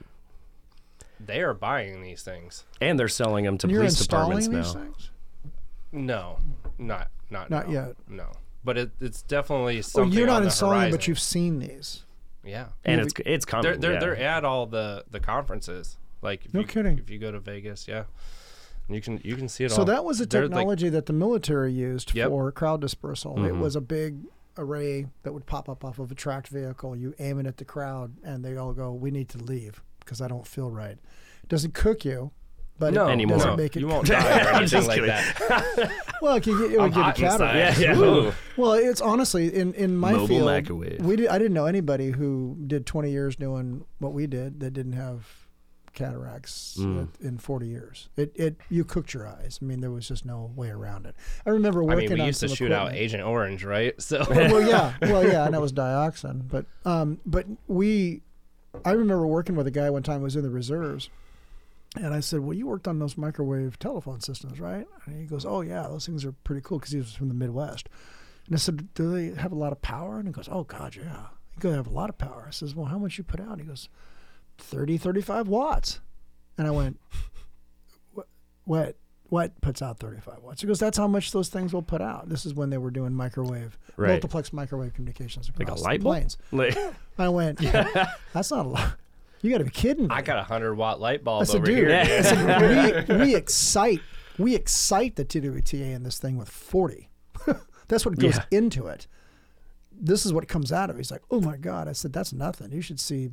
[1.25, 2.65] They are buying these things.
[2.81, 4.83] and they're selling them to And you're police installing departments these now.
[4.83, 5.11] things?
[5.93, 6.39] No,
[6.79, 7.73] not not Not now.
[7.87, 7.97] yet.
[8.09, 8.33] No,
[8.65, 10.13] but it, it's definitely Oh, something.
[10.19, 10.91] you're not on the installing, horizon.
[10.99, 12.05] but you've seen these.
[12.45, 12.69] yeah.
[12.85, 13.63] And Yeah, it's it's coming.
[13.65, 14.01] They're they're yeah.
[14.01, 15.97] they're at all the the conferences.
[16.23, 16.99] Like if No you, kidding.
[16.99, 18.05] If you go to Vegas, yeah,
[18.95, 19.85] you can you can see it So all.
[19.87, 22.29] that was a They're, like- technology that the military used Yep.
[22.29, 23.45] for crowd dispersal.
[23.45, 23.59] It Mhm.
[23.61, 24.19] was a big
[24.59, 26.95] array that would pop up off of a tracked vehicle.
[26.97, 30.21] You aim it at the crowd, and they all go, "We need to leave because
[30.21, 30.99] I don't feel right."
[31.43, 32.33] It doesn't cook you,
[32.79, 33.39] but no, it Anymore.
[33.39, 33.81] doesn't no, make it.
[33.81, 35.91] you won't die or I'm anything just like that.
[36.23, 37.81] Well, it, could get, it would I'm give you hot cataracts.
[37.81, 37.99] Yeah, yeah.
[37.99, 38.33] Ooh.
[38.57, 40.45] Well, it's honestly in in my Mobile field.
[40.45, 41.01] microwave.
[41.05, 44.71] We did, I didn't know anybody who did 20 years doing what we did that
[44.73, 45.42] didn't have
[45.93, 47.09] cataracts Mm.
[47.21, 48.09] in 40 years.
[48.17, 49.59] It it you cooked your eyes.
[49.61, 51.15] I mean, there was just no way around it.
[51.47, 52.07] I remember working.
[52.07, 52.93] I mean, we used to shoot out.
[52.95, 54.01] Agent Orange, right?
[54.01, 56.49] So well, yeah, well, yeah, and that was dioxin.
[56.49, 58.23] But um, but we,
[58.85, 61.11] I remember working with a guy one time who was in the reserves,
[61.97, 65.45] and I said, "Well, you worked on those microwave telephone systems, right?" And he goes,
[65.45, 67.89] "Oh yeah, those things are pretty cool," because he was from the Midwest.
[68.47, 70.97] And I said, "Do they have a lot of power?" And he goes, "Oh God,
[70.97, 73.41] yeah, you gotta have a lot of power." I says, "Well, how much you put
[73.41, 73.89] out?" He goes,
[74.63, 76.01] 30, 35 watts.
[76.59, 76.99] And I went,
[78.13, 78.29] "What?
[78.65, 78.97] What?"
[79.29, 80.61] What puts out 35 watts?
[80.61, 82.29] He goes, that's how much those things will put out.
[82.29, 84.11] This is when they were doing microwave Right.
[84.11, 86.17] multiplex microwave communications like a across light the bulb.
[86.17, 86.37] planes.
[86.51, 86.77] Like,
[87.19, 88.93] I went, yeah, that's not a lot.
[89.41, 90.11] You got to be kidding me.
[90.15, 91.97] I got a hundred watt light I bulb said, over dude, here.
[91.99, 94.01] I said, we, we excite
[94.37, 97.09] we excite the TWTA in this thing with 40.
[97.89, 98.45] that's what goes Yeah.
[98.51, 99.07] into it.
[99.99, 100.99] This is what comes out of it.
[100.99, 101.89] He's like, oh my god.
[101.89, 102.71] I said, that's nothing.
[102.71, 103.31] You should see,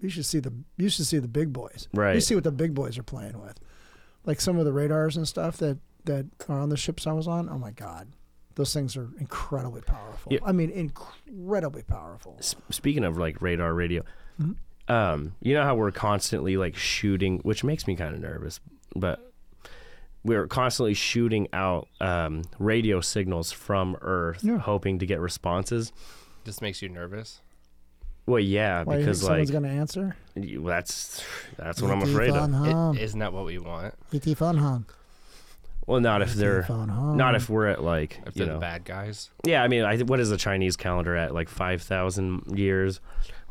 [0.00, 1.88] you should see the you should see the big boys.
[1.92, 2.14] Right.
[2.14, 3.58] You see what the big boys are playing with,
[4.24, 7.26] like some of the radars and stuff that that are on the ships I was
[7.28, 7.48] on.
[7.48, 8.08] Oh my god.
[8.54, 10.32] Those things are incredibly powerful.
[10.32, 10.40] Yeah.
[10.44, 12.36] I mean, incredibly powerful.
[12.40, 14.02] S- speaking of like radar radio,
[14.40, 14.92] Mm-hmm.
[14.92, 18.58] um, you know how we're constantly like shooting, which makes me kind of nervous,
[18.96, 19.32] but
[20.24, 24.58] we're constantly shooting out um, radio signals from Earth, Yeah.
[24.58, 25.92] hoping to get responses.
[26.44, 27.40] This makes you nervous.
[28.28, 30.16] Well, yeah, Why because you think like someone's going to answer?
[30.34, 31.24] you- that's
[31.56, 32.10] that's what I'm E.T.
[32.12, 32.66] afraid phone of.
[32.66, 32.98] It, home.
[32.98, 33.94] isn't that what we want?
[34.12, 34.34] E.T.
[34.34, 34.86] phone home.
[35.86, 37.16] Well, not if they're phone home.
[37.16, 39.30] not if we're at like If you they're know the bad guys.
[39.44, 41.32] Yeah, I mean, I, what is the Chinese calendar at?
[41.32, 43.00] Like five thousand years.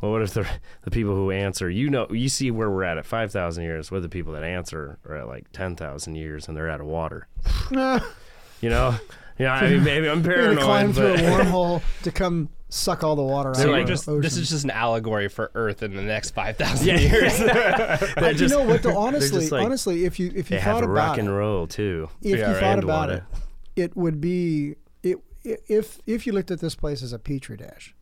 [0.00, 0.46] Well, what if the
[0.82, 1.68] the people who answer?
[1.68, 3.90] You know, you see where we're at at five thousand years.
[3.90, 6.80] What if the people that answer are at like ten thousand years and they're out
[6.80, 7.26] of water?
[8.60, 8.96] You know,
[9.38, 9.54] yeah.
[9.54, 13.02] I mean, maybe I'm You're gonna climb paranoid, through a but wormhole to come suck
[13.02, 14.20] all the water They're out like- of the just ocean.
[14.22, 16.98] this is just an allegory for Earth in the next five thousand Yeah.
[16.98, 17.40] years.
[18.18, 18.82] Uh, you know what?
[18.82, 21.28] Though honestly, just like- honestly, if you if you they thought have about rock and
[21.28, 22.08] it, roll too.
[22.22, 23.26] if Yeah, you thought And about water.
[23.76, 27.56] it, it would be it if if you looked at this place as a petri
[27.56, 27.94] dish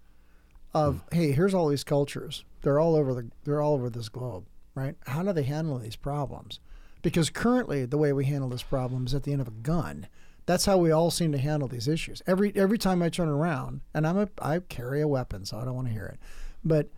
[0.74, 1.16] of Hmm.
[1.16, 2.45] hey, here's all these cultures.
[2.62, 4.97] They're all over the they're all over this globe, right?
[5.07, 6.59] How do they handle these problems?
[7.03, 10.09] Because currently, the way we handle this problem is at the end of a gun.
[10.47, 12.22] That's how we all seem to handle these issues.
[12.26, 15.64] Every every time I turn around, and I'm a I carry a weapon, so I
[15.64, 16.18] don't want to hear it,
[16.64, 16.88] but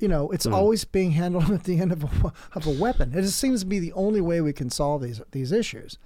[0.00, 0.54] you know, it's hmm.
[0.54, 3.12] always being handled at the end of a, of a weapon.
[3.14, 5.98] It just seems to be the only way we can solve these these issues,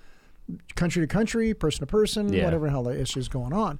[0.74, 2.44] country to country, person to person, Yeah.
[2.44, 3.78] whatever the hell the issue's going on.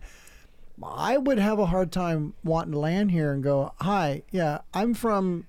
[0.82, 4.94] I would have a hard time wanting to land here and go, "Hi, yeah, I'm
[4.94, 5.46] from,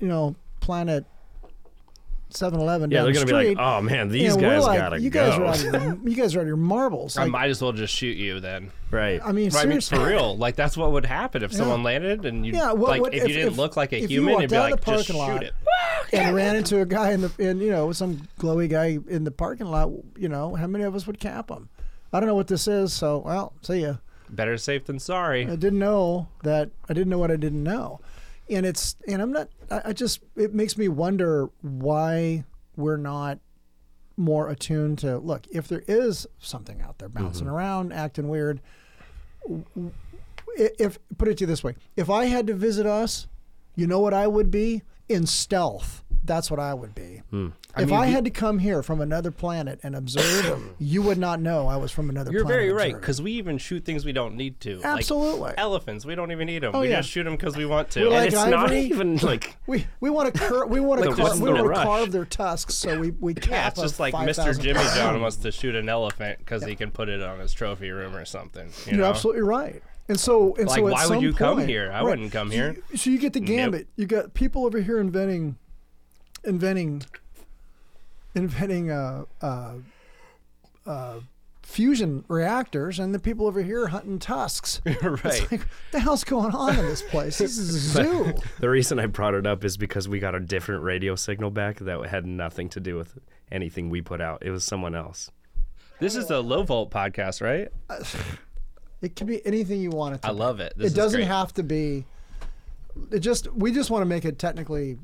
[0.00, 1.06] you know, planet
[2.30, 4.62] 7-Eleven Yeah, down they're the gonna street." be like, oh man, these You we're guys
[4.64, 5.30] like, gotta you go.
[5.30, 7.16] guys are out of your, you guys are out of your marbles.
[7.16, 8.70] I Like, might as well just shoot you then.
[8.90, 9.20] right.
[9.24, 9.98] I mean, Right, I mean, seriously.
[9.98, 10.36] for real.
[10.36, 13.22] Like that's what would happen if someone landed and you Yeah, what- like what- if,
[13.22, 14.70] if- you didn't if- look like a if you human, walked you'd be out of
[14.72, 15.52] like the just parking shoot lot it.
[16.12, 19.30] and ran into a guy in the in you know some glowy guy in the
[19.30, 19.90] parking lot.
[20.18, 21.68] You know, how many of us would cap him?
[22.12, 23.94] I don't know what this is, so well, see ya.
[24.30, 25.42] Better safe than sorry.
[25.46, 26.70] I didn't know that.
[26.88, 28.00] I didn't know what I didn't know,
[28.48, 29.48] and it's and I'm not.
[29.70, 32.44] I, I just it makes me wonder why
[32.76, 33.38] we're not
[34.16, 37.54] more attuned to look if there is something out there bouncing mm-hmm.
[37.54, 38.60] around, acting weird.
[40.56, 43.26] If put it to you this way, if I had to visit us,
[43.74, 46.03] you know what I would be in stealth.
[46.26, 47.22] That's what I would be.
[47.30, 47.48] Hmm.
[47.76, 51.38] If mean, I had to come here from another planet and observe, you would not
[51.40, 52.32] know I was from another planet.
[52.32, 52.60] You're planet.
[52.62, 54.80] very right because we even shoot things we don't need to.
[54.82, 55.40] Absolutely.
[55.40, 56.70] Like elephants, we don't even need them.
[56.74, 56.96] Oh, we yeah.
[57.00, 58.08] just shoot them because we want to.
[58.08, 58.80] Like it's not ivory.
[58.90, 61.82] even like We we want to cur- we want to Like, car- we want to
[61.82, 64.60] carve their tusks so we we yeah, it's just like 5,000 Mr.
[64.62, 67.90] Jimmy John wants to shoot an elephant because he can put it on his trophy
[67.90, 68.66] room or something.
[68.86, 69.10] You You're know?
[69.10, 69.82] absolutely right.
[70.08, 71.90] And so and Like, so why would you come here?
[71.90, 72.02] I right.
[72.04, 72.76] wouldn't come So here.
[72.92, 73.88] you- So you get the gambit.
[73.96, 75.56] You got people over here inventing
[76.44, 77.02] inventing
[78.34, 79.74] inventing uh uh
[80.86, 81.20] uh
[81.62, 84.80] fusion reactors and the people over here hunting tusks.
[84.86, 85.24] right.
[85.24, 87.38] It's like, what the hell's going on in this place?
[87.38, 88.34] This is a zoo.
[88.60, 91.78] the reason I brought it up is because we got a different radio signal back
[91.78, 93.18] that had nothing to do with
[93.50, 94.42] anything we put out.
[94.44, 95.30] It was someone else.
[96.00, 97.68] This is the low volt podcast, right?
[99.02, 100.72] It can be anything you want it to I love it.
[100.78, 101.26] This it is doesn't great.
[101.26, 102.06] have to be
[103.10, 104.96] it just we just want to make it technically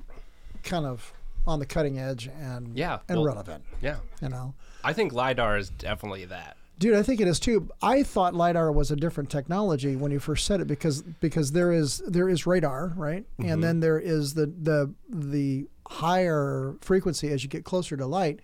[0.63, 1.13] kind of
[1.47, 3.97] on the cutting edge and Yeah, and well- relevant Yeah.
[4.23, 6.57] you know I think LiDAR is definitely that.
[6.79, 10.19] dude i think it is too i thought lidar was a different technology when you
[10.19, 13.51] first said it because because there is there is radar right Mm-hmm.
[13.51, 18.41] and then there is the the the higher frequency as you get closer to light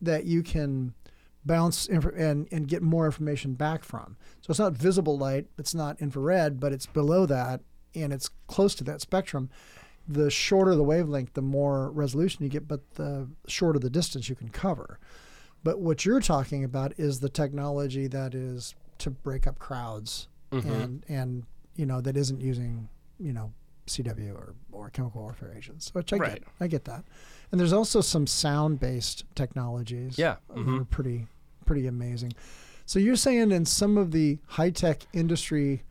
[0.00, 0.94] that you can
[1.44, 5.74] bounce inf- and and get more information back from so it's not visible light it's
[5.74, 7.60] not infrared but it's below that
[7.94, 9.48] and it's close to that spectrum
[10.08, 14.34] the shorter the wavelength the more resolution you get but the shorter the distance you
[14.34, 14.98] can cover
[15.64, 20.70] but what you're talking about is the technology that is to break up crowds mm-hmm.
[20.70, 21.44] and and
[21.76, 22.88] you know that isn't using
[23.18, 23.52] you know
[23.86, 26.34] CW or, or chemical warfare agents, which I Right.
[26.34, 26.44] get.
[26.60, 27.04] I get that.
[27.50, 30.16] And there's also some sound based technologies.
[30.16, 30.80] Yeah, that mm-hmm.
[30.80, 31.26] are pretty
[31.64, 32.32] pretty amazing.
[32.86, 35.82] So you're saying in some of the high tech industry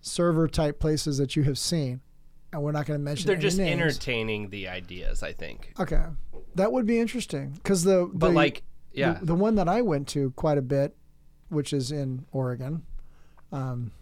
[0.00, 2.00] server type places that you have seen,
[2.52, 3.32] and we're not going to mention that.
[3.32, 3.80] They're just names.
[3.80, 5.72] entertaining the ideas, I think.
[5.78, 6.04] Okay,
[6.54, 9.82] that would be interesting because the But the, like, yeah, the, the one that I
[9.82, 10.96] went to quite a bit,
[11.48, 12.84] which is in Oregon,
[13.52, 13.92] um,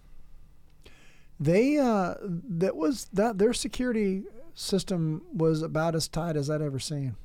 [1.41, 4.25] they uh, that was that their security
[4.55, 7.17] system was about as tight as I'd ever seen.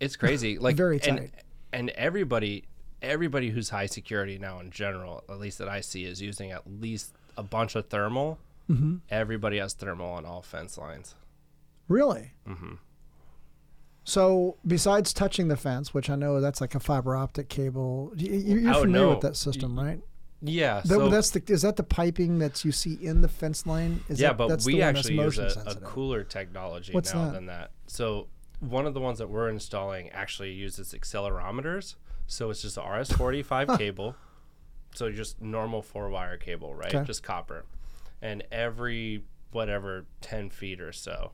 [0.00, 0.58] it's crazy.
[0.58, 1.30] Like Very and, tight.
[1.72, 2.64] And everybody,
[3.02, 6.62] everybody who's high security now in general, at least that I see, is using at
[6.80, 8.38] least a bunch of thermal.
[8.70, 8.96] Mm-hmm.
[9.10, 11.14] Everybody has thermal on all fence lines.
[11.88, 12.32] Really.
[12.46, 12.74] Mm-hmm.
[14.04, 18.26] So besides touching the fence, which I know that's like a fiber optic cable, y-
[18.30, 19.10] y- you're Oh, familiar no.
[19.12, 20.00] with that system, right?
[20.40, 20.80] Yeah.
[20.80, 24.02] That- so that's the is that the piping that you see in the fence line?
[24.08, 27.32] Is yeah, that, but that's we actually use a, a cooler technology What's now that?
[27.32, 27.70] than that.
[27.86, 28.28] So
[28.60, 31.96] one of the ones that we're installing actually uses accelerometers.
[32.26, 34.14] So it's just a RS-45 cable.
[34.94, 36.94] So just normal four-wire cable, right?
[36.94, 37.04] Okay.
[37.04, 37.64] Just copper.
[38.20, 41.32] And every whatever 10 feet or so,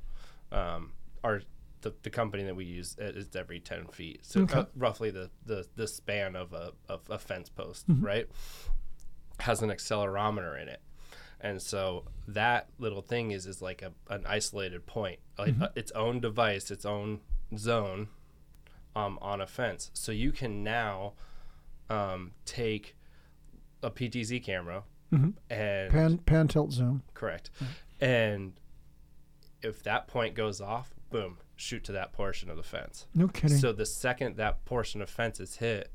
[0.53, 1.43] um, our
[1.81, 4.21] the, the company that we use is every 10 feet.
[4.25, 8.05] So uh, roughly the, the, the span of a, of a fence post, Mm-hmm.
[8.05, 8.27] right?
[9.41, 10.81] Has an accelerometer in it.
[11.41, 15.93] And so that little thing is is like a, an isolated point, like uh, its
[15.93, 17.21] own device, its own
[17.55, 18.09] zone
[18.97, 19.91] um, on a fence.
[19.93, 21.13] So you can now
[21.91, 22.97] um, take
[23.83, 25.53] a PTZ camera Mm-hmm.
[25.53, 27.03] and pan pan tilt zoom.
[27.15, 28.05] correct, mm-hmm.
[28.05, 28.53] and
[29.63, 33.07] if that point goes off, boom, shoot to that portion of the fence.
[33.15, 33.57] No kidding.
[33.57, 35.91] So the second that portion of fence is hit,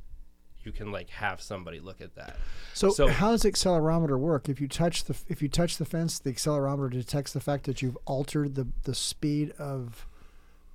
[0.63, 2.35] you can like have somebody look at that.
[2.73, 4.49] So, So- how does accelerometer work?
[4.49, 7.81] If you touch the if you touch the fence, the accelerometer detects the fact that
[7.81, 10.07] you've altered the the speed of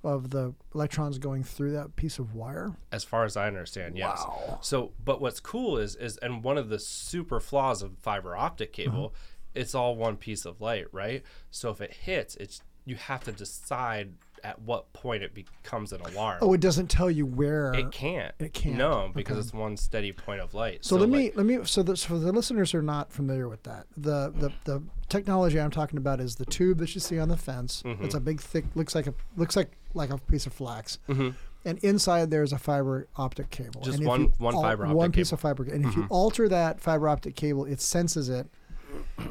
[0.05, 2.75] of the electrons going through that piece of wire.
[2.91, 4.23] as far as I understand, yes.
[4.25, 4.59] Wow.
[4.61, 8.73] So, but what's cool is is and one of the super flaws of fiber optic
[8.73, 9.13] cable,
[9.53, 11.23] it's all one piece of light, right?
[11.51, 16.01] So if it hits, it's you have to decide at what point it becomes an
[16.01, 16.37] alarm.
[16.41, 17.73] Oh, it doesn't tell you where.
[17.73, 18.33] it can't.
[18.37, 18.77] it can't.
[18.77, 20.85] No, because it's one steady point of light.
[20.85, 23.49] So, let me like, let me so that for the listeners who are not familiar
[23.49, 27.17] with that, the, the the technology I'm talking about is the tube that you see
[27.17, 27.81] on the fence.
[27.83, 28.05] Mm-hmm.
[28.05, 31.29] It's a big, thick, looks like a looks like like a piece of flax, Mm-hmm.
[31.65, 33.81] and inside there's a fiber optic cable.
[33.81, 35.37] Just and if one- you one al- fiber one optic piece cable.
[35.37, 35.47] Mm-hmm.
[35.47, 38.47] of fiber, and if you alter that fiber optic cable, it senses it,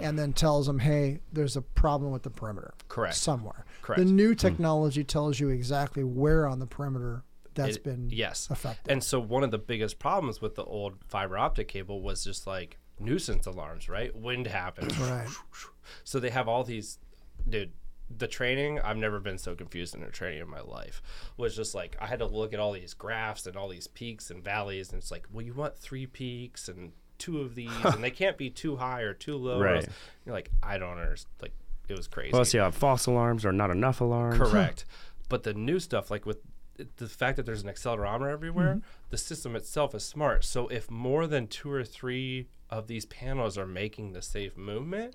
[0.00, 3.14] and then tells them, "Hey, there's a problem with the perimeter." Correct.
[3.16, 3.64] Somewhere.
[3.82, 3.98] Correct.
[4.00, 7.22] The new technology tells you exactly where on the perimeter
[7.54, 8.48] that's It- been yes.
[8.50, 8.90] affected.
[8.90, 12.46] And so one of the biggest problems with the old fiber optic cable was just
[12.48, 14.14] like nuisance alarms, right?
[14.16, 14.96] Wind happens.
[14.98, 15.28] Right.
[16.02, 16.98] So they have all these,
[17.48, 17.72] dude.
[18.16, 21.00] The training, I've never been so confused in a training in my life.
[21.36, 24.30] Was just like I had to look at all these graphs and all these peaks
[24.30, 28.04] and valleys, and it's like, well, you want three peaks and two of these, and
[28.04, 29.60] they can't be too high or too low.
[29.60, 29.86] Right.
[30.26, 31.32] You're like, I don't understand.
[31.40, 31.52] Like,
[31.88, 32.30] it was crazy.
[32.30, 34.38] Plus, you have false alarms or not enough alarms.
[34.38, 34.84] Correct.
[35.28, 36.38] but the new stuff, like with
[36.96, 38.86] the fact that there's an accelerometer everywhere, Mm-hmm.
[39.10, 40.44] the system itself is smart.
[40.44, 45.14] So if more than two or three of these panels are making the safe movement,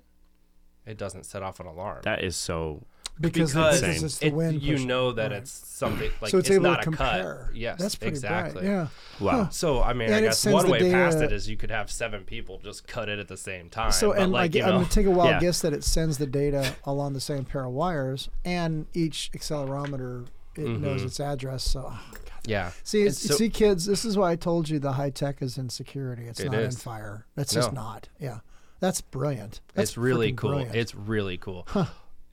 [0.86, 2.00] it doesn't set off an alarm.
[2.02, 2.82] That is so.
[3.20, 4.62] because, because because it's the it- wind.
[4.62, 5.42] you know that Right.
[5.42, 7.44] it's something like so it's, it's, able not to a compare.
[7.48, 7.56] cut.
[7.56, 8.62] Yes, that's pretty exactly.
[8.62, 8.64] bright.
[8.64, 8.86] Yeah.
[9.20, 9.48] Wow.
[9.50, 11.90] So I mean, And I guess one the way past it is you could have
[11.90, 13.92] seven people just cut it at the same time.
[13.92, 15.40] So but and like I, you am gonna take a wild Yeah.
[15.40, 20.26] guess that it sends the data along the same pair of wires, and each accelerometer
[20.56, 20.82] it mm-hmm.
[20.82, 21.62] knows its address.
[21.62, 22.00] So, oh,
[22.44, 22.72] yeah.
[22.82, 25.56] see, it's, so- see, kids, this is why I told you the high tech is
[25.58, 26.24] in security.
[26.26, 26.82] It's It not in is.
[26.82, 27.26] fire.
[27.36, 28.08] That's just not.
[28.18, 28.40] Yeah,
[28.80, 29.60] that's brilliant.
[29.74, 30.50] That's it's really cool.
[30.50, 30.74] brilliant.
[30.74, 31.66] It's really cool.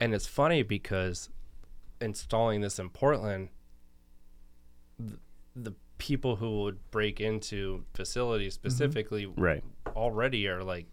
[0.00, 1.28] And it's funny because
[2.00, 3.48] installing this in Portland,
[4.98, 5.18] the,
[5.54, 8.68] the people who would break into facilities Mm-hmm.
[8.68, 9.62] specifically Right.
[9.96, 10.86] already are like,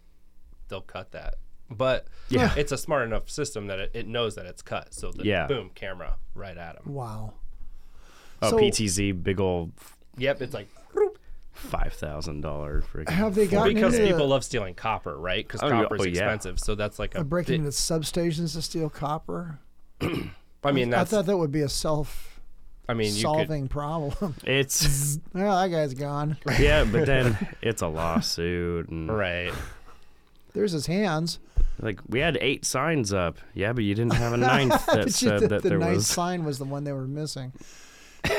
[0.68, 1.36] they'll cut that.
[1.70, 2.54] But Yeah.
[2.58, 4.94] it's a smart enough system that it, it knows that it's cut.
[4.94, 5.48] So the Yeah.
[5.48, 6.94] boom, camera right at them.
[6.94, 7.34] wow.
[8.42, 9.72] Oh, So- PTZ, big old
[10.18, 10.70] Yep, it's like
[11.56, 13.10] five thousand dollar freaking.
[13.10, 15.46] Have they gotten because into people love stealing copper, right?
[15.48, 15.82] Because Oh, yeah.
[15.82, 16.10] copper's Oh, yeah.
[16.12, 16.60] expensive.
[16.60, 19.60] So that's like a breaking bit- into substations to steal copper?
[20.64, 22.40] I mean, I thought that would be a self
[22.88, 23.22] I mean, you could.
[23.22, 24.36] solving problem.
[24.44, 26.38] It's well, that guy's gone.
[26.60, 29.54] yeah, but then it's a lawsuit and Right.
[30.54, 31.40] There's his hands.
[31.82, 33.38] like we had eight signs up.
[33.54, 36.08] Yeah, but you didn't have a ninth that said the, that the there ninth was.
[36.08, 37.52] sign was the one they were missing.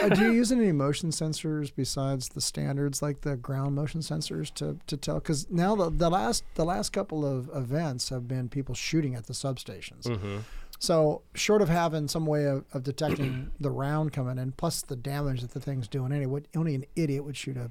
[0.03, 4.53] Uh, do you use any motion sensors besides the standards, like the ground motion sensors,
[4.55, 5.17] to, to tell?
[5.17, 9.27] Because now the, the last the last couple of events have been people shooting at
[9.27, 10.03] the substations.
[10.03, 10.39] Mm-hmm.
[10.79, 14.97] So short of having some way of, of detecting the round coming in, plus the
[14.97, 17.71] damage that the thing's doing anyway, only an idiot would shoot a,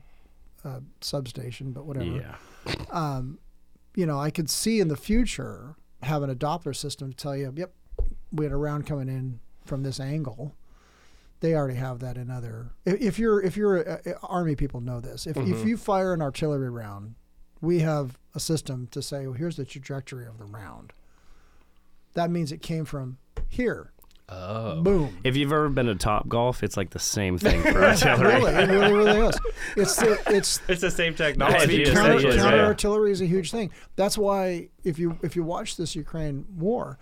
[0.68, 1.72] a substation.
[1.72, 2.36] But whatever Yeah.
[2.91, 3.39] Um,
[3.95, 7.53] you know, I could see in the future having a Doppler system to tell you,
[7.55, 7.74] yep,
[8.32, 10.53] we had a round coming in from this angle.
[11.46, 12.72] They already have that in other.
[12.86, 15.28] If, if you're if you're a, a- army people know this.
[15.28, 15.68] If if mm-hmm.
[15.68, 17.14] you fire an artillery round,
[17.62, 20.91] we have a system to say, well, here's the trajectory of the round.
[22.16, 23.91] That means it came from here.
[24.28, 24.82] Oh.
[24.82, 25.20] Boom.
[25.24, 28.38] If you've ever been to Top Golf, it's like the same thing for artillery.
[28.38, 29.39] really, it really, really is.
[29.78, 31.84] It's the, it's It's the same technology.
[31.86, 32.66] Yes, counter, counter yeah.
[32.66, 33.70] artillery is a huge thing.
[33.98, 36.98] That's why if you if you watch this Ukraine war,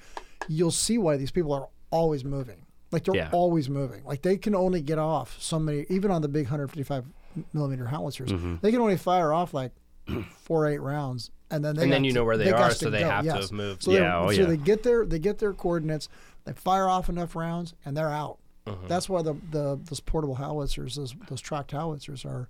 [0.49, 2.62] you'll see why these people are always moving.
[2.93, 3.29] Like they're Yeah.
[3.33, 4.03] always moving.
[4.05, 7.05] Like they can only get off so many, even on the big 155
[7.51, 8.55] millimeter howitzers, Mm-hmm.
[8.61, 9.71] they can only fire off like
[10.37, 12.71] four eight rounds, and then they And then you to- know where they got are,
[12.73, 13.41] so they go, have to yes.
[13.41, 13.83] have moved.
[13.83, 14.45] So they- Yeah, oh, so yeah.
[14.47, 16.07] they get their they get their coordinates,
[16.45, 18.37] they fire off enough rounds, and they're out.
[18.67, 18.87] Mm-hmm.
[18.87, 22.47] That's why the, the those portable howitzers, those those tracked howitzers are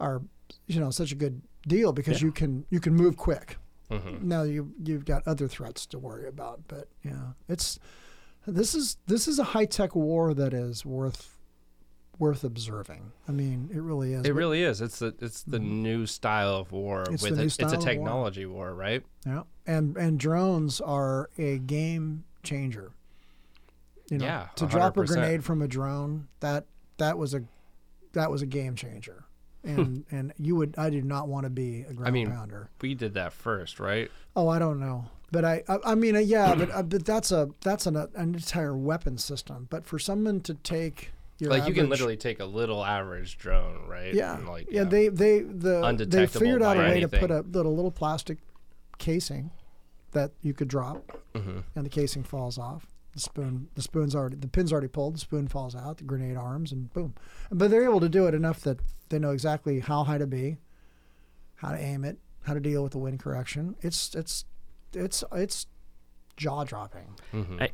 [0.00, 0.22] are
[0.66, 3.56] you know such a good deal because you can you can move quick.
[3.90, 4.28] Mm-hmm.
[4.28, 7.78] Now you you've got other threats to worry about, but yeah, it's
[8.52, 11.38] this is this is a high tech war that is worth
[12.18, 13.12] worth observing.
[13.28, 14.26] I mean, it really is.
[14.26, 14.80] It really is.
[14.80, 15.82] It's the it's the mm-hmm.
[15.82, 17.04] new style of war.
[17.10, 17.44] It's with the it.
[17.44, 17.92] new style it's a of war.
[17.92, 19.02] technology war, right?
[19.26, 22.92] Yeah, and and drones are a game changer.
[24.10, 27.42] You know, Yeah, to drop a grenade from a drone that that was a
[28.12, 29.24] that was a game changer,
[29.64, 29.80] hmm.
[29.80, 32.70] and and you would I do not want to be a ground I mean- pounder.
[32.80, 34.10] We did that first, right?
[34.34, 37.32] Oh, I don't know, but I I, I mean uh, yeah, but uh, but that's
[37.32, 39.66] a that's an, an entire weapon system.
[39.70, 43.86] But for someone to take your like you can literally take a little average drone,
[43.86, 44.12] right?
[44.14, 47.40] yeah and like yeah they they the they figured out a way to put a
[47.42, 48.38] little little plastic
[48.98, 49.50] casing
[50.12, 51.58] that you could drop Mm-hmm.
[51.76, 55.14] and the casing falls off The spoon, the spoon's already, the pin's already pulled.
[55.14, 55.98] The spoon falls out.
[55.98, 57.14] The grenade arms, and boom.
[57.52, 60.56] But they're able to do it enough that they know exactly how high to be,
[61.56, 63.76] how to aim it, how to deal with the wind correction.
[63.82, 64.44] It's it's
[64.94, 65.66] it's it's
[66.36, 67.06] jaw dropping.
[67.60, 67.70] I,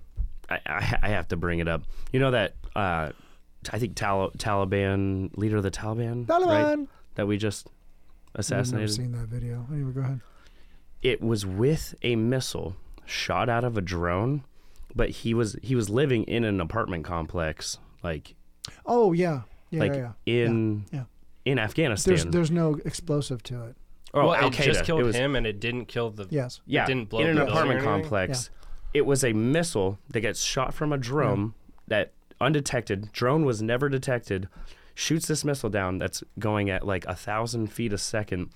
[0.51, 1.83] I, I have to bring it up.
[2.13, 3.11] You know that uh,
[3.73, 6.41] I think Tal- Taliban leader of the Taliban, right?
[6.43, 6.89] Taliban.
[7.15, 7.69] That we just
[8.35, 8.93] I've assassinated.
[8.93, 9.67] seen that video.
[9.73, 10.21] Anyway, go ahead.
[11.03, 14.45] It was with a missile shot out of a drone,
[14.95, 18.35] but he was he was living in an apartment complex, like
[18.87, 20.13] Oh yeah, yeah, like yeah.
[20.27, 21.05] in yeah.
[21.45, 22.15] in Afghanistan.
[22.15, 23.77] There's there's no explosive to it.
[24.15, 26.27] Oh, well, Al it just killed it was, him, and it didn't kill the.
[26.31, 26.61] Yes.
[26.67, 28.03] Yeah, didn't blow in an the building apartment or anything?
[28.03, 28.51] complex.
[28.93, 31.55] It was a missile that gets shot from a drone
[31.89, 33.13] that undetected.
[33.13, 34.49] Drone was never detected.
[34.95, 38.51] Shoots this missile down that's going at like a thousand feet a second,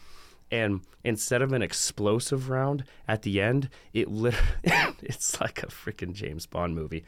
[0.51, 4.37] and instead of an explosive round at the end, it lit-
[5.03, 7.05] it's like a freaking James Bond movie.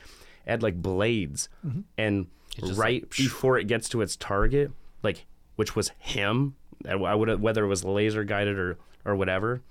[0.47, 1.83] It had like blades, mm-hmm.
[1.97, 2.27] and
[2.75, 4.73] right like, before it gets to its target,
[5.05, 6.57] like which was him,
[6.89, 9.63] I would whether it was laser guided or or whatever,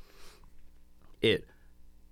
[1.22, 1.46] it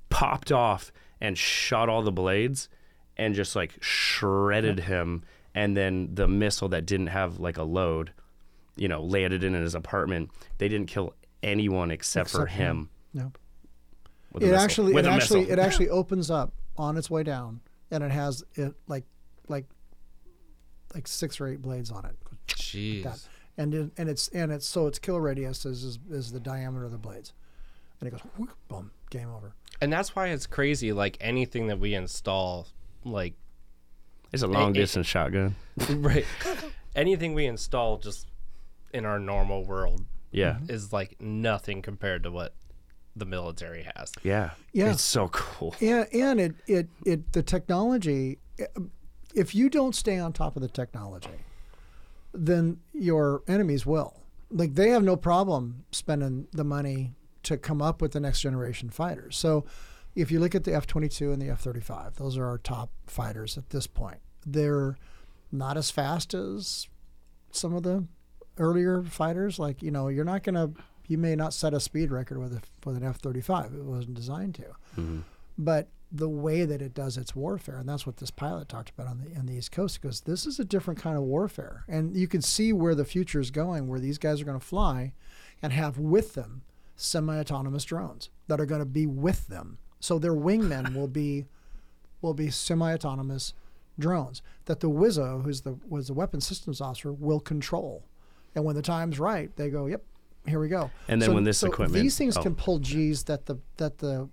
[0.09, 2.69] popped off and shot all the blades
[3.17, 5.23] and just like shredded him
[5.55, 8.11] and then the missile that didn't have like a load
[8.75, 10.29] you know landed in his apartment
[10.59, 12.77] they didn't kill anyone except, for him.
[12.77, 13.31] him No.
[14.33, 15.53] with It actually with it actually missile.
[15.53, 19.05] it actually opens up on its way down, and it has it like
[19.47, 19.65] like
[20.93, 22.15] like six or eight blades on it.
[22.47, 23.03] Jeez.
[23.03, 23.19] That.
[23.57, 26.85] And it, and it's and it's so its kill radius is, is is the diameter
[26.85, 27.33] of the blades,
[27.99, 29.53] and it goes whoop, boom, game over.
[29.81, 30.93] And that's why it's crazy.
[30.93, 32.67] Like anything that we install,
[33.03, 33.33] like
[34.31, 35.55] it's a long it- distance shotgun
[35.89, 36.25] right,
[36.95, 38.27] anything we install just
[38.93, 40.69] in our normal world yeah mm-hmm.
[40.71, 42.53] is like nothing compared to what
[43.15, 44.11] the military has.
[44.23, 44.91] yeah Yeah.
[44.91, 48.37] it's so cool And and it it it the technology,
[49.33, 51.29] if you don't stay on top of the technology,
[52.45, 54.21] then your enemies will.
[54.49, 57.13] Like they have no problem spending the money
[57.43, 59.37] to come up with the next generation fighters.
[59.37, 59.65] So
[60.15, 62.91] if you look at the F 22 and the F 35, those are our top
[63.05, 64.19] fighters at this point.
[64.45, 64.97] They're
[65.51, 66.87] not as fast as
[67.51, 68.05] some of the
[68.57, 69.59] earlier fighters.
[69.59, 70.71] Like, you know, you're not going to,
[71.07, 73.73] you may not set a speed record with, a, with an F 35.
[73.73, 74.63] It wasn't designed to.
[74.97, 75.19] Mm-hmm.
[75.57, 79.07] But the way that it does its warfare, and that's what this pilot talked about
[79.07, 82.15] on the on the East Coast, because this is a different kind of warfare, and
[82.15, 85.13] you can see where the future is going, where these guys are going to fly,
[85.61, 86.61] and have with them
[86.95, 89.77] semi-autonomous drones that are going to be with them.
[89.99, 91.45] So their wingmen will be
[92.21, 93.53] will be semi-autonomous
[93.99, 98.03] drones that the Wizzo, who's the was the weapons systems officer, will control.
[98.55, 100.03] And when the time's right, they go, "Yep,
[100.47, 102.43] here we go." And then when this so equipment- these things oh.
[102.43, 104.29] can pull G's that the that the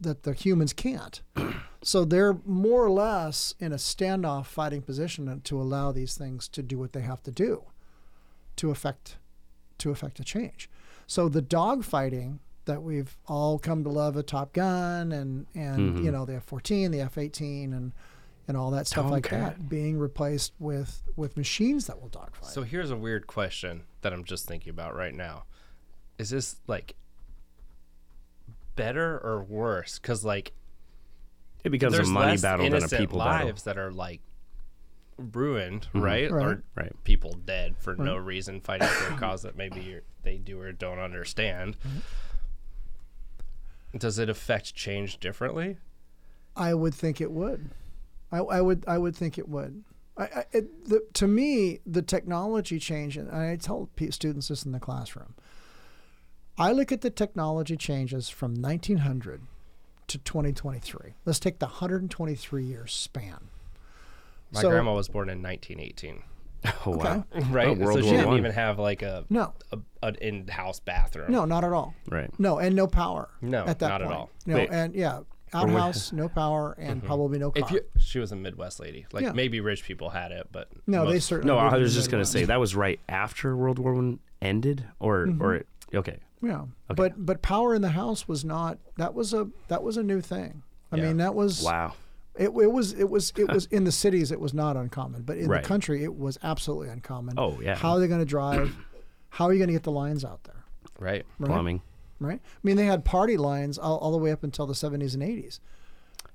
[0.00, 1.20] that the humans can't.
[1.82, 6.62] so they're more or less in a standoff fighting position to allow these things to
[6.62, 7.64] do what they have to do
[8.56, 9.16] to affect
[9.78, 10.70] to affect a change.
[11.06, 15.94] So the dog fighting that we've all come to love at Top Gun and and
[15.96, 16.04] Mm-hmm.
[16.04, 17.92] you know the F-14, the F-18 and
[18.48, 19.56] and all that stuff like Tomcat.
[19.58, 22.50] that being replaced with with machines that will dogfight.
[22.50, 25.44] So here's a weird question that I'm just thinking about right now.
[26.18, 26.94] Is this like
[28.76, 29.98] better or worse?
[29.98, 30.52] Because like
[31.64, 33.46] it becomes a there's money less battle than a innocent people battle Mm-hmm.
[33.46, 34.20] lives that are like
[35.18, 36.30] ruined, right?
[36.30, 36.46] Right.
[36.46, 36.92] Or Right.
[37.04, 40.72] people dead for no reason fighting for a cause that maybe you're, they do or
[40.72, 41.76] don't understand.
[41.80, 41.98] Mm-hmm.
[43.98, 45.78] Does it affect change differently?
[46.54, 47.70] I would think it would.
[48.30, 48.84] I, I would.
[48.86, 49.84] I would think it would.
[50.18, 54.72] I, I, it, the, to me, the technology change, and I tell students this in
[54.72, 55.34] the classroom.
[56.58, 59.42] I look at the technology changes from 1900
[60.08, 61.14] to 2023.
[61.24, 63.48] Let's take the 123 year span.
[64.52, 66.22] My So- grandma was born in 1918,
[66.86, 67.68] oh wow right?
[67.68, 68.38] Oh, World so she War didn't One.
[68.38, 71.30] even have like a, No, a an in-house bathroom.
[71.32, 71.94] no, not at all.
[72.08, 73.28] right No, and no power.
[73.42, 74.18] No, at that not at point.
[74.18, 74.30] all.
[74.46, 74.70] No, Wait.
[74.70, 75.20] and yeah,
[75.52, 77.64] outhouse, no power, and probably no car.
[77.64, 79.04] If you, she was a Midwest lady.
[79.12, 79.32] Like Yeah.
[79.32, 81.52] maybe rich people had it, but no, they certainly.
[81.54, 84.86] no i was just going to say that was right after world war one ended
[85.00, 85.42] or Mm-hmm.
[85.42, 86.94] or it, okay Yeah, Okay.
[86.96, 88.78] but but power in the house was not.
[88.96, 90.62] That was a that was a new thing.
[90.92, 91.04] I Yeah.
[91.04, 91.94] mean, that was wow
[92.34, 94.30] It, it was it was it was in the cities.
[94.30, 95.62] It was not uncommon, but in Right.
[95.62, 97.34] the country, it was absolutely uncommon.
[97.38, 97.76] Oh, yeah.
[97.76, 98.76] How are they going to drive?
[99.30, 100.64] How are you going to get the lines out there?
[100.98, 101.24] right.
[101.38, 101.48] Right?
[101.50, 101.80] plumbing
[102.20, 102.40] Right.
[102.44, 105.22] I mean, they had party lines all, all the way up until the seventies and
[105.22, 105.60] eighties.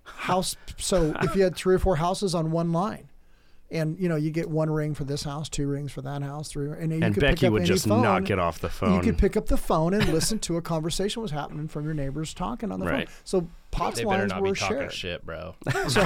[0.03, 0.55] House.
[0.77, 3.09] So if you had three or four houses on one line.
[3.71, 6.49] And you know you get one ring for this house, two rings for that house,
[6.49, 8.01] three, and, you and could becky pick up would any just phone.
[8.01, 10.61] not get off the phone You could pick up the phone and listen to a
[10.61, 13.07] conversation was happening from your neighbors talking on the Right.
[13.07, 13.15] phone.
[13.23, 14.91] So POTS They better lines not were be talking shared.
[14.93, 15.55] shit, bro.
[15.87, 16.05] So,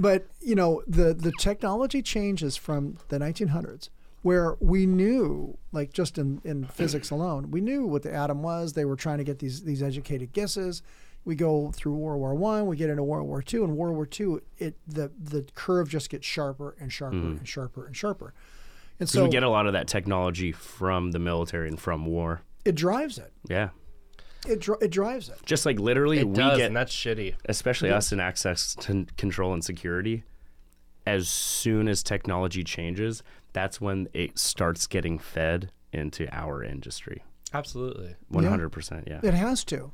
[0.00, 3.88] but you know, the the technology changes from the 1900s,
[4.22, 8.72] where we knew, like just in, in physics alone, we knew what the atom was.
[8.72, 10.82] They were trying to get these these educated guesses.
[11.24, 14.06] We go through World War One, we get into World War Two, and World War
[14.06, 17.38] Two, it the the curve just gets sharper and sharper mm.
[17.38, 18.34] and sharper and sharper.
[19.00, 22.06] And So so we get a lot of that technology from the military and from
[22.06, 22.42] war.
[22.64, 23.32] it drives it.
[23.48, 23.70] Yeah.
[24.46, 25.38] It dri- it drives it.
[25.46, 27.34] Just like literally, It we does, get and that's shitty.
[27.48, 30.22] especially us in access to control and security,
[31.06, 33.22] as soon as technology changes,
[33.54, 37.24] that's when it starts getting fed into our industry.
[37.54, 38.16] Absolutely.
[38.28, 39.20] One hundred percent, yeah.
[39.22, 39.92] It has to,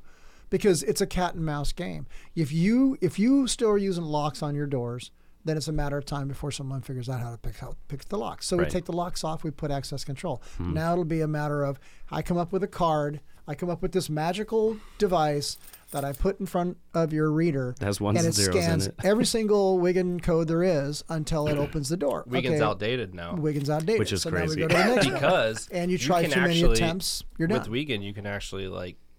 [0.51, 2.07] because it's a cat and mouse game.
[2.37, 5.11] If you if you still are using locks on your doors,
[5.45, 8.05] then it's a matter of time before someone figures out how to pick out pick
[8.07, 8.47] the locks.
[8.47, 10.43] So we take the locks off, we put access control.
[10.59, 10.75] Hmm.
[10.75, 11.79] Now it'll be a matter of
[12.11, 15.57] I come up with a card, I come up with this magical device
[15.93, 18.55] that I put in front of your reader, It has ones and and it zeros
[18.57, 18.95] in scans it.
[19.03, 22.23] every single Wiegand code there is until it opens the door.
[22.29, 23.35] Wiegand's okay, outdated now.
[23.35, 24.61] Wiegand's outdated, Which is so Now we crazy.
[24.61, 25.15] go to the next one.
[25.15, 27.59] because And you try can too many attempts, you're done.
[27.61, 27.69] with.
[27.69, 29.10] Wiegand, you can actually like s-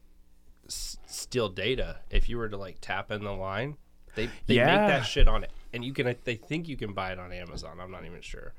[1.31, 3.77] steal data if you were to like tap in the line.
[4.15, 4.65] They they Yeah.
[4.65, 7.31] make that shit on it, and you can they think you can buy it on
[7.31, 7.79] Amazon.
[7.79, 8.53] I'm not even sure,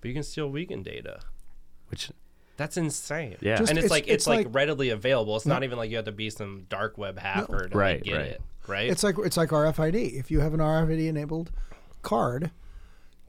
[0.00, 1.20] but you can steal Wiegand data.
[1.88, 2.10] Which,
[2.58, 3.36] That's insane.
[3.40, 3.56] Yeah.
[3.56, 5.34] Just- and it's, it's- like it's it's, like, like- readily available.
[5.36, 8.14] It's not even like you have to be some dark web hacker to Right, get
[8.14, 8.26] right.
[8.26, 8.42] it.
[8.66, 8.90] Right.
[8.90, 10.12] It's like it's like RFID.
[10.18, 11.50] If you have an RFID enabled
[12.02, 12.50] card,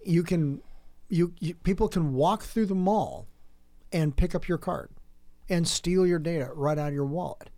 [0.06, 0.62] you can
[1.08, 3.28] you, you people can walk through the mall
[3.94, 4.90] and pick up your card
[5.50, 7.50] and steal your data right out of your wallet.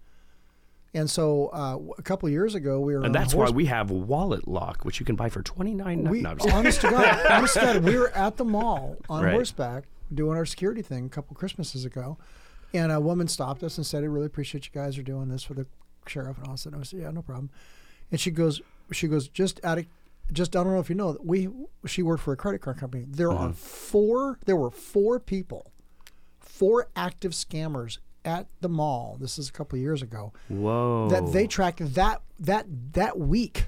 [0.96, 3.90] And so uh, a couple of years ago, we were and that's why we have
[3.90, 6.04] Wallet Lock, which you can buy for twenty nine.
[6.04, 6.58] we no, I'm just kidding.
[6.60, 9.34] honest to God, honest to God, we were at the mall on Right.
[9.34, 12.18] horseback doing our security thing a couple Christmases ago,
[12.76, 15.42] and a woman stopped us and said, "I really appreciate you guys are doing this
[15.44, 15.66] for the
[16.06, 16.66] sheriff." And all that.
[16.68, 17.50] And I said, "Yeah, no problem."
[18.12, 19.86] And she goes, "She goes just out of."
[20.32, 21.50] Just I don't know if you know that we
[21.86, 23.06] she worked for a credit card company.
[23.10, 23.48] There Uh-huh.
[23.48, 24.38] are four.
[24.46, 25.72] There were four people,
[26.40, 29.18] four active scammers at the mall.
[29.20, 31.10] This is a couple of years ago Whoa.
[31.10, 33.66] that they tracked that that that week.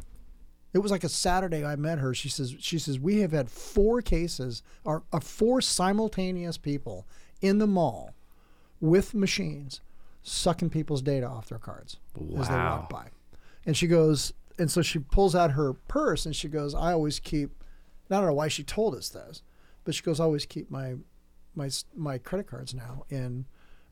[0.73, 1.63] It was like a Saturday.
[1.63, 2.13] I met her.
[2.13, 7.07] She says she says we have had four cases or uh, four simultaneous people
[7.41, 8.13] in the mall
[8.81, 9.81] with machines
[10.23, 11.97] sucking people's data off their cards
[12.37, 13.07] as they walk by.
[13.65, 17.19] And she goes, and so she pulls out her purse and she goes, I always
[17.19, 17.51] keep.
[18.09, 19.41] I don't know why she told us this,
[19.83, 20.95] but she goes, I always keep my
[21.55, 23.45] my my credit cards now in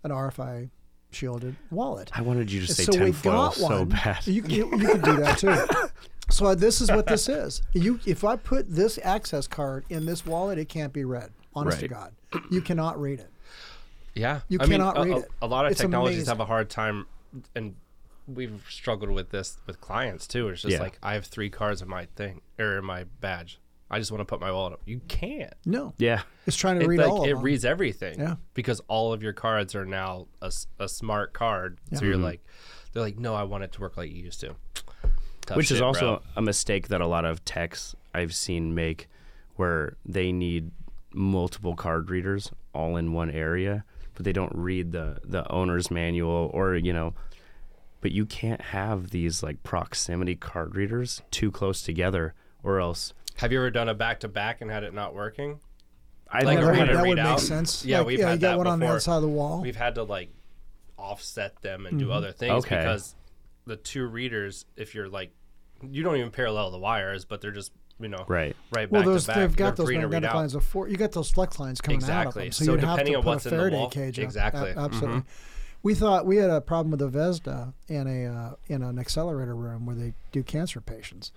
[0.03, 0.69] an RFI
[1.11, 2.09] shielded wallet.
[2.13, 4.25] I wanted you to say so we tinfoil so bad.
[4.25, 5.87] You, you, you can do that too.
[6.29, 7.61] So uh, this is what this is.
[7.73, 11.31] You, if I put this access card in this wallet, it can't be read.
[11.53, 12.13] Honest to God,
[12.49, 13.29] you cannot read it.
[14.15, 15.31] Yeah, You I cannot a, read a- it.
[15.41, 16.31] A lot of It's technologies amazing.
[16.31, 17.07] have a hard time,
[17.55, 17.75] and
[18.25, 20.47] we've struggled with this with clients too.
[20.47, 20.79] It's just Yeah.
[20.79, 23.59] like I have three cards in my thing or in my badge.
[23.93, 24.81] I just want to put my wallet up.
[24.85, 25.53] You can't.
[25.65, 26.21] No, yeah.
[26.47, 27.43] it's trying to It, read like, all of it them.
[27.43, 28.19] reads everything.
[28.19, 28.35] Yeah.
[28.53, 31.79] Because all of your cards are now a smart card.
[31.93, 32.23] So you're mm-hmm.
[32.23, 32.45] like,
[32.91, 34.55] they're like, no, I want it to work like you used to.
[35.45, 36.21] Tough Which is also bro.
[36.37, 39.09] a mistake that a lot of techs I've seen make
[39.55, 40.71] where they need
[41.13, 43.83] multiple card readers all in one area,
[44.15, 47.13] but they don't read the, the owner's manual or, you know,
[48.01, 52.33] but you can't have these like proximity card readers too close together
[52.63, 55.59] or else Have you ever done a back to back and had it not working?
[56.31, 57.85] I've Like never reader had that would make sense.
[57.85, 59.61] Yeah, Like, we've yeah, had you that one on the outside of the wall.
[59.61, 60.29] We've had to like
[60.97, 62.77] offset them and do other things Okay.
[62.77, 63.15] because
[63.65, 65.31] the two readers, if you're like,
[65.81, 68.55] you don't even parallel the wires, but they're just you know Right.
[68.71, 69.35] right well, back those to back.
[69.37, 70.89] they've got They're those free to read magnetic lines of force.
[70.91, 73.21] You got those flex lines coming out of them, so, So you'd have to on
[73.21, 74.19] put what's a in the Faraday wall- cage.
[74.19, 74.71] exactly.
[74.71, 75.19] A- absolutely.
[75.21, 75.25] Mhm.
[75.83, 79.55] We thought we had a problem with a Vesda in a uh, in an accelerator
[79.55, 81.31] room where they do cancer patients,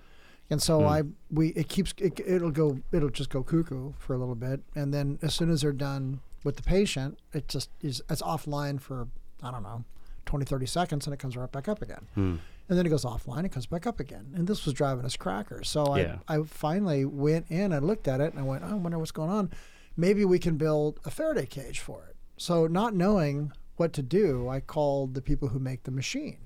[0.51, 0.87] and so Hmm.
[0.87, 4.61] I we it keeps it, it'll go it'll just go cuckoo for a little bit,
[4.75, 8.81] and then as soon as they're done with the patient, it just is it's offline
[8.81, 9.09] for
[9.43, 9.85] I don't know
[10.27, 12.07] 20, 30 seconds, and it comes right back up again.
[12.15, 12.37] Hmm.
[12.69, 14.33] And then it goes offline, it comes back up again.
[14.35, 15.69] And this was driving us crackers.
[15.69, 16.19] So I, Yeah.
[16.27, 19.13] I finally went in and looked at it and I went, oh, I wonder what's
[19.13, 19.53] going on.
[19.97, 22.17] Maybe we can build a Faraday cage for it.
[22.37, 26.39] So not knowing what to do, I called the people who make the machine.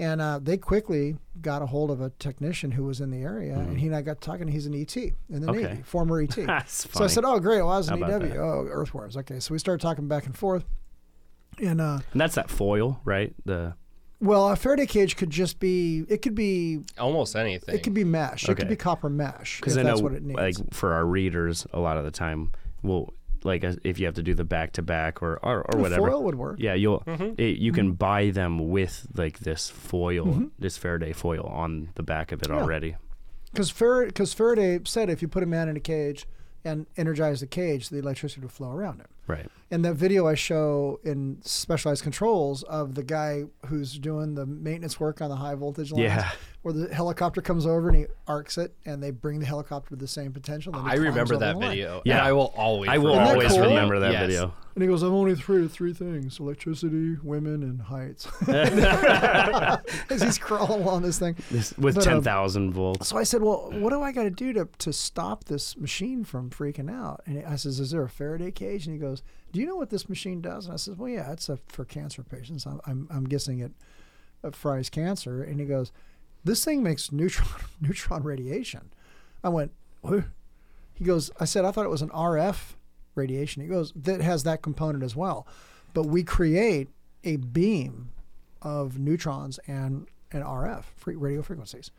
[0.00, 3.54] And uh, they quickly got a hold of a technician who was in the area,
[3.58, 4.46] and he and I got talking.
[4.46, 5.50] He's an ET in the Mm-hmm.
[5.50, 5.62] Okay.
[5.62, 6.28] Navy, former ET.
[6.36, 7.62] That's So I said, "Oh, great!
[7.62, 8.06] Well, I was an EW.
[8.06, 8.36] that?
[8.36, 9.16] Oh, earthworms.
[9.16, 10.64] Okay." So we started talking back and forth,
[11.60, 13.34] and uh, And that's that foil, right?
[13.44, 13.74] The
[14.20, 16.04] well, a Faraday cage could just be.
[16.08, 17.74] It could be Almost anything.
[17.74, 18.48] It could be mesh.
[18.48, 19.58] It could be copper mesh.
[19.60, 20.38] because if I know that's what it needs.
[20.60, 22.52] like for our readers a lot of the time,
[22.82, 23.12] well,
[23.44, 25.78] like a, if you have to do the back to back or or, or The
[25.78, 26.10] whatever.
[26.10, 26.56] Foil would work.
[26.58, 27.40] Yeah, you'll Mm-hmm.
[27.40, 27.94] it, you can mm-hmm.
[27.94, 30.46] buy them with like this foil, mm-hmm.
[30.58, 32.56] this Faraday foil on the back of it Yeah.
[32.56, 32.96] already.
[33.52, 36.26] Because Faraday, cause Faraday said if you put a man in a cage
[36.64, 39.06] and energize the cage, the electricity would flow around him.
[39.26, 39.48] Right.
[39.70, 44.98] And that video I show in specialized controls of the guy who's doing the maintenance
[44.98, 46.30] work on the high voltage lines, Yeah.
[46.62, 49.96] where the helicopter comes over and he arcs it, and they bring the helicopter to
[49.96, 50.72] the same potential.
[50.72, 51.70] then I remember that the line.
[51.70, 52.00] video.
[52.06, 52.16] Yeah.
[52.18, 52.88] and I will always.
[52.88, 53.60] I will Isn't always cool?
[53.60, 54.20] remember that Yes.
[54.26, 54.54] video.
[54.74, 60.38] And he goes, "I'm only three to three things: electricity, women, and heights." As he's
[60.38, 61.36] crawling along this thing.
[61.50, 63.08] This, with But, um, ten thousand volts.
[63.08, 66.24] So I said, "Well, what do I got to do to to stop this machine
[66.24, 69.22] from freaking out?" And I says, "Is there a Faraday cage?" And he goes,
[69.52, 71.84] "Do you know what this machine does?" And I says, "Well, yeah, it's a, for
[71.84, 72.66] cancer patients.
[72.66, 73.72] I'm, I'm I'm guessing it
[74.44, 75.92] uh, fries cancer." And he goes,
[76.44, 77.48] "This thing makes neutron
[77.80, 78.92] neutron radiation."
[79.42, 80.24] I went, "What?"
[80.94, 82.74] He goes, "I said I thought it was an RF
[83.14, 85.46] radiation." He goes, "That has that component as well,
[85.94, 86.88] but we create
[87.24, 88.10] a beam
[88.62, 91.90] of neutrons and and RF free radio frequencies."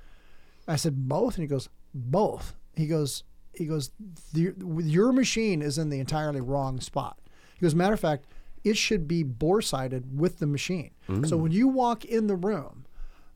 [0.68, 2.54] I said both, and he goes both.
[2.76, 3.24] He goes
[3.54, 3.92] he goes
[4.34, 7.20] your machine is in the entirely wrong spot.
[7.60, 8.26] He goes matter of fact,
[8.64, 10.91] it should be bore sighted with the machine.
[11.27, 12.86] So when you walk in the room,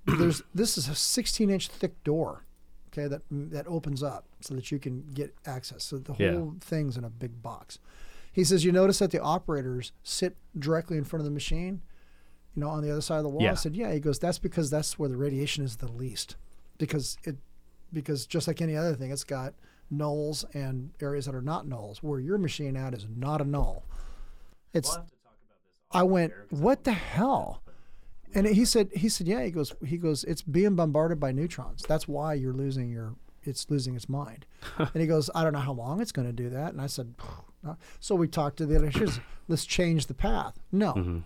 [0.06, 2.46] there's this is a 16 inch thick door,
[2.90, 5.84] okay that that opens up so that you can get access.
[5.84, 6.34] So the Yeah.
[6.34, 7.80] whole thing's in a big box.
[8.32, 11.82] He says you notice that the operators sit directly in front of the machine,
[12.56, 13.44] you know, on the other side of the wall.
[13.52, 13.94] I said, yeah.
[13.94, 16.36] He goes, that's because that's where the radiation is the least,
[16.78, 17.38] because it,
[17.92, 19.54] because just like any other thing, it's got
[19.94, 21.98] nulls and areas that are not nulls.
[22.00, 23.84] Where your machine at is not a null.
[24.74, 24.98] It's.
[25.92, 27.62] I went, what the hell?
[28.34, 29.44] And he said, he said, yeah.
[29.44, 31.84] He goes, he goes, it's being bombarded by neutrons.
[31.88, 33.14] That's why you're losing your,
[33.44, 34.48] it's losing its mind.
[34.78, 36.74] and he goes, I don't know how long it's going to do that.
[36.74, 37.14] And I said,
[38.00, 39.20] so we talked to the electricians.
[39.48, 40.60] Let's change the path.
[40.72, 41.22] No,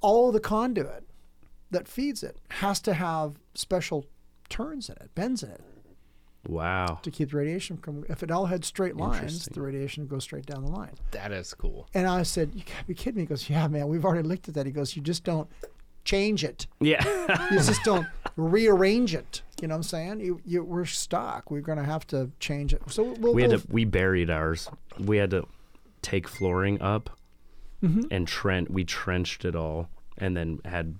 [0.00, 1.04] all the conduit
[1.70, 4.06] that feeds it has to have special
[4.48, 5.60] turns in it, bends in it
[6.48, 6.98] Wow.
[7.02, 8.04] to keep the radiation from.
[8.08, 10.92] If it all had straight lines, the radiation goes straight down the line.
[11.12, 11.88] That is cool.
[11.94, 14.48] And I said, "You gotta be kidding me." He goes, "Yeah, man, we've already looked
[14.48, 15.48] at that." He goes, "You just don't
[16.04, 16.66] change it.
[16.80, 17.02] Yeah.
[17.50, 18.06] You just don't
[18.36, 20.20] rearrange it." You know what I'm saying?
[20.20, 21.50] You, you, we're stuck.
[21.50, 22.82] We're gonna have to change it.
[22.88, 24.68] So we'll, we had we'll- to we buried ours.
[24.98, 25.46] We had to
[26.02, 27.10] take flooring up
[27.82, 28.02] Mm-hmm.
[28.10, 30.96] and trent we trenched it all and then had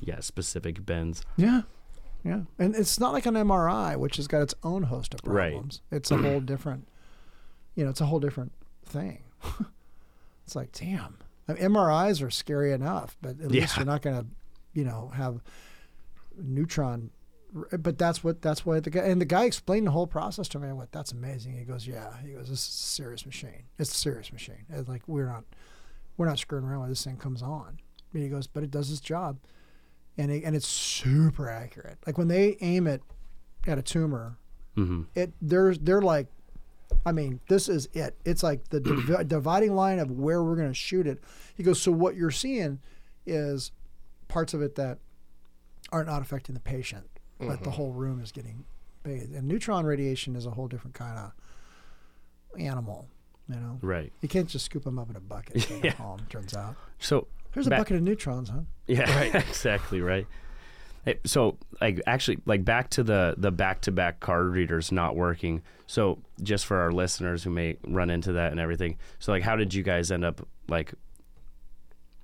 [0.00, 1.22] yeah, specific bends.
[1.36, 1.62] Yeah.
[2.24, 2.42] Yeah.
[2.58, 5.80] And it's not like an MRI, which has got its own host of problems.
[5.90, 5.96] Right.
[5.96, 6.88] It's a whole different,
[7.74, 8.52] you know, it's a whole different
[8.84, 9.22] thing.
[10.44, 11.18] it's like, damn.
[11.48, 14.26] I mean, MRIs are scary enough, but at least you're not going to,
[14.74, 15.40] you know, have
[16.36, 17.10] neutron.
[17.52, 20.60] But that's what, that's why the guy, and the guy explained the whole process to
[20.60, 20.68] me.
[20.68, 21.58] I went, that's amazing.
[21.58, 22.16] He goes, yeah.
[22.24, 23.64] He goes, this is a serious machine.
[23.78, 24.66] It's a serious machine.
[24.68, 25.44] It's like, we're not,
[26.16, 27.80] we're not screwing around when this thing comes on.
[28.12, 29.38] And he goes, but it does its job
[30.20, 31.98] and it, and it's super accurate.
[32.06, 33.02] Like when they aim it
[33.66, 34.36] at a tumor,
[34.74, 36.26] hmm it they're they're like,
[37.06, 38.16] I mean, this is it.
[38.24, 41.22] It's like the divi- dividing line of where we're going to shoot it.
[41.56, 42.78] He goes, so what you're seeing
[43.26, 43.72] is
[44.28, 44.98] parts of it that
[45.92, 47.06] are not affecting the patient,
[47.38, 48.64] but the whole room is getting
[49.02, 49.34] bathed.
[49.34, 51.32] And neutron radiation is a whole different kind of
[52.58, 53.08] animal.
[53.48, 54.12] You know, Right.
[54.20, 56.20] you can't just scoop them up in a bucket and take home.
[56.28, 58.60] Turns out, So here's a Back- bucket of neutrons, huh?
[58.86, 60.26] Yeah, exactly right.
[61.04, 65.16] Hey, So, like, actually, like back to the the back to back card readers not
[65.16, 65.62] working.
[65.86, 68.98] So, just for our listeners who may run into that and everything.
[69.18, 70.92] So, like, how did you guys end up like?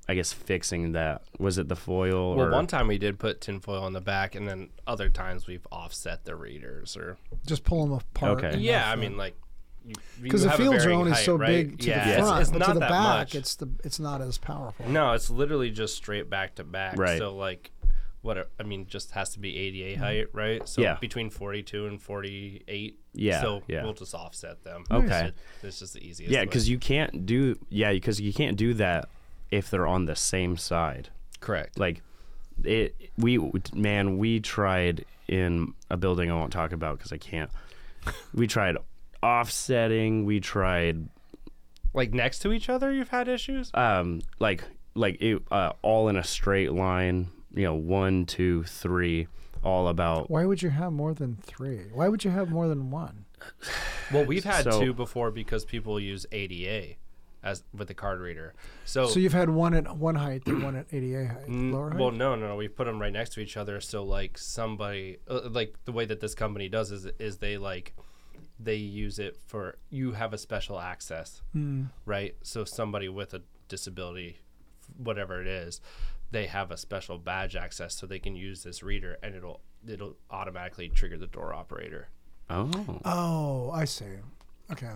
[0.08, 3.40] I guess fixing that was it the foil Well, or one time we did put
[3.40, 7.16] tinfoil on the back, and then other times we've offset the readers or.
[7.44, 8.44] Just pull them apart.
[8.44, 8.58] Okay.
[8.58, 9.34] Yeah, I mean, like.
[9.86, 11.48] You- you because the have a field varying drone is so right?
[11.68, 13.34] big to yeah, the front, it's, but not to the that back, much.
[13.34, 14.88] it's the it's not as powerful.
[14.88, 16.98] No, it's literally just straight back to back.
[16.98, 17.18] Right.
[17.18, 17.70] So like,
[18.22, 20.02] what a- I mean, just has to be ADA mm-hmm.
[20.02, 20.68] height, right?
[20.68, 20.96] So Yeah.
[21.00, 22.98] between forty-two and forty-eight.
[23.14, 23.82] Yeah, So yeah.
[23.84, 24.84] we'll just offset them.
[24.90, 25.26] Okay.
[25.26, 26.32] It- It's just the easiest.
[26.32, 29.08] yeah, because you can't do yeah because you can't do that
[29.50, 31.08] if they're on the same side.
[31.40, 31.78] correct.
[31.78, 32.02] like
[32.64, 33.38] it we
[33.74, 37.50] man we tried in a building i won't talk about because i can't
[38.34, 38.76] we tried
[39.22, 41.08] offsetting we tried
[41.94, 43.70] Like next to each other, you've had issues.
[43.74, 44.64] um like
[44.94, 49.28] like it uh, all in a straight line you know one two three
[49.62, 51.80] all about Why would you have more than three?
[51.92, 53.24] Why would you have more than one?
[54.12, 56.94] Well, we've had So- two before because people use ADA
[57.42, 58.54] as with the card reader.
[58.84, 61.90] So, So you've had one at one height and one at ADA height, Mm, lower
[61.90, 61.98] height.
[61.98, 62.54] well, no, no, no.
[62.56, 63.80] We put them right next to each other.
[63.80, 67.96] So like somebody, uh, like the way that this company does is, is they like
[68.58, 71.84] they use it for you have a special access, hmm.
[72.04, 72.34] right?
[72.42, 74.38] So somebody with a disability,
[74.96, 75.80] whatever it is,
[76.30, 80.16] they have a special badge access, so they can use this reader, and it'll it'll
[80.30, 82.08] automatically trigger the door operator.
[82.48, 83.00] Oh.
[83.04, 84.04] Oh, I see.
[84.70, 84.90] Okay.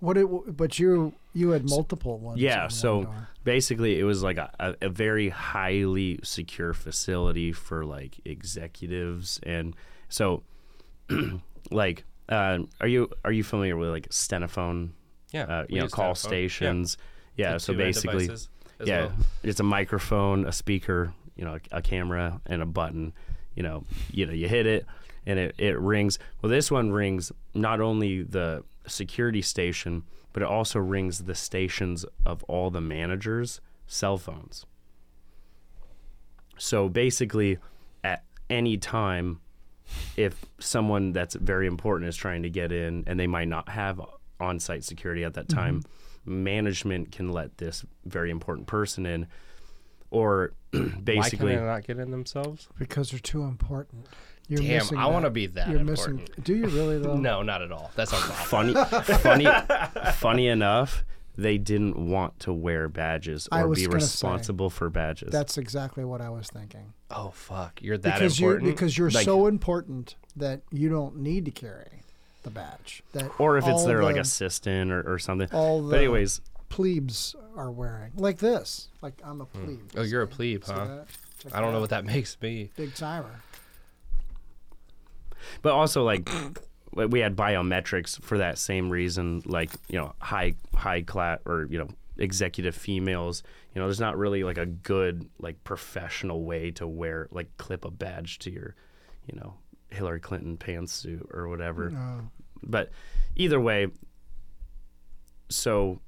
[0.00, 0.56] What it?
[0.56, 2.40] But you you had multiple ones.
[2.40, 7.84] Yeah, on so basically it was like a, a, a very highly secure facility for
[7.84, 9.74] like executives and
[10.08, 10.42] so
[11.70, 14.90] like uh, are you are you familiar with like Stentofon
[15.32, 16.08] Yeah, uh, you know call.
[16.08, 16.12] Yeah.
[16.14, 16.96] stations
[17.36, 18.30] yeah, The so basically
[18.84, 19.12] yeah well.
[19.42, 23.12] it's a microphone a speaker you know a, a camera and a button
[23.54, 24.86] you know you know you hit it
[25.26, 30.02] and it, it rings well this one rings not only the security station
[30.32, 34.64] but it also rings the stations of all the managers cell phones
[36.58, 37.58] so basically
[38.04, 39.40] at any time
[40.16, 44.00] if someone that's very important is trying to get in and they might not have
[44.38, 45.58] on-site security at that mm-hmm.
[45.58, 45.82] time
[46.24, 49.26] management can let this very important person in
[50.10, 52.68] or Why basically can they not get in themselves?
[52.78, 54.06] because they're too important.
[54.48, 56.20] You're Damn, missing I want to be that You're important.
[56.20, 56.42] missing.
[56.42, 57.16] Do you really though?
[57.16, 57.92] No, not at all.
[57.94, 58.44] That sounds awful.
[58.46, 58.74] funny
[59.18, 59.46] funny
[60.14, 61.04] funny enough
[61.36, 65.58] they didn't want to wear badges I or was be gonna responsible for badges That's
[65.58, 66.92] exactly what I was thinking.
[67.10, 68.66] Oh fuck, you're that because important.
[68.66, 72.02] you because you're Like- so important that you don't need to carry
[72.42, 73.02] the badge.
[73.12, 76.40] That or if it's all their like assistant or, or something all the but anyways
[76.68, 78.88] plebes are wearing like this.
[79.02, 79.64] Like I'm a hmm.
[79.64, 79.90] plebe.
[79.96, 80.84] oh, you're a plebe, huh?
[80.84, 81.06] that?
[81.52, 82.70] I don't know what that makes me.
[82.76, 83.42] big timer.
[85.62, 86.28] But also like
[86.92, 91.78] we- had biometrics for that same reason, like, you know, high high class or, you
[91.78, 91.88] know,
[92.18, 93.42] executive females.
[93.74, 97.84] You know, there's not really like a good like professional way to wear like clip
[97.84, 98.74] a badge to your,
[99.26, 99.54] you know,
[99.90, 101.92] Hillary Clinton pantsuit or whatever.
[101.94, 102.28] Oh.
[102.62, 102.90] But
[103.36, 103.88] either way,
[105.48, 106.00] so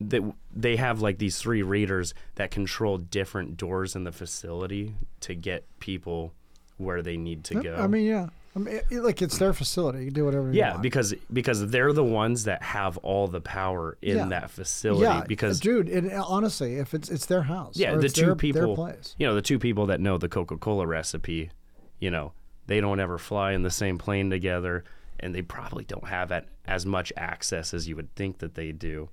[0.00, 0.20] they,
[0.52, 5.66] they have like these three readers that control different doors in the facility to get
[5.78, 6.32] people
[6.76, 7.76] where they need to go.
[7.76, 8.28] I mean, yeah.
[8.56, 9.98] I mean, it, like it's their facility.
[10.00, 10.82] You can do whatever you Yeah, want.
[10.82, 14.24] because because they're the ones that have all the power in Yeah.
[14.28, 15.02] that facility.
[15.02, 18.20] yeah, because dude, and uh, honestly, if it's it's their house, yeah, the it's two
[18.20, 19.16] their, their people, place.
[19.18, 21.50] you know, the two people that know the Coca Cola recipe,
[21.98, 22.32] you know,
[22.68, 24.84] they don't ever fly in the same plane together,
[25.18, 28.70] and they probably don't have at, as much access as you would think that they
[28.70, 29.08] do,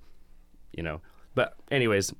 [0.72, 1.00] you know.
[1.34, 2.12] But anyways,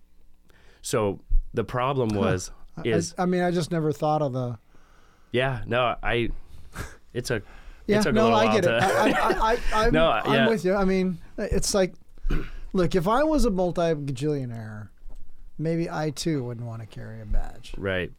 [0.80, 1.20] so
[1.54, 4.58] the problem was I- is I, I mean, I just never thought of the.
[5.30, 6.30] yeah no I
[7.14, 7.42] it's a
[7.86, 8.68] Yeah, it took a no, little I while get it.
[8.68, 10.74] to- I, I, I, I'm, No, I'm with you.
[10.74, 11.94] I mean, it's like,
[12.72, 14.88] look, if I was a multi-gajillionaire,
[15.58, 17.74] maybe I too wouldn't want to carry a badge.
[17.76, 18.10] right.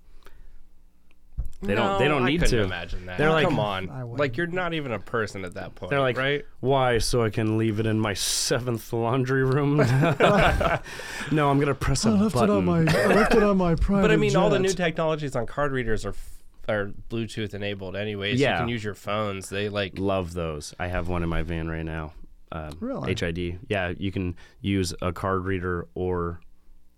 [1.61, 1.97] They don't.
[1.97, 2.63] They don't need couldn't to.
[2.65, 3.17] Imagine that.
[3.17, 5.91] They're like- come on, like you're not even a person at that point.
[5.91, 6.43] They're like, right?
[6.59, 6.97] why?
[6.97, 9.77] So I can leave it in my seventh laundry room?
[11.31, 12.49] no, I'm gonna press a I left button.
[12.49, 12.79] it on my.
[12.79, 14.01] I left it on my private.
[14.01, 16.32] But I mean, all the new technologies on card readers are f-
[16.69, 18.39] are Bluetooth enabled, anyways.
[18.39, 18.53] Yeah.
[18.53, 19.49] You can use your phones.
[19.49, 20.73] They like Love those.
[20.79, 22.13] I have one in my van right now.
[22.51, 23.15] Um, Really?
[23.15, 23.59] HID.
[23.67, 26.39] Yeah, you can use a card reader or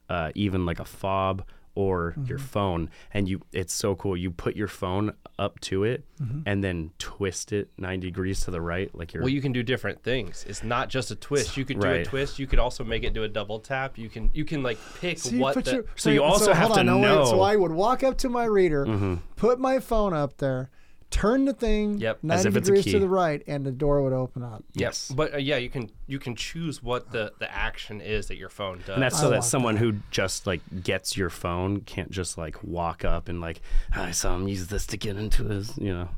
[0.10, 1.44] uh, even like a fob
[1.76, 2.26] or Mm-hmm.
[2.26, 3.42] your phone, and you.
[3.52, 4.16] It's so cool.
[4.18, 6.40] You put your phone up to it Mm-hmm.
[6.46, 9.22] and then twist it 90 degrees to the right, like you're.
[9.24, 10.46] Well, you can do different things.
[10.48, 11.58] It's not just a twist.
[11.58, 12.40] You could do a twist.
[12.40, 13.98] You could also make it do a double tap.
[13.98, 15.72] You can you can like pick See, what the.
[15.74, 17.30] your- So you wait, also have hold to no, know- Mm-hmm.
[17.32, 20.70] So I would walk up to my reader, put my phone up there,
[21.16, 22.18] turn the thing Yep.
[22.30, 22.92] As 90 if it's a degrees key.
[22.92, 24.64] to the right, and the door would open up.
[24.74, 25.12] yes.
[25.16, 28.50] But uh, yeah, you can you can choose what the the action is that your
[28.50, 28.96] phone does.
[28.96, 32.38] And that's I so that want someone who just like gets your phone can't just
[32.38, 33.62] like walk up and like
[33.94, 36.10] I saw him use this to get into his, you know.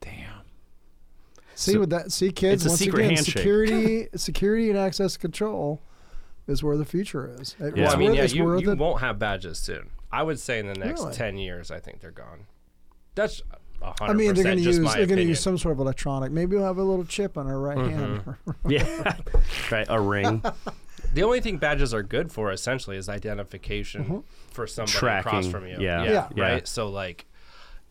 [0.00, 0.42] Damn.
[1.54, 2.12] See So- with that.
[2.12, 2.64] See, kids.
[2.64, 3.36] It's a once secret again, handshake.
[3.38, 5.80] security, security, and access control
[6.46, 7.56] is where the future is.
[7.58, 7.84] It- Yeah.
[7.86, 9.90] well, I mean, yeah, you, you won't have badges soon.
[10.12, 11.14] I would say in the next Really?
[11.14, 12.46] ten years, I think they're gone.
[13.14, 13.42] That's
[13.82, 15.80] a hundred I mean, they're going to use they're going to use some sort of
[15.80, 16.32] electronic.
[16.32, 18.24] Maybe we'll have a little chip on our right hand.
[18.24, 18.50] Mm-hmm.
[18.70, 19.16] Yeah.
[19.70, 20.42] right, a ring.
[21.14, 24.18] The only thing badges are good for essentially is identification mm-hmm.
[24.50, 25.78] for somebody across from you.
[25.80, 26.28] yeah, Yeah.
[26.34, 26.42] yeah.
[26.42, 26.68] Right.
[26.68, 27.26] So like,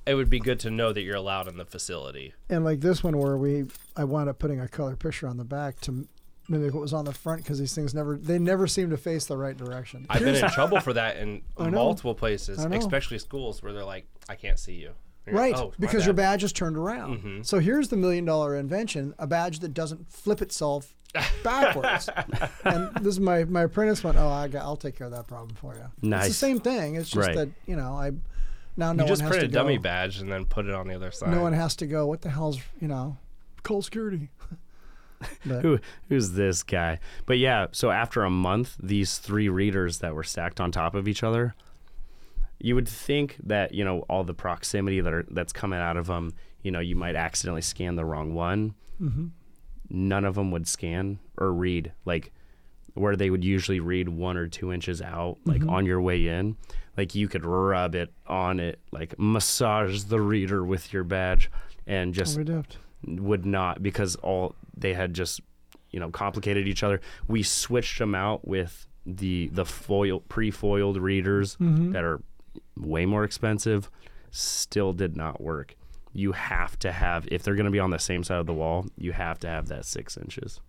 [0.05, 2.33] it would be good to know that you're allowed in the facility.
[2.49, 3.65] and like this one where we,
[3.95, 6.07] I wound up putting a color picture on the back to
[6.49, 9.25] mimic what was on the front because these things never they never seem to face
[9.25, 10.05] the right direction.
[10.09, 14.35] I've been in trouble for that in multiple places, especially schools where they're like, "I
[14.35, 14.91] can't see you."
[15.27, 17.17] You're Right, like, "Oh, because your badge is turned around.
[17.19, 17.41] Mm-hmm.
[17.43, 20.93] So here's the million dollar invention: a badge that doesn't flip itself
[21.43, 22.09] backwards.
[22.63, 25.27] and this is my my apprentice went, "Oh, I got, I'll take care of that
[25.27, 26.95] problem for you." It's the same thing.
[26.95, 27.35] It's just Right.
[27.35, 28.11] that you know I
[28.77, 30.73] now no you just one has print to a dummy badge and then put it
[30.73, 31.29] on the other side.
[31.31, 32.05] No one has to go.
[32.07, 33.17] What the hell's you know,
[33.63, 34.29] call security.
[35.43, 35.79] Who
[36.09, 36.99] who's this guy?
[37.25, 41.07] But yeah, so after a month, these three readers that were stacked on top of
[41.07, 41.55] each other,
[42.59, 46.07] you would think that you know all the proximity that are that's coming out of
[46.07, 46.33] them.
[46.63, 48.73] You know, you might accidentally scan the wrong one.
[49.01, 49.31] Mhm.
[49.89, 52.31] None of them would scan or read like
[52.93, 55.69] where they would usually read one or two inches out, like Mhm.
[55.69, 56.57] on your way in.
[56.97, 61.51] Like you could rub it on it, like massage the reader with your badge,
[61.85, 62.39] and just
[63.05, 65.41] would not because all they had just
[65.91, 66.99] you know complicated each other.
[67.27, 71.93] We switched them out with the the foil pre-foiled readers Mhm.
[71.93, 72.19] that are
[72.77, 73.89] way more expensive.
[74.31, 75.75] Still did not work.
[76.13, 78.53] You have to have if they're going to be on the same side of the
[78.53, 78.85] wall.
[78.97, 80.59] You have to have that six inches,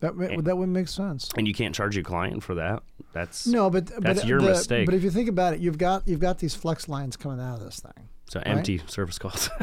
[0.00, 1.28] That ma- that would make sense.
[1.36, 2.82] and you can't charge your client for that.
[3.12, 4.86] That's No, but That's but your the- mistake.
[4.86, 7.58] But if you think about it, you've got you've got these flex lines coming out
[7.58, 8.08] of this thing.
[8.30, 9.48] so empty service calls.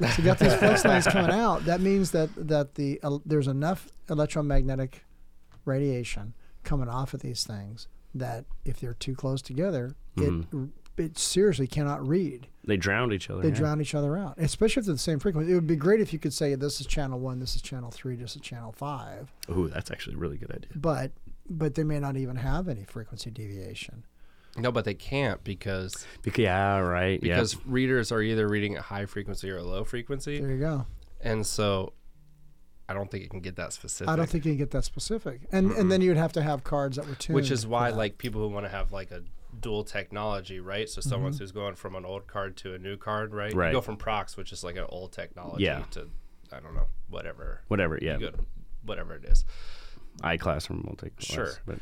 [0.00, 1.64] So you got these flex lines coming out.
[1.66, 5.04] That means that that the uh, there's enough electromagnetic
[5.64, 6.34] radiation
[6.64, 10.44] coming off of these things that if they're too close together, it
[10.96, 12.48] it seriously cannot read.
[12.64, 13.42] they drowned each other.
[13.42, 13.54] They yeah.
[13.54, 15.50] drown each other out, especially if they're the same frequency.
[15.52, 17.90] It would be great if you could say this is channel one, this is channel
[17.90, 20.70] three, this is channel five, Ooh, that's actually a really good idea.
[20.76, 21.12] but
[21.48, 24.04] but they may not even have any frequency deviation.
[24.56, 27.18] No, but they can't because Bec- yeah, right.
[27.22, 27.36] Yeah.
[27.36, 30.86] because readers are either reading at high frequency or low frequency, There you go.
[31.22, 31.94] and so
[32.88, 34.10] I don't think it can get that specific.
[34.10, 36.42] I don't think you can get that specific, and and then you would have to
[36.42, 37.34] have cards that were tuned.
[37.34, 39.22] which is why like people who want to have like a
[39.60, 41.38] dual technology right so someone Mm-hmm.
[41.38, 43.68] who's going from an old card to a new card right, Right.
[43.68, 45.84] you go from prox which is like an old technology Yeah.
[45.92, 46.08] to
[46.52, 47.98] i don't know whatever Whatever.
[48.00, 48.16] Yeah.
[48.18, 48.30] go
[48.84, 49.44] whatever it is
[50.22, 51.10] iCLASS from multi.
[51.18, 51.52] Sure.
[51.66, 51.78] But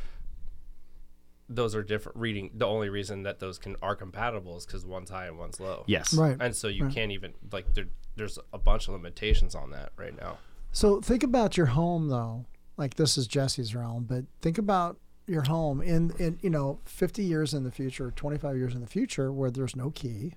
[1.48, 5.10] those are different reading the only reason that those can are compatible is because one's
[5.10, 6.14] high and one's low yes.
[6.14, 6.36] right.
[6.40, 6.94] and so you Right.
[6.94, 7.86] can't even like there,
[8.16, 10.38] there's a bunch of limitations on that right now
[10.72, 12.46] So think about your home though.
[12.76, 14.98] Like this is Jesse's realm, but think about
[15.30, 18.86] your home in in you know 50 years in the future, 25 years in the
[18.86, 20.34] future where there's no key.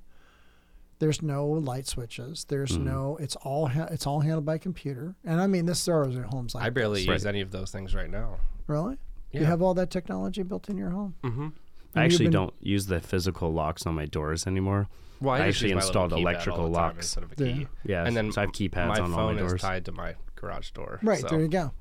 [0.99, 2.45] There's no light switches.
[2.45, 2.86] There's Mm-hmm.
[2.86, 5.15] no it's all ha- it's all handled by computer.
[5.26, 7.07] And I mean this there are homes like i barely this.
[7.07, 8.38] use any of those things right now
[8.68, 8.98] Really?
[9.32, 11.15] You have all that technology built in your home?
[11.24, 11.48] mm-hmm.
[11.95, 14.88] I actually been- don't use the physical locks on my doors anymore.
[15.20, 16.98] well I just actually use my little installed electrical locks.
[17.15, 17.53] instead of a Yeah.
[17.53, 18.06] key Yeah.
[18.06, 19.61] and then so I have keypads my on all phone my is doors.
[19.61, 21.28] tied to my garage door Right, so.
[21.28, 21.72] there you go.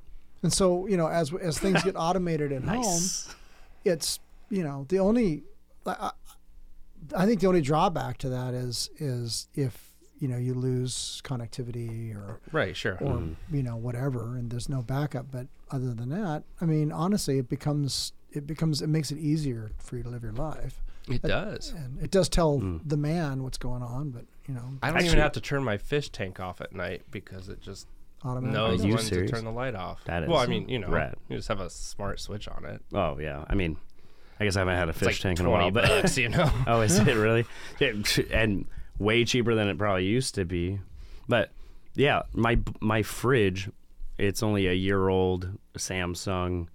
[0.43, 3.01] And so, you know, as as things get automated at home,
[3.85, 5.43] it's you know the only
[5.85, 6.11] I,
[7.15, 9.89] I think the only drawback to that is is if
[10.19, 12.97] you know you lose connectivity or right sure.
[13.01, 13.55] or Mm-hmm.
[13.55, 15.27] you know whatever and there's no backup.
[15.31, 19.71] But other than that i mean honestly it becomes it becomes it makes it easier
[19.79, 20.81] for you to live your life.
[21.09, 21.71] It does.
[21.71, 22.79] and it does tell Mm.
[22.85, 24.73] the man what's going on but you know.
[24.81, 27.87] I don't even have to turn my fish tank off at night because it just
[28.23, 29.31] automatically knows Are you when serious?
[29.31, 30.03] to turn the light off.
[30.05, 31.15] That well, I mean, you know, rad.
[31.29, 32.81] you just have a smart switch on it.
[32.93, 33.43] Oh yeah.
[33.47, 33.77] I mean,
[34.39, 36.29] I guess I haven't had a fish like tank in a while, but bucks, you
[36.29, 36.49] know.
[36.67, 37.45] oh, is it really?
[37.79, 37.93] Yeah,
[38.31, 38.65] and
[38.99, 40.79] way cheaper than it probably used to be.
[41.27, 41.51] But
[41.95, 43.69] yeah, my my fridge,
[44.17, 46.67] it's only a year old Samsung.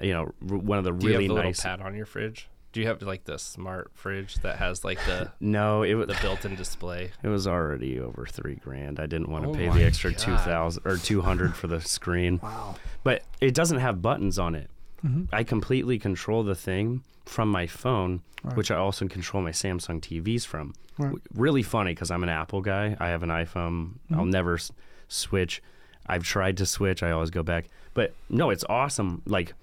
[0.00, 1.62] You know, one of the Do you really have the little nice.
[1.62, 2.48] pad on your fridge?
[2.72, 6.18] Do you have like the smart fridge that has like the No, it was the
[6.22, 7.10] built-in display?
[7.22, 8.98] it was already over three grand.
[8.98, 10.18] I didn't want to Oh pay the extra God.
[10.18, 12.40] two thousand or two hundred for the screen.
[12.42, 12.74] wow
[13.04, 14.70] But it doesn't have buttons on it.
[15.04, 15.24] Mm-hmm.
[15.34, 18.56] I completely control the thing from my phone, Right.
[18.56, 20.74] which I also control my Samsung TVs from.
[20.98, 21.14] Right.
[21.34, 22.96] Really funny because I'm an Apple guy.
[22.98, 23.94] I have an iPhone.
[24.10, 24.30] I'll Mm-hmm.
[24.30, 24.72] never s-
[25.08, 25.62] switch.
[26.06, 27.02] I've tried to switch.
[27.02, 27.66] I always go back.
[27.94, 29.22] But no, it's awesome.
[29.26, 29.54] Like,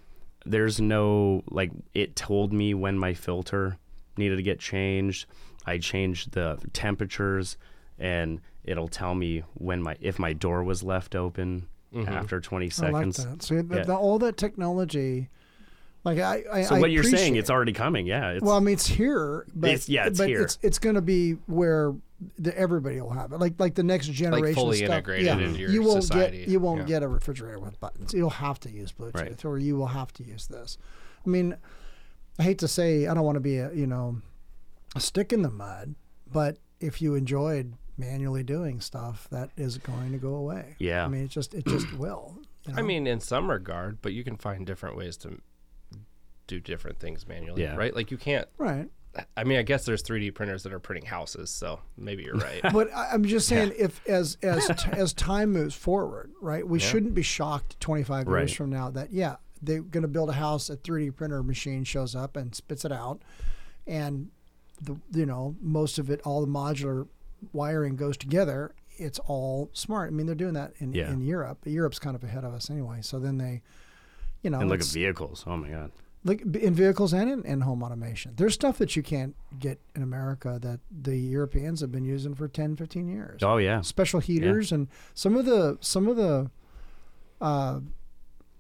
[0.46, 3.78] there's no, like, it told me when my filter
[4.18, 5.26] needed to get changed.
[5.66, 7.58] I changed the temperatures
[7.98, 12.08] and it'll tell me when my, if my door was left open mm-hmm.
[12.12, 13.20] after 20 seconds.
[13.20, 13.84] i like that so the, Yeah.
[13.84, 15.30] the, all that technology
[16.04, 18.08] like i i So I what you're saying, it's already coming.
[18.08, 18.32] Yeah.
[18.32, 20.42] It's, well, I mean, it's here, but It's- yeah, it's but here.
[20.42, 21.94] It's it's going to be where
[22.38, 24.90] the, everybody will have it, like like the next generation, like fully stuff.
[24.90, 25.38] integrated yeah.
[25.38, 26.40] into your you won't society.
[26.40, 26.86] get you won't Yeah.
[26.88, 28.14] get a refrigerator with buttons.
[28.14, 29.46] You'll have to use Bluetooth, Right.
[29.46, 30.78] or you will have to use this.
[31.26, 31.56] I mean,
[32.38, 34.18] I hate to say, I don't want to be a you know
[34.96, 35.96] a stick in the mud,
[36.32, 40.76] but if you enjoyed manually doing stuff, that is going to go away.
[40.80, 41.04] Yeah.
[41.06, 42.36] I mean, it just it just will.
[42.68, 45.40] you I mean, in some regard, but you can find different ways to
[46.48, 47.76] do different things manually, Yeah.
[47.76, 47.96] right?
[47.96, 48.48] Like you can't.
[48.58, 48.90] right.
[49.36, 52.62] I mean, I guess there's 3D printers that are printing houses, so maybe you're right.
[52.74, 56.86] But I'm just saying, if as as t- as time moves forward, right, we Yeah.
[56.88, 58.42] shouldn't be shocked 25 Right.
[58.42, 61.84] years from now that yeah, they're going to build a house, a 3D printer machine
[61.84, 63.22] shows up and spits it out,
[63.88, 64.30] and
[64.82, 67.08] the you know most of it, all the modular
[67.52, 70.10] wiring goes together, it's all smart.
[70.10, 71.12] I mean, they're doing that in, Yeah.
[71.12, 71.60] in Europe.
[71.66, 73.00] Europe's kind of ahead of us anyway.
[73.02, 73.62] So then they,
[74.44, 75.44] you know, and look at vehicles.
[75.48, 75.92] Oh my god.
[76.24, 78.34] Like in vehicles and in, in home automation.
[78.36, 82.48] There's stuff that you can't get in America that the Europeans have been using for
[82.48, 83.42] 10, 15 years.
[83.44, 83.82] Oh yeah.
[83.82, 86.52] Special heaters and some of the some of the
[87.42, 87.80] uh,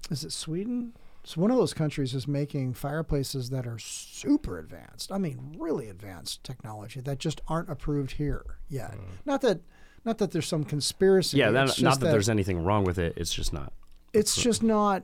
[0.10, 0.94] is it Sweden?
[1.23, 5.11] So one of those countries is making fireplaces that are super advanced.
[5.11, 8.95] I mean, really advanced technology that just aren't approved here yet.
[9.26, 9.60] Not that
[10.06, 11.38] not that there's some conspiracy.
[11.38, 13.14] Yeah, that, not just that, there's anything wrong with it.
[13.18, 13.73] It's just not.
[14.14, 15.03] it's just not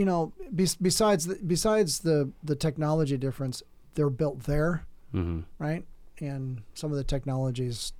[0.00, 3.62] you know bes- besides the, besides the the technology difference
[3.94, 5.84] they're built there hmm right
[6.20, 7.92] and some of the technologies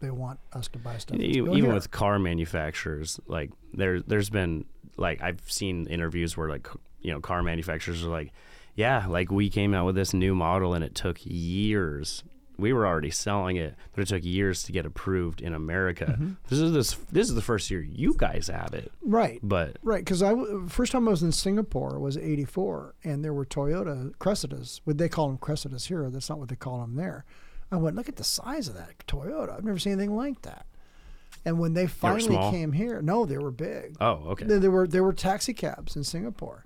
[0.00, 4.64] they want us to buy stuff Even, with car manufacturers, like there, there's been
[4.96, 6.68] like I've seen interviews where like
[7.00, 8.32] you know car manufacturers are like,
[8.74, 12.22] yeah, like we came out with this new model and it took years.
[12.58, 16.06] We were already selling it, but it took years to get approved in America.
[16.06, 16.32] Mm-hmm.
[16.48, 19.38] This is this this is the first year you guys have it, right.
[19.42, 20.34] But right because I
[20.68, 24.80] first time i was in singapore was 84 and there were toyota cressidas.
[24.86, 27.24] Would they call them cressidas here that's not what they call them there.
[27.70, 29.56] I went look at the size of that toyota.
[29.56, 30.66] I've never seen anything like that.
[31.44, 32.50] And when they finally small?
[32.50, 33.96] came here no they were big.
[34.00, 36.64] Oh okay, There, there were there were taxi cabs in Singapore,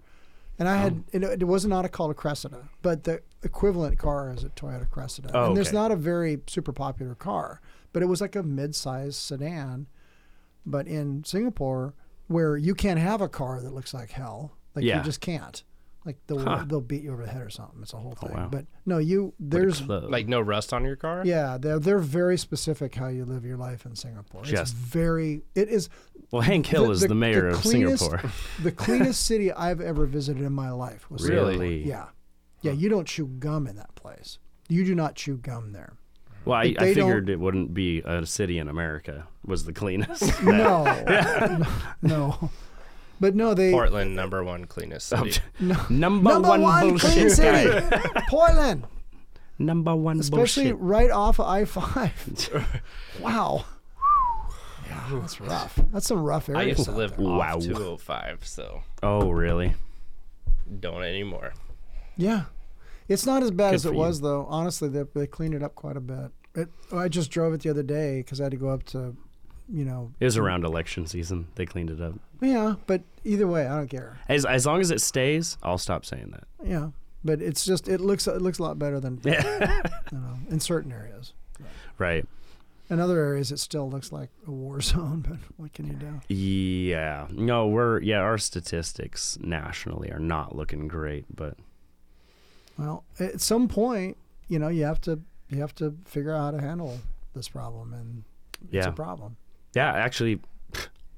[0.58, 0.78] and I Oh.
[0.78, 4.48] had it, it was not a called a Cressida, but the equivalent car is a
[4.50, 5.30] Toyota Cressida.
[5.34, 5.76] Oh, and there's okay.
[5.76, 7.60] not a very super popular car,
[7.92, 9.86] but it was like a mid-sized sedan.
[10.64, 11.94] But in Singapore,
[12.28, 14.98] where you can't have a car that looks like hell, like Yeah.
[14.98, 15.62] you just can't.
[16.04, 16.64] Like they'll Huh.
[16.66, 17.80] they'll beat you over the head or something.
[17.82, 18.36] It's a whole Oh, thing.
[18.36, 18.48] wow.
[18.50, 20.10] But no, you there's Close.
[20.10, 21.22] Like no rust on your car.
[21.24, 24.40] yeah they're they're very specific how you live your life in Singapore.
[24.42, 24.70] It's Yes.
[24.72, 25.88] very it is
[26.32, 28.30] well, Hank Hill is the, mayor of cleanest- Singapore.
[28.64, 31.56] the cleanest city I've ever visited in my life was Really?
[31.58, 31.88] Singapore.
[31.88, 32.06] Yeah,
[32.62, 32.72] yeah.
[32.72, 34.38] You don't chew gum in that place.
[34.68, 35.92] You do not chew gum there.
[36.44, 40.22] Well, I, I figured it wouldn't be a city in America was the cleanest.
[40.42, 40.84] No,
[42.02, 42.50] no.
[43.20, 45.38] But no, they Portland, number one cleanest city.
[45.60, 45.76] no.
[45.88, 47.86] Number, number one, one bullshit clean city.
[48.28, 48.84] Portland,
[49.60, 50.80] Number one especially bullshit.
[50.80, 52.50] right off of I five.
[53.20, 53.64] wow.
[54.88, 55.78] Yeah, that's rough.
[55.92, 56.60] That's some rough area.
[56.60, 57.26] I used to live there.
[57.26, 57.56] Wow.
[57.58, 59.74] off 205, so Oh, really?
[60.80, 61.52] don't anymore.
[62.16, 62.44] Yeah,
[63.08, 63.98] it's not as bad Good as it you.
[63.98, 64.46] was though.
[64.48, 66.30] Honestly, they, they cleaned it up quite a bit.
[66.54, 69.16] It, I just drove it the other day because I had to go up to,
[69.68, 70.12] you know.
[70.20, 71.48] It was around election season.
[71.54, 72.14] They cleaned it up.
[72.42, 74.18] Yeah, but either way, I don't care.
[74.28, 76.44] As as long as it stays, I'll stop saying that.
[76.62, 76.90] Yeah,
[77.24, 79.80] but it's just it looks it looks a lot better than Yeah.
[80.12, 81.32] you know in certain areas.
[81.98, 82.26] Right.
[82.90, 85.24] In other areas, it still looks like a war zone.
[85.26, 86.20] But what can you do?
[86.28, 87.28] Yeah.
[87.30, 91.56] No, we're yeah, our statistics nationally are not looking great, but
[92.78, 94.16] Well, at some point,
[94.48, 96.98] you know, you have to you have to figure out how to handle
[97.34, 98.24] this problem, and
[98.64, 98.88] it's Yeah.
[98.88, 99.36] a problem.
[99.74, 100.40] yeah, actually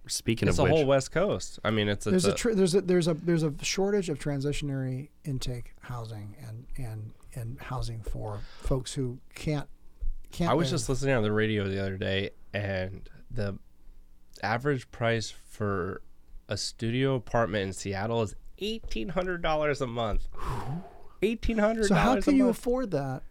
[0.06, 1.58] speaking It's of the which whole West Coast.
[1.64, 4.08] I mean, it's, it's There's a, a, tr- there's a there's a there's a shortage
[4.10, 9.68] of transitionary intake housing and and and housing for folks who can't
[10.32, 10.50] can't.
[10.50, 10.78] I was live.
[10.80, 13.58] just listening on the radio the other day, and the
[14.42, 16.02] average price for
[16.48, 20.28] a studio apartment in Seattle is eighteen hundred dollars a month.
[21.22, 22.58] Eighteen hundred So how can you month.
[22.58, 23.22] afford that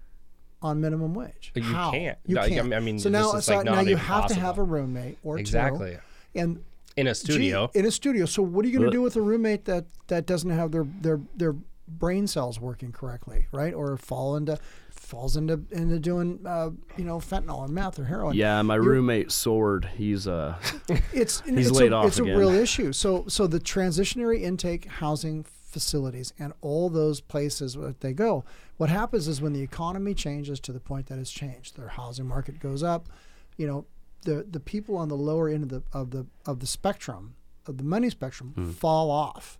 [0.61, 1.51] on minimum wage?
[1.55, 1.91] You How?
[1.91, 2.17] can't.
[2.25, 2.73] You No, can't.
[2.73, 4.57] I mean, so this now, is, so like, now not you even have to have
[4.57, 6.63] a roommate or exactly two, and
[6.95, 7.69] in a gee, studio.
[7.73, 8.25] in a studio.
[8.25, 10.85] So what are you going to do with a roommate that that doesn't have their
[11.01, 11.55] their their
[11.87, 13.73] brain cells working correctly, right?
[13.73, 14.57] Or fall into
[14.91, 18.35] falls into into doing uh, you know fentanyl or meth or heroin.
[18.35, 20.55] Yeah, my You're- roommate Sword, he's uh
[21.13, 22.35] it's He's it's laid a, off it's again.
[22.35, 22.93] a real issue.
[22.93, 25.43] So so the transitionary intake housing
[25.73, 28.45] facilities and all those places that they go,
[28.77, 32.27] what happens is when the economy changes to the point that it's changed, their housing
[32.27, 33.09] market goes up,
[33.57, 33.85] you know,
[34.21, 37.35] the the people on the lower end of the of the of the spectrum,
[37.67, 38.71] of the money spectrum, Hmm.
[38.71, 39.59] fall off.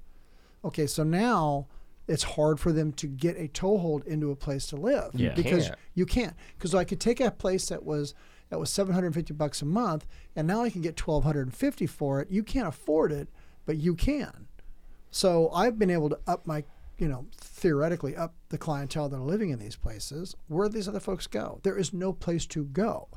[0.63, 1.67] Okay, so now
[2.07, 5.33] it's hard for them to get a toehold into a place to live Yeah.
[5.35, 5.79] because Can't.
[5.95, 6.33] you can't.
[6.57, 8.13] Because I could take a place that was
[8.49, 12.29] that was 750 bucks a month, and now I can get 1250 for it.
[12.29, 13.27] You can't afford it,
[13.65, 14.47] but you can.
[15.13, 16.63] So I've been able to up my,
[16.97, 20.35] you know, theoretically up the clientele that are living in these places.
[20.47, 21.59] Where do these other folks go?
[21.61, 23.09] There is no place to go.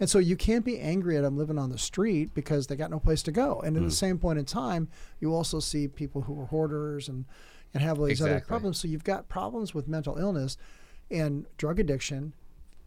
[0.00, 2.90] And so you can't be angry at them living on the street because they got
[2.90, 3.60] no place to go.
[3.60, 3.90] And at the hmm.
[3.90, 4.88] same point in time,
[5.20, 7.24] you also see people who are hoarders and,
[7.72, 8.80] and have all these other problems.
[8.80, 10.56] So you've got problems with mental illness
[11.08, 12.32] and drug addiction,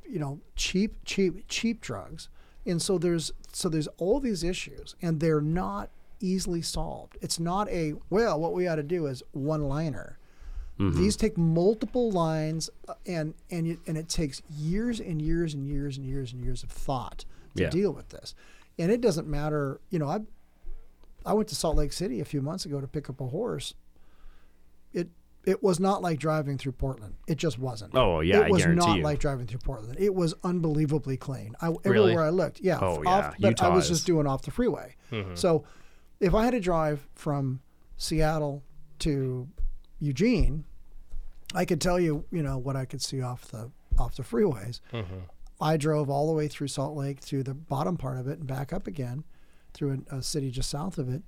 [0.06, 2.27] you know, cheap, cheap, cheap drugs.
[2.65, 5.89] And so there's so there's all these issues and they're not
[6.19, 7.18] easily solved.
[7.22, 10.18] It's not a well, what we ought to do is one liner.
[10.80, 15.65] These take multiple lines, uh, and and it, and it takes years and years and
[15.65, 17.26] years and years and years of thought
[17.56, 17.69] to Yeah.
[17.72, 18.35] deal with this.
[18.80, 19.81] and it doesn't matter.
[19.89, 20.19] You know, I
[21.26, 23.73] I went to Salt Lake City a few months ago to pick up a horse.
[24.94, 25.10] It
[25.45, 27.15] it was not like driving through Portland.
[27.27, 27.95] It just wasn't.
[27.95, 29.03] Oh, yeah, it was not you.
[29.03, 29.95] like driving through Portland.
[29.98, 31.56] It was unbelievably clean.
[31.61, 31.80] I, Really?
[32.11, 32.80] Everywhere I looked, yeah.
[32.81, 33.49] Oh, off- yeah.
[33.49, 34.95] but I was is- just doing off the freeway.
[35.35, 35.64] So,
[36.19, 37.61] if I had to drive from
[37.98, 38.64] Seattle
[38.99, 39.48] to
[39.99, 40.65] Eugene,
[41.53, 44.80] I could tell you, you know, what I could see off the off the freeways.
[44.94, 45.19] Mm-hmm.
[45.60, 48.48] I drove all the way through Salt Lake, through the bottom part of it, and
[48.48, 49.23] back up again
[49.73, 51.23] through a, a city just south of it,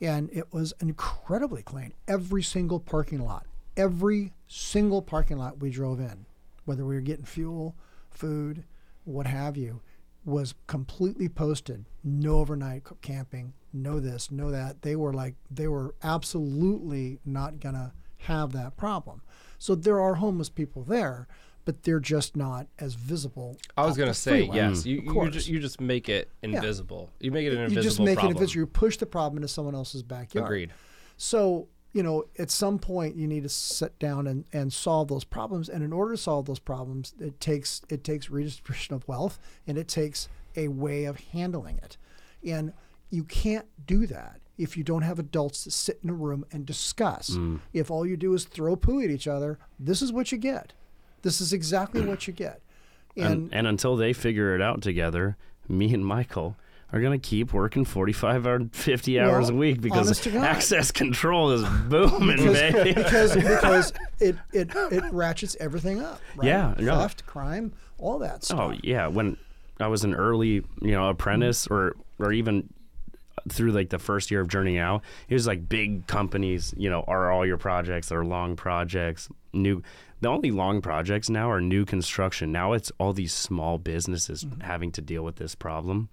[0.00, 1.92] and it was incredibly clean.
[2.06, 3.46] Every single parking lot,
[3.76, 6.26] every single parking lot we drove in,
[6.64, 7.74] whether we were getting fuel,
[8.10, 8.64] food,
[9.04, 9.80] what have you,
[10.24, 11.84] was completely posted.
[12.04, 14.82] No overnight camping, no this, know that.
[14.82, 19.22] They were like, they were absolutely not gonna have that problem.
[19.58, 21.28] So there are homeless people there,
[21.64, 23.56] but they're just not as visible.
[23.76, 24.56] I was gonna say freeway.
[24.56, 24.86] yes.
[24.86, 27.10] You you just, you just make it invisible.
[27.20, 28.32] You make it an invisible you just make problem.
[28.32, 28.60] it invisible.
[28.60, 30.46] You push the problem into someone else's backyard.
[30.46, 30.72] Agreed.
[31.16, 35.24] So, you know, at some point you need to sit down and, and solve those
[35.24, 35.68] problems.
[35.68, 39.76] And in order to solve those problems, it takes it takes redistribution of wealth and
[39.76, 41.96] it takes a way of handling it.
[42.44, 42.72] And
[43.10, 46.66] you can't do that if you don't have adults that sit in a room and
[46.66, 47.30] discuss.
[47.30, 47.60] Mm.
[47.72, 50.72] If all you do is throw poo at each other, this is what you get.
[51.22, 52.60] This is exactly what you get.
[53.16, 55.36] And, And, and until they figure it out together,
[55.68, 56.56] me and Michael
[56.92, 60.90] are going to keep working 45 or 50 hours Well, a week because to access
[60.90, 62.94] control is booming, because, baby.
[62.94, 66.20] because because it, it it ratchets everything up.
[66.36, 66.48] Right?
[66.48, 68.60] Yeah, theft, crime, all that oh, stuff.
[68.60, 69.36] Oh yeah, when
[69.78, 72.68] I was an early, you know, apprentice or or even
[73.48, 77.04] through like the first year of journeying out, it was like big companies, you know,
[77.08, 79.82] are all your projects, they're long projects, new
[80.20, 82.52] the only long projects now are new construction.
[82.52, 84.60] Now it's all these small businesses Mm-hmm.
[84.60, 86.08] having to deal with this problem.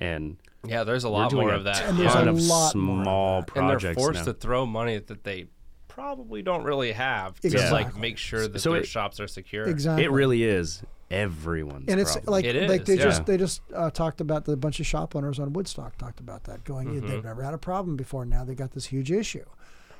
[0.00, 1.82] And Yeah, there's a lot more a of that.
[1.84, 3.56] And there's a of lot more of small that.
[3.56, 4.24] and they're forced now.
[4.24, 5.46] to throw money that they
[5.86, 9.66] probably don't really have to like make sure that So their it- shops are secure.
[9.68, 10.04] exactly.
[10.04, 10.82] It really is
[11.14, 11.92] everyone's problem.
[11.92, 12.32] and it's problem.
[12.32, 13.02] like It like is, they yeah.
[13.04, 16.44] just they just uh, talked about the bunch of shop owners on Woodstock talked about
[16.44, 17.06] that going Mm-hmm.
[17.08, 19.44] they've never had a problem before now they got this huge issue,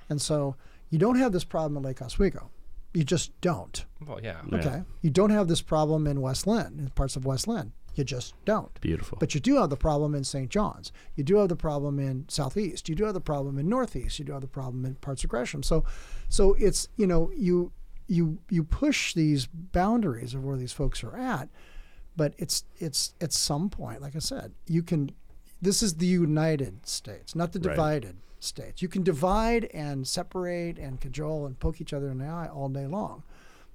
[0.09, 0.57] and so
[0.91, 2.51] you don't have this problem in Lake Oswego,
[2.93, 3.85] you just don't.
[4.07, 4.41] Well, yeah.
[4.51, 4.59] Yeah.
[4.59, 8.05] Okay, you don't have this problem in West Linn in parts of West Linn, you
[8.05, 8.79] just don't.
[8.81, 9.19] beautiful.
[9.19, 10.51] But you do have the problem in St.
[10.51, 10.93] John's.
[11.17, 12.89] You do have the problem in Southeast.
[12.89, 14.19] You do have the problem in Northeast.
[14.19, 15.63] You do have the problem in parts of Gresham.
[15.63, 15.85] So,
[16.29, 17.73] so it's you know you
[18.07, 21.49] you you push these boundaries of where these folks are at,
[22.17, 25.11] but it's it's at some point, like I said, you can.
[25.63, 27.75] This is the United States, not the Right.
[27.75, 28.83] divided states.
[28.83, 32.69] You can divide and separate and cajole and poke each other in the eye all
[32.69, 33.23] day long.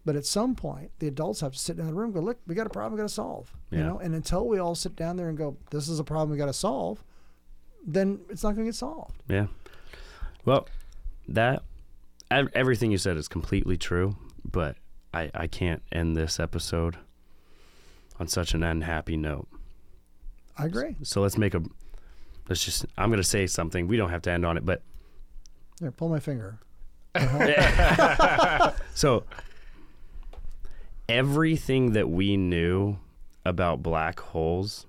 [0.06, 2.38] But at some point, the adults have to sit in the room and go, look,
[2.46, 3.52] we got a problem we got to solve.
[3.72, 6.30] You know, and until we all sit down there and go, this is a problem
[6.32, 7.04] we got to solve,
[7.86, 9.22] then it's not going to get solved.
[9.28, 9.48] Yeah.
[10.46, 10.68] Well,
[11.28, 11.64] that
[12.32, 14.16] everything you said is completely true,
[14.50, 14.78] but
[15.14, 16.98] I I can't end this episode
[18.20, 19.48] on such an unhappy note.
[20.58, 20.96] I agree.
[21.04, 21.62] So let's make a
[22.50, 23.88] let's just I'm going to say something.
[23.88, 24.82] We don't have to end on it, but
[25.80, 26.60] Here, pull my finger.
[28.94, 29.24] so
[31.08, 32.98] everything that we knew
[33.46, 34.86] about black holes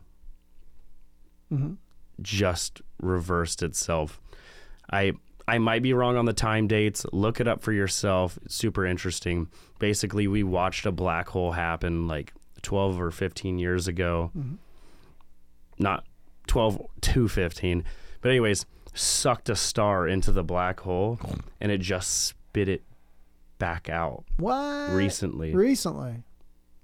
[1.50, 1.78] Mhm.
[2.20, 4.20] just reversed itself.
[4.92, 5.12] I
[5.50, 7.04] I might be wrong on the time dates.
[7.12, 8.38] Look it up for yourself.
[8.44, 9.48] It's super interesting.
[9.78, 12.32] Basically, we watched a black hole happen like
[12.62, 14.30] 12 or 15 years ago.
[14.36, 14.54] Mm-hmm.
[15.78, 16.04] Not
[16.46, 17.84] 12 to 15.
[18.20, 18.64] But anyways,
[18.94, 21.18] sucked a star into the black hole
[21.60, 22.82] and it just spit it
[23.58, 24.92] back out What?
[24.92, 25.54] recently.
[25.54, 26.22] Recently.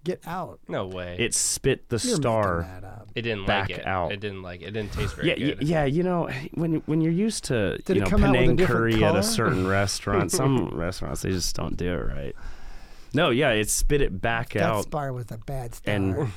[0.07, 0.61] Get out.
[0.69, 1.17] No way.
[1.19, 2.63] It spit the You're star.
[2.63, 3.09] that up.
[3.17, 3.87] it didn't back like it.
[3.87, 4.13] out.
[4.13, 4.67] It didn't like it.
[4.69, 5.67] It didn't taste very Yeah, y- good.
[5.69, 8.43] yeah, you know, when when you're used to Did you know come out with a
[8.43, 9.19] Penang different curry at color?
[9.19, 12.37] a certain restaurant, some restaurants they just don't do it right.
[13.15, 15.95] No, yeah, it spit it back That out, star was a bad star.
[15.95, 16.29] and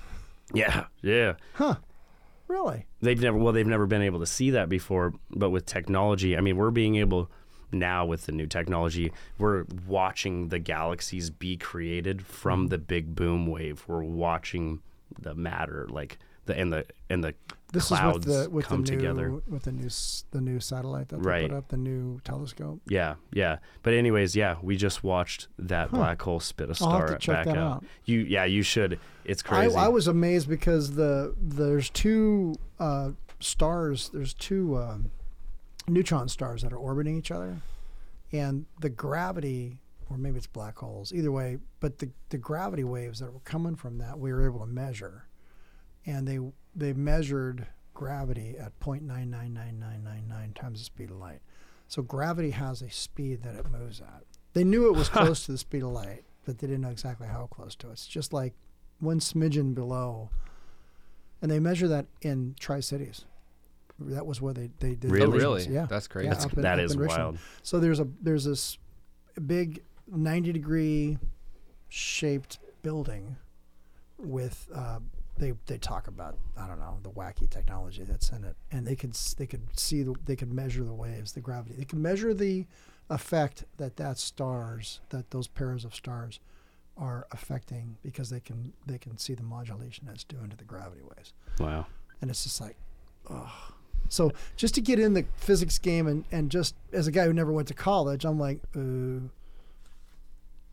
[0.54, 1.34] yeah, yeah.
[1.54, 1.76] huh.
[2.46, 2.86] Really?
[3.02, 6.40] They've never well, they've never been able to see that before, but with technology, I
[6.40, 7.30] mean, we're being able
[7.72, 12.68] now with the new technology, we're watching the galaxies be created from Mm-hmm.
[12.68, 13.84] the big boom wave.
[13.86, 14.80] We're watching
[15.20, 17.34] the matter like the and the and the
[17.72, 19.30] This clouds is with the with come the new together.
[19.48, 19.88] with the new
[20.30, 22.80] the new satellite that they put up, the new telescope.
[22.88, 23.58] Yeah, yeah.
[23.82, 27.56] But anyways, yeah, we just watched that black hole spit a star back out.
[27.58, 27.84] out.
[28.06, 28.98] You, yeah, you should.
[29.26, 29.76] It's I, crazy.
[29.76, 34.08] I was amazed because the there's two uh, stars.
[34.12, 35.10] There's two um,
[35.88, 37.60] neutron stars that are orbiting each other,
[38.32, 39.78] and the gravity,
[40.10, 41.12] or maybe it's black holes.
[41.12, 44.60] Either way, but the the gravity waves that were coming from that we were able
[44.60, 45.28] to measure,
[46.06, 46.38] and they
[46.74, 51.40] they measured gravity at 0.999999 times the speed of light.
[51.88, 54.22] So gravity has a speed that it moves at.
[54.52, 57.26] They knew it was close to the speed of light, but they didn't know exactly
[57.26, 57.92] how close to it.
[57.92, 58.54] It's just like
[59.00, 60.30] one smidgen below.
[61.42, 63.24] And they measure that in Tri Cities.
[64.00, 65.26] That was where they, they did Really?
[65.26, 65.66] Oh, the really?
[65.68, 65.86] Yeah.
[65.88, 66.28] That's crazy.
[66.28, 67.38] Yeah, That's, in- that up is wild.
[67.62, 68.78] So there's a there's this
[69.46, 71.18] big 90 degree
[71.88, 73.36] shaped building
[74.18, 74.98] with uh,
[75.36, 78.96] they they talk about I don't know the wacky technology that's in it, and they
[78.96, 81.74] could they could see the, they could measure the waves, the gravity.
[81.76, 82.66] They could measure the
[83.10, 86.40] effect that that stars that those pairs of stars
[86.96, 91.00] are affecting because they can they can see the modulation that's doing to the gravity
[91.16, 91.86] waves Wow.
[92.20, 92.76] and it's just like,
[93.30, 93.72] oh.
[94.08, 97.32] So just to get in the physics game and, and just as a guy who
[97.32, 99.20] never went to college, I'm like, uh,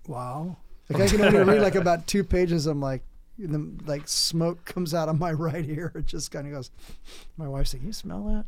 [0.07, 0.57] wow.
[0.90, 2.68] Like I can only read like about two pages.
[2.68, 3.02] I'm like,
[3.38, 5.91] and then like smoke comes out of my right ear.
[5.95, 6.72] It just kind of goes.
[7.38, 8.45] My wife's like, you smell that?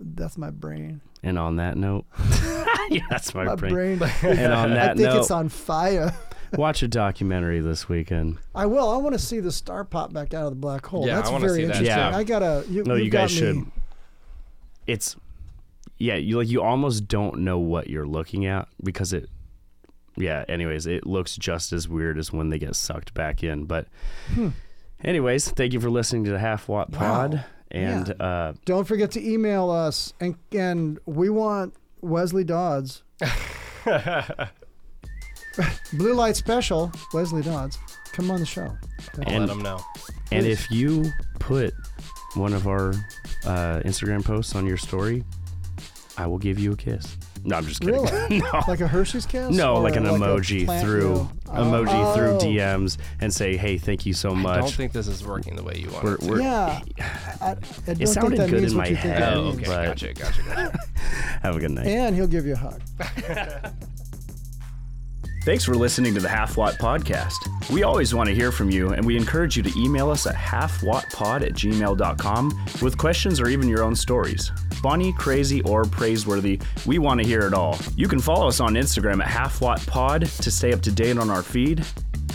[0.00, 1.00] That's my brain.
[1.22, 2.04] And on that note,
[2.90, 3.98] yeah, that's my, My brain.
[3.98, 4.10] brain.
[4.22, 6.12] And on I that think note, it's on fire.
[6.54, 8.38] watch a documentary this weekend.
[8.54, 8.90] I will.
[8.90, 11.06] I want to see the star pop back out of the black hole.
[11.06, 12.10] Yeah, I That's wanna very see that, interesting.
[12.12, 12.16] too.
[12.18, 12.64] I gotta.
[12.68, 13.70] You, No, you've you guys got me- should.
[14.86, 15.16] It's
[15.98, 19.28] yeah, you like you almost don't know what you're looking at because it
[20.16, 23.64] yeah, anyways, it looks just as weird as when they get sucked back in.
[23.64, 23.86] But
[24.34, 24.50] Hmm.
[25.02, 26.98] anyways, thank you for listening to the Half Watt Wow.
[26.98, 27.44] Pod.
[27.70, 33.02] And uh Don't forget to email us, and and we want Wesley Dodds.
[35.92, 37.78] Blue Light Special, Wesley Dodds,
[38.12, 38.62] come on the show.
[39.18, 39.80] I'll And- let them know.
[40.32, 40.52] and Please.
[40.64, 41.04] if you
[41.38, 41.72] put
[42.34, 42.90] one of our
[43.44, 45.24] uh, Instagram posts on your story,
[46.16, 47.16] I will give you a kiss.
[47.46, 48.02] No, I'm just kidding.
[48.02, 48.38] Really?
[48.52, 48.62] no.
[48.66, 49.50] Like a Hershey's kiss?
[49.54, 52.38] No, like an a emoji through you- emoji through Oh.
[52.38, 55.62] DMs and say, "Hey, thank you so much." I don't think this is working the
[55.62, 56.26] way you want We're- it to.
[56.30, 56.80] we're- Yeah,
[57.42, 59.64] I, I don't It sounded think that good means in my you head, Oh, okay.
[59.66, 60.78] but- Gotcha, gotcha, gotcha.
[61.42, 61.86] Have a good night.
[61.86, 62.80] And he'll give you a hug.
[65.44, 67.68] Thanks for listening to the Half Watt Podcast.
[67.68, 70.34] We always want to hear from you, and we encourage you to email us at
[70.34, 74.50] halfwattpod at gmail.com with questions or even your own stories.
[74.80, 77.76] Funny, crazy, or praiseworthy, we want to hear it all.
[77.94, 81.42] You can follow us on Instagram at halfwattpod to stay up to date on our
[81.42, 81.84] feed.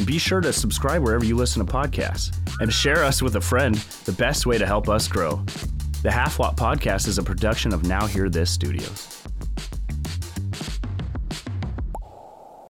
[0.06, 2.38] Be sure to subscribe wherever you listen to podcasts.
[2.62, 3.74] And share us with a friend,
[4.06, 5.44] the best way to help us grow.
[6.04, 9.19] The Half Watt Podcast is a production of Now Hear This Studios.